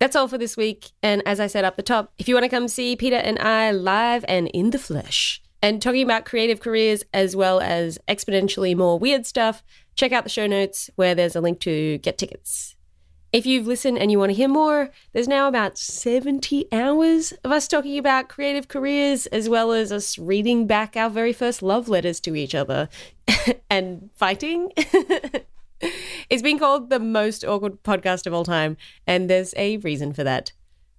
That's 0.00 0.16
all 0.16 0.28
for 0.28 0.38
this 0.38 0.56
week. 0.56 0.92
And 1.02 1.22
as 1.26 1.38
I 1.40 1.46
said 1.46 1.64
up 1.64 1.76
the 1.76 1.82
top, 1.82 2.12
if 2.18 2.26
you 2.26 2.34
want 2.34 2.44
to 2.44 2.48
come 2.48 2.68
see 2.68 2.96
Peter 2.96 3.16
and 3.16 3.38
I 3.38 3.70
live 3.70 4.24
and 4.26 4.48
in 4.48 4.70
the 4.70 4.78
flesh 4.78 5.42
and 5.62 5.82
talking 5.82 6.02
about 6.02 6.24
creative 6.24 6.58
careers 6.58 7.04
as 7.12 7.36
well 7.36 7.60
as 7.60 7.98
exponentially 8.08 8.74
more 8.74 8.98
weird 8.98 9.26
stuff, 9.26 9.62
check 9.94 10.10
out 10.10 10.24
the 10.24 10.30
show 10.30 10.46
notes 10.46 10.88
where 10.96 11.14
there's 11.14 11.36
a 11.36 11.40
link 11.42 11.60
to 11.60 11.98
get 11.98 12.16
tickets. 12.16 12.76
If 13.30 13.44
you've 13.44 13.66
listened 13.66 13.98
and 13.98 14.10
you 14.10 14.18
want 14.18 14.30
to 14.30 14.36
hear 14.36 14.48
more, 14.48 14.90
there's 15.12 15.28
now 15.28 15.46
about 15.46 15.76
70 15.76 16.66
hours 16.72 17.32
of 17.44 17.52
us 17.52 17.68
talking 17.68 17.98
about 17.98 18.30
creative 18.30 18.68
careers, 18.68 19.26
as 19.26 19.50
well 19.50 19.70
as 19.70 19.92
us 19.92 20.18
reading 20.18 20.66
back 20.66 20.96
our 20.96 21.10
very 21.10 21.34
first 21.34 21.62
love 21.62 21.88
letters 21.90 22.20
to 22.20 22.34
each 22.34 22.54
other 22.54 22.88
and 23.70 24.08
fighting. 24.14 24.72
it's 26.30 26.42
been 26.42 26.58
called 26.58 26.90
the 26.90 27.00
most 27.00 27.44
awkward 27.44 27.82
podcast 27.82 28.26
of 28.26 28.34
all 28.34 28.44
time, 28.44 28.76
and 29.06 29.28
there's 29.28 29.54
a 29.56 29.78
reason 29.78 30.12
for 30.12 30.24
that. 30.24 30.52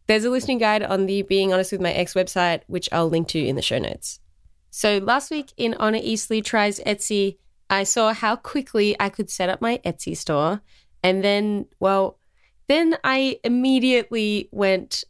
There's 0.07 0.25
a 0.25 0.29
listening 0.29 0.57
guide 0.57 0.83
on 0.83 1.05
the 1.05 1.21
Being 1.21 1.53
Honest 1.53 1.71
with 1.71 1.81
My 1.81 1.91
Ex 1.91 2.13
website, 2.13 2.61
which 2.67 2.89
I'll 2.91 3.09
link 3.09 3.27
to 3.29 3.39
in 3.39 3.55
the 3.55 3.61
show 3.61 3.77
notes. 3.77 4.19
So 4.69 4.97
last 4.97 5.31
week 5.31 5.53
in 5.57 5.73
Honor 5.75 5.99
Eastly 6.01 6.41
Tries 6.41 6.79
Etsy, 6.79 7.37
I 7.69 7.83
saw 7.83 8.13
how 8.13 8.35
quickly 8.35 8.95
I 8.99 9.09
could 9.09 9.29
set 9.29 9.49
up 9.49 9.61
my 9.61 9.79
Etsy 9.85 10.15
store. 10.15 10.61
And 11.03 11.23
then, 11.23 11.67
well, 11.79 12.19
then 12.67 12.97
I 13.03 13.39
immediately 13.43 14.49
went 14.51 15.03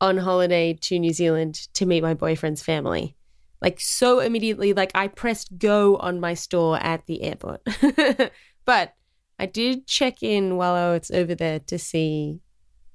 on 0.00 0.18
holiday 0.18 0.74
to 0.74 0.98
New 0.98 1.12
Zealand 1.12 1.68
to 1.74 1.86
meet 1.86 2.02
my 2.02 2.14
boyfriend's 2.14 2.62
family. 2.62 3.16
Like, 3.62 3.80
so 3.80 4.20
immediately, 4.20 4.72
like, 4.72 4.92
I 4.94 5.08
pressed 5.08 5.58
go 5.58 5.96
on 5.96 6.20
my 6.20 6.34
store 6.34 6.78
at 6.78 7.06
the 7.06 7.22
airport. 7.22 7.66
but 8.64 8.94
I 9.38 9.46
did 9.46 9.86
check 9.86 10.22
in 10.22 10.56
while 10.56 10.74
I 10.74 10.92
was 10.92 11.10
over 11.10 11.34
there 11.34 11.58
to 11.60 11.78
see 11.78 12.40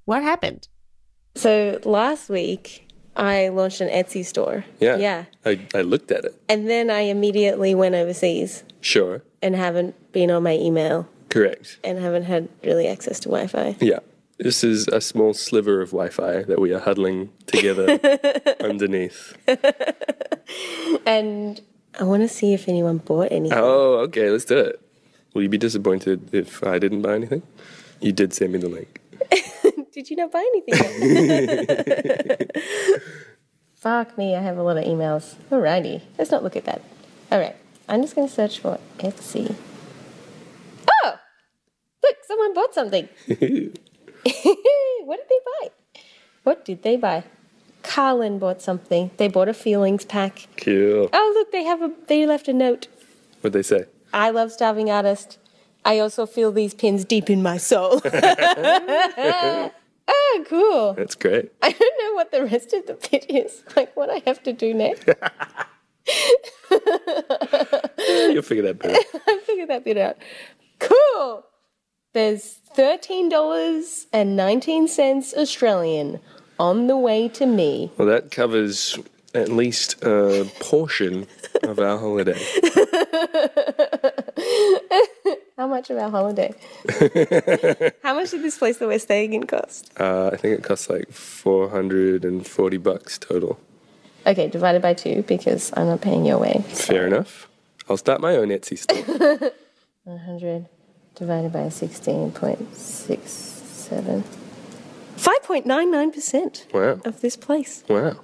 what 0.06 0.23
happened. 0.23 0.67
So 1.36 1.80
last 1.86 2.30
week, 2.30 2.88
I 3.15 3.49
launched 3.49 3.82
an 3.82 3.89
Etsy 3.89 4.25
store. 4.25 4.65
Yeah. 4.80 4.97
Yeah. 4.97 5.25
I, 5.45 5.60
I 5.75 5.82
looked 5.82 6.12
at 6.12 6.25
it. 6.25 6.36
And 6.49 6.69
then 6.69 6.89
I 6.89 7.01
immediately 7.01 7.75
went 7.75 7.93
overseas 7.95 8.63
Sure. 8.82 9.21
and 9.41 9.56
haven't 9.56 10.12
been 10.12 10.31
on 10.31 10.44
my 10.44 10.56
email 10.56 11.08
Correct. 11.29 11.79
and 11.83 12.00
haven't 12.00 12.23
had 12.23 12.50
really 12.63 12.87
access 12.87 13.19
to 13.21 13.29
Wi 13.29 13.48
Fi. 13.48 13.75
Yeah. 13.79 14.00
This 14.39 14.63
is 14.63 14.87
a 14.87 15.00
small 15.00 15.35
sliver 15.35 15.81
of 15.81 15.89
Wi 15.92 16.10
Fi 16.10 16.42
that 16.44 16.60
we 16.60 16.73
are 16.73 16.79
huddling 16.79 17.29
together 17.46 18.00
underneath. 18.60 19.37
And 21.06 21.62
I 22.00 22.04
want 22.04 22.23
to 22.23 22.27
see 22.27 22.54
if 22.54 22.67
anyone 22.67 22.98
bought 22.98 23.31
anything. 23.31 23.58
Oh, 23.60 24.00
okay, 24.08 24.29
let's 24.29 24.46
do 24.46 24.58
it. 24.58 24.81
Will 25.34 25.44
you 25.44 25.50
be 25.50 25.58
disappointed 25.58 26.34
if 26.34 26.63
I 26.63 26.79
didn't 26.79 27.02
buy 27.02 27.15
anything? 27.15 27.44
You 28.02 28.12
did 28.12 28.34
send 28.34 28.54
me 28.54 28.60
the 28.60 28.69
link. 28.69 29.00
Did 29.94 30.10
you 30.10 30.15
not 30.15 30.32
buy 30.32 30.40
anything? 30.40 32.48
Fuck 33.75 34.17
me, 34.17 34.36
I 34.36 34.42
have 34.42 34.58
a 34.58 34.63
lot 34.63 34.77
of 34.77 34.86
emails. 34.86 35.36
Alrighty, 35.50 36.02
let's 36.17 36.32
not 36.32 36.44
look 36.44 36.56
at 36.56 36.65
that. 36.65 36.82
Alright, 37.32 37.56
I'm 37.88 38.02
just 38.02 38.15
going 38.15 38.27
to 38.27 38.34
search 38.34 38.60
for 38.60 38.79
Etsy. 39.00 39.56
Oh! 41.04 41.13
Look, 42.04 42.15
someone 42.25 42.54
bought 42.54 42.73
something. 42.73 43.10
what 43.27 43.38
did 43.38 45.27
they 45.29 45.40
buy? 45.46 45.69
What 46.44 46.65
did 46.65 46.84
they 46.84 46.96
buy? 46.96 47.23
Carlin 47.84 48.40
bought 48.40 48.62
something. 48.62 49.12
They 49.17 49.27
bought 49.27 49.50
a 49.50 49.54
feelings 49.54 50.06
pack. 50.06 50.48
Cool. 50.58 51.10
Oh, 51.12 51.32
look, 51.36 51.52
they 51.52 51.63
have 51.63 51.82
a. 51.82 51.92
They 52.08 52.25
left 52.25 52.48
a 52.48 52.54
note. 52.54 52.88
What'd 53.42 53.54
they 53.54 53.63
say? 53.63 53.86
I 54.14 54.30
love 54.30 54.52
Starving 54.52 54.90
Artist. 54.90 55.38
I 55.84 56.00
also 56.00 56.26
feel 56.26 56.52
these 56.52 56.74
pins 56.74 57.06
deep 57.06 57.30
in 57.30 57.42
my 57.42 57.58
soul. 57.58 58.02
oh, 58.06 59.72
cool. 60.48 60.94
That's 60.94 61.16
great. 61.16 61.52
I 61.62 61.72
don't 61.72 62.04
know 62.04 62.14
what 62.16 62.32
the 62.32 62.44
rest 62.44 62.74
of 62.74 62.86
the 62.88 62.94
bit 63.10 63.26
is. 63.30 63.64
Like 63.76 63.96
what 63.96 64.10
I 64.10 64.22
have 64.26 64.42
to 64.44 64.54
do 64.54 64.74
next. 64.74 65.08
You'll 68.00 68.42
figure 68.42 68.64
that 68.64 68.80
bit 68.80 68.92
out. 68.92 69.22
I 69.28 69.40
figured 69.46 69.70
that 69.70 69.84
bit 69.84 69.98
out. 69.98 70.18
Cool. 70.80 71.44
There's 72.14 72.60
$13.19 72.76 75.34
Australian 75.34 76.20
on 76.60 76.88
the 76.88 76.98
way 76.98 77.28
to 77.30 77.46
me. 77.46 77.92
Well, 77.98 78.08
that 78.08 78.32
covers 78.32 78.98
at 79.34 79.48
least 79.50 80.04
a 80.04 80.46
portion 80.60 81.26
of 81.64 81.80
our 81.80 81.98
holiday. 81.98 82.38
How 85.58 85.68
much 85.68 85.90
of 85.90 85.98
our 85.98 86.10
holiday? 86.10 86.54
How 88.04 88.16
much 88.16 88.32
did 88.32 88.42
this 88.44 88.58
place 88.58 88.78
that 88.78 88.88
we're 88.88 89.00
staying 89.00 89.34
in 89.34 89.46
cost? 89.46 89.92
Uh, 90.00 90.30
I 90.34 90.38
think 90.38 90.58
it 90.60 90.64
costs 90.64 90.90
like 90.90 91.12
440 91.12 92.78
bucks 92.78 93.18
total. 93.20 93.60
Okay, 94.26 94.48
divided 94.48 94.82
by 94.82 94.94
two 94.94 95.24
because 95.24 95.72
I'm 95.76 95.88
not 95.88 96.00
paying 96.02 96.26
your 96.26 96.38
way. 96.40 96.64
Fair 96.68 97.06
enough. 97.08 97.48
I'll 97.90 97.98
start 97.98 98.22
my 98.22 98.36
own 98.36 98.50
Etsy 98.50 98.78
store. 98.78 99.52
100 100.04 100.68
divided 101.16 101.52
by 101.54 101.68
16.67. 101.68 104.24
5.99% 105.18 106.74
Wow. 106.74 107.00
of 107.06 107.22
this 107.22 107.36
place. 107.36 107.84
Wow. 107.88 108.16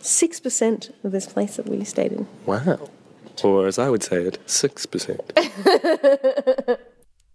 6% 0.00 0.90
of 1.04 1.10
this 1.12 1.26
place 1.26 1.56
that 1.56 1.66
we 1.68 1.82
stayed 1.84 2.12
in. 2.12 2.26
Wow. 2.46 2.88
Or 3.44 3.66
as 3.66 3.78
I 3.78 3.88
would 3.88 4.02
say 4.02 4.24
it, 4.24 4.38
6%. 4.46 6.78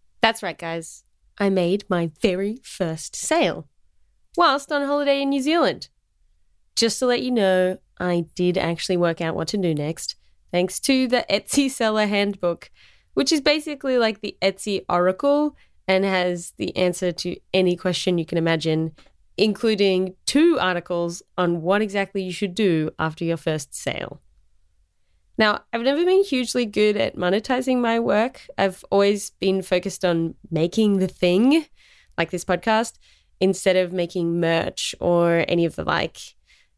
That's 0.21 0.43
right, 0.43 0.57
guys. 0.57 1.03
I 1.37 1.49
made 1.49 1.85
my 1.89 2.11
very 2.21 2.57
first 2.63 3.15
sale 3.15 3.67
whilst 4.37 4.71
on 4.71 4.85
holiday 4.85 5.21
in 5.21 5.29
New 5.29 5.41
Zealand. 5.41 5.89
Just 6.75 6.99
to 6.99 7.05
let 7.05 7.21
you 7.21 7.31
know, 7.31 7.77
I 7.99 8.25
did 8.35 8.57
actually 8.57 8.97
work 8.97 9.21
out 9.21 9.35
what 9.35 9.47
to 9.49 9.57
do 9.57 9.73
next, 9.73 10.15
thanks 10.51 10.79
to 10.81 11.07
the 11.07 11.25
Etsy 11.29 11.69
Seller 11.69 12.07
Handbook, 12.07 12.71
which 13.13 13.31
is 13.31 13.41
basically 13.41 13.97
like 13.97 14.21
the 14.21 14.35
Etsy 14.41 14.83
Oracle 14.89 15.55
and 15.87 16.03
has 16.03 16.53
the 16.57 16.75
answer 16.75 17.11
to 17.11 17.35
any 17.53 17.75
question 17.75 18.17
you 18.17 18.25
can 18.25 18.37
imagine, 18.37 18.93
including 19.37 20.15
two 20.25 20.57
articles 20.59 21.21
on 21.37 21.61
what 21.61 21.81
exactly 21.81 22.23
you 22.23 22.31
should 22.31 22.55
do 22.55 22.89
after 22.97 23.23
your 23.23 23.37
first 23.37 23.75
sale. 23.75 24.21
Now, 25.37 25.63
I've 25.73 25.81
never 25.81 26.05
been 26.05 26.23
hugely 26.23 26.65
good 26.65 26.95
at 26.95 27.15
monetizing 27.15 27.79
my 27.79 27.99
work. 27.99 28.41
I've 28.57 28.85
always 28.91 29.31
been 29.31 29.61
focused 29.61 30.05
on 30.05 30.35
making 30.51 30.99
the 30.99 31.07
thing, 31.07 31.65
like 32.17 32.29
this 32.29 32.45
podcast, 32.45 32.93
instead 33.39 33.75
of 33.75 33.91
making 33.91 34.39
merch 34.39 34.93
or 34.99 35.43
any 35.47 35.65
of 35.65 35.75
the 35.75 35.83
like. 35.83 36.19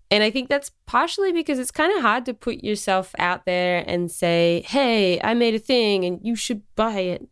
And 0.10 0.24
I 0.24 0.32
think 0.32 0.50
that's 0.50 0.72
partially 0.86 1.32
because 1.32 1.60
it's 1.60 1.72
kind 1.72 1.96
of 1.96 2.02
hard 2.02 2.26
to 2.26 2.34
put 2.34 2.64
yourself 2.64 3.14
out 3.20 3.46
there 3.46 3.84
and 3.88 4.10
say, 4.10 4.64
hey, 4.68 5.20
I 5.22 5.34
made 5.34 5.56
a 5.56 5.60
thing 5.60 6.06
and 6.06 6.20
you 6.24 6.36
should 6.36 6.62
buy 6.76 7.00
it. 7.00 7.28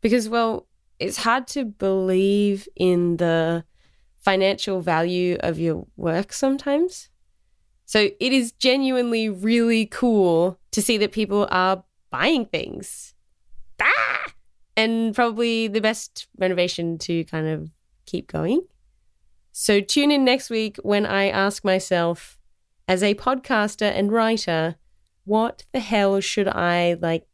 Because, 0.00 0.28
well, 0.28 0.66
it's 0.98 1.18
hard 1.18 1.46
to 1.48 1.64
believe 1.64 2.68
in 2.76 3.18
the 3.18 3.64
financial 4.18 4.80
value 4.80 5.36
of 5.40 5.58
your 5.58 5.86
work 5.96 6.32
sometimes. 6.32 7.10
So 7.92 8.08
it 8.18 8.32
is 8.32 8.52
genuinely 8.52 9.28
really 9.28 9.84
cool 9.84 10.58
to 10.70 10.80
see 10.80 10.96
that 10.96 11.12
people 11.12 11.46
are 11.50 11.84
buying 12.08 12.46
things. 12.46 13.12
Ah! 13.82 14.32
And 14.78 15.14
probably 15.14 15.68
the 15.68 15.82
best 15.82 16.26
motivation 16.38 16.96
to 17.00 17.24
kind 17.24 17.46
of 17.46 17.70
keep 18.06 18.32
going. 18.32 18.62
So 19.52 19.82
tune 19.82 20.10
in 20.10 20.24
next 20.24 20.48
week 20.48 20.78
when 20.82 21.04
I 21.04 21.28
ask 21.28 21.66
myself, 21.66 22.38
as 22.88 23.02
a 23.02 23.14
podcaster 23.14 23.92
and 23.94 24.10
writer, 24.10 24.76
what 25.26 25.66
the 25.72 25.80
hell 25.80 26.18
should 26.20 26.48
I 26.48 26.96
like 26.98 27.26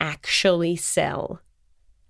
actually 0.00 0.74
sell? 0.74 1.42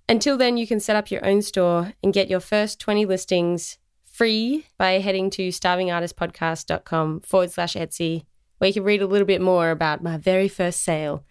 Until 0.08 0.38
then, 0.38 0.56
you 0.56 0.66
can 0.66 0.80
set 0.80 0.96
up 0.96 1.10
your 1.10 1.26
own 1.26 1.42
store 1.42 1.92
and 2.02 2.14
get 2.14 2.30
your 2.30 2.40
first 2.40 2.80
20 2.80 3.04
listings 3.04 3.76
free 4.12 4.66
by 4.78 4.92
heading 5.00 5.30
to 5.30 5.48
starvingartistpodcast.com 5.48 7.20
forward 7.20 7.50
slash 7.50 7.74
Etsy, 7.74 8.26
where 8.58 8.68
you 8.68 8.74
can 8.74 8.84
read 8.84 9.02
a 9.02 9.06
little 9.06 9.26
bit 9.26 9.40
more 9.40 9.70
about 9.70 10.02
my 10.02 10.18
very 10.18 10.48
first 10.48 10.82
sale. 10.82 11.24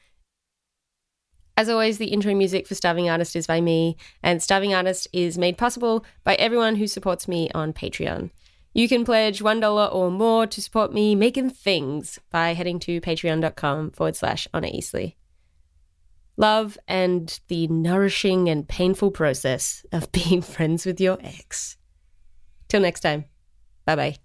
As 1.55 1.69
always, 1.69 1.99
the 1.99 2.07
intro 2.07 2.33
music 2.33 2.67
for 2.67 2.75
Starving 2.75 3.09
Artist 3.09 3.35
is 3.35 3.45
by 3.45 3.61
me, 3.61 3.97
and 4.23 4.41
Starving 4.41 4.73
Artist 4.73 5.07
is 5.13 5.37
made 5.37 5.57
possible 5.57 6.03
by 6.23 6.35
everyone 6.35 6.75
who 6.75 6.87
supports 6.87 7.27
me 7.27 7.51
on 7.53 7.71
Patreon. 7.71 8.31
You 8.73 8.87
can 8.87 9.05
pledge 9.05 9.41
$1 9.41 9.93
or 9.93 10.09
more 10.09 10.47
to 10.47 10.61
support 10.61 10.93
me 10.93 11.13
making 11.13 11.49
things 11.51 12.19
by 12.31 12.53
heading 12.53 12.79
to 12.79 13.01
patreon.com 13.01 13.91
forward 13.91 14.15
slash 14.15 14.47
Honor 14.53 14.69
Eastly. 14.71 15.17
Love 16.37 16.77
and 16.87 17.39
the 17.49 17.67
nourishing 17.67 18.49
and 18.49 18.67
painful 18.67 19.11
process 19.11 19.85
of 19.91 20.11
being 20.13 20.41
friends 20.41 20.85
with 20.85 20.99
your 20.99 21.19
ex. 21.21 21.77
Till 22.71 22.79
next 22.79 23.01
time. 23.01 23.25
Bye 23.85 23.97
bye. 23.97 24.21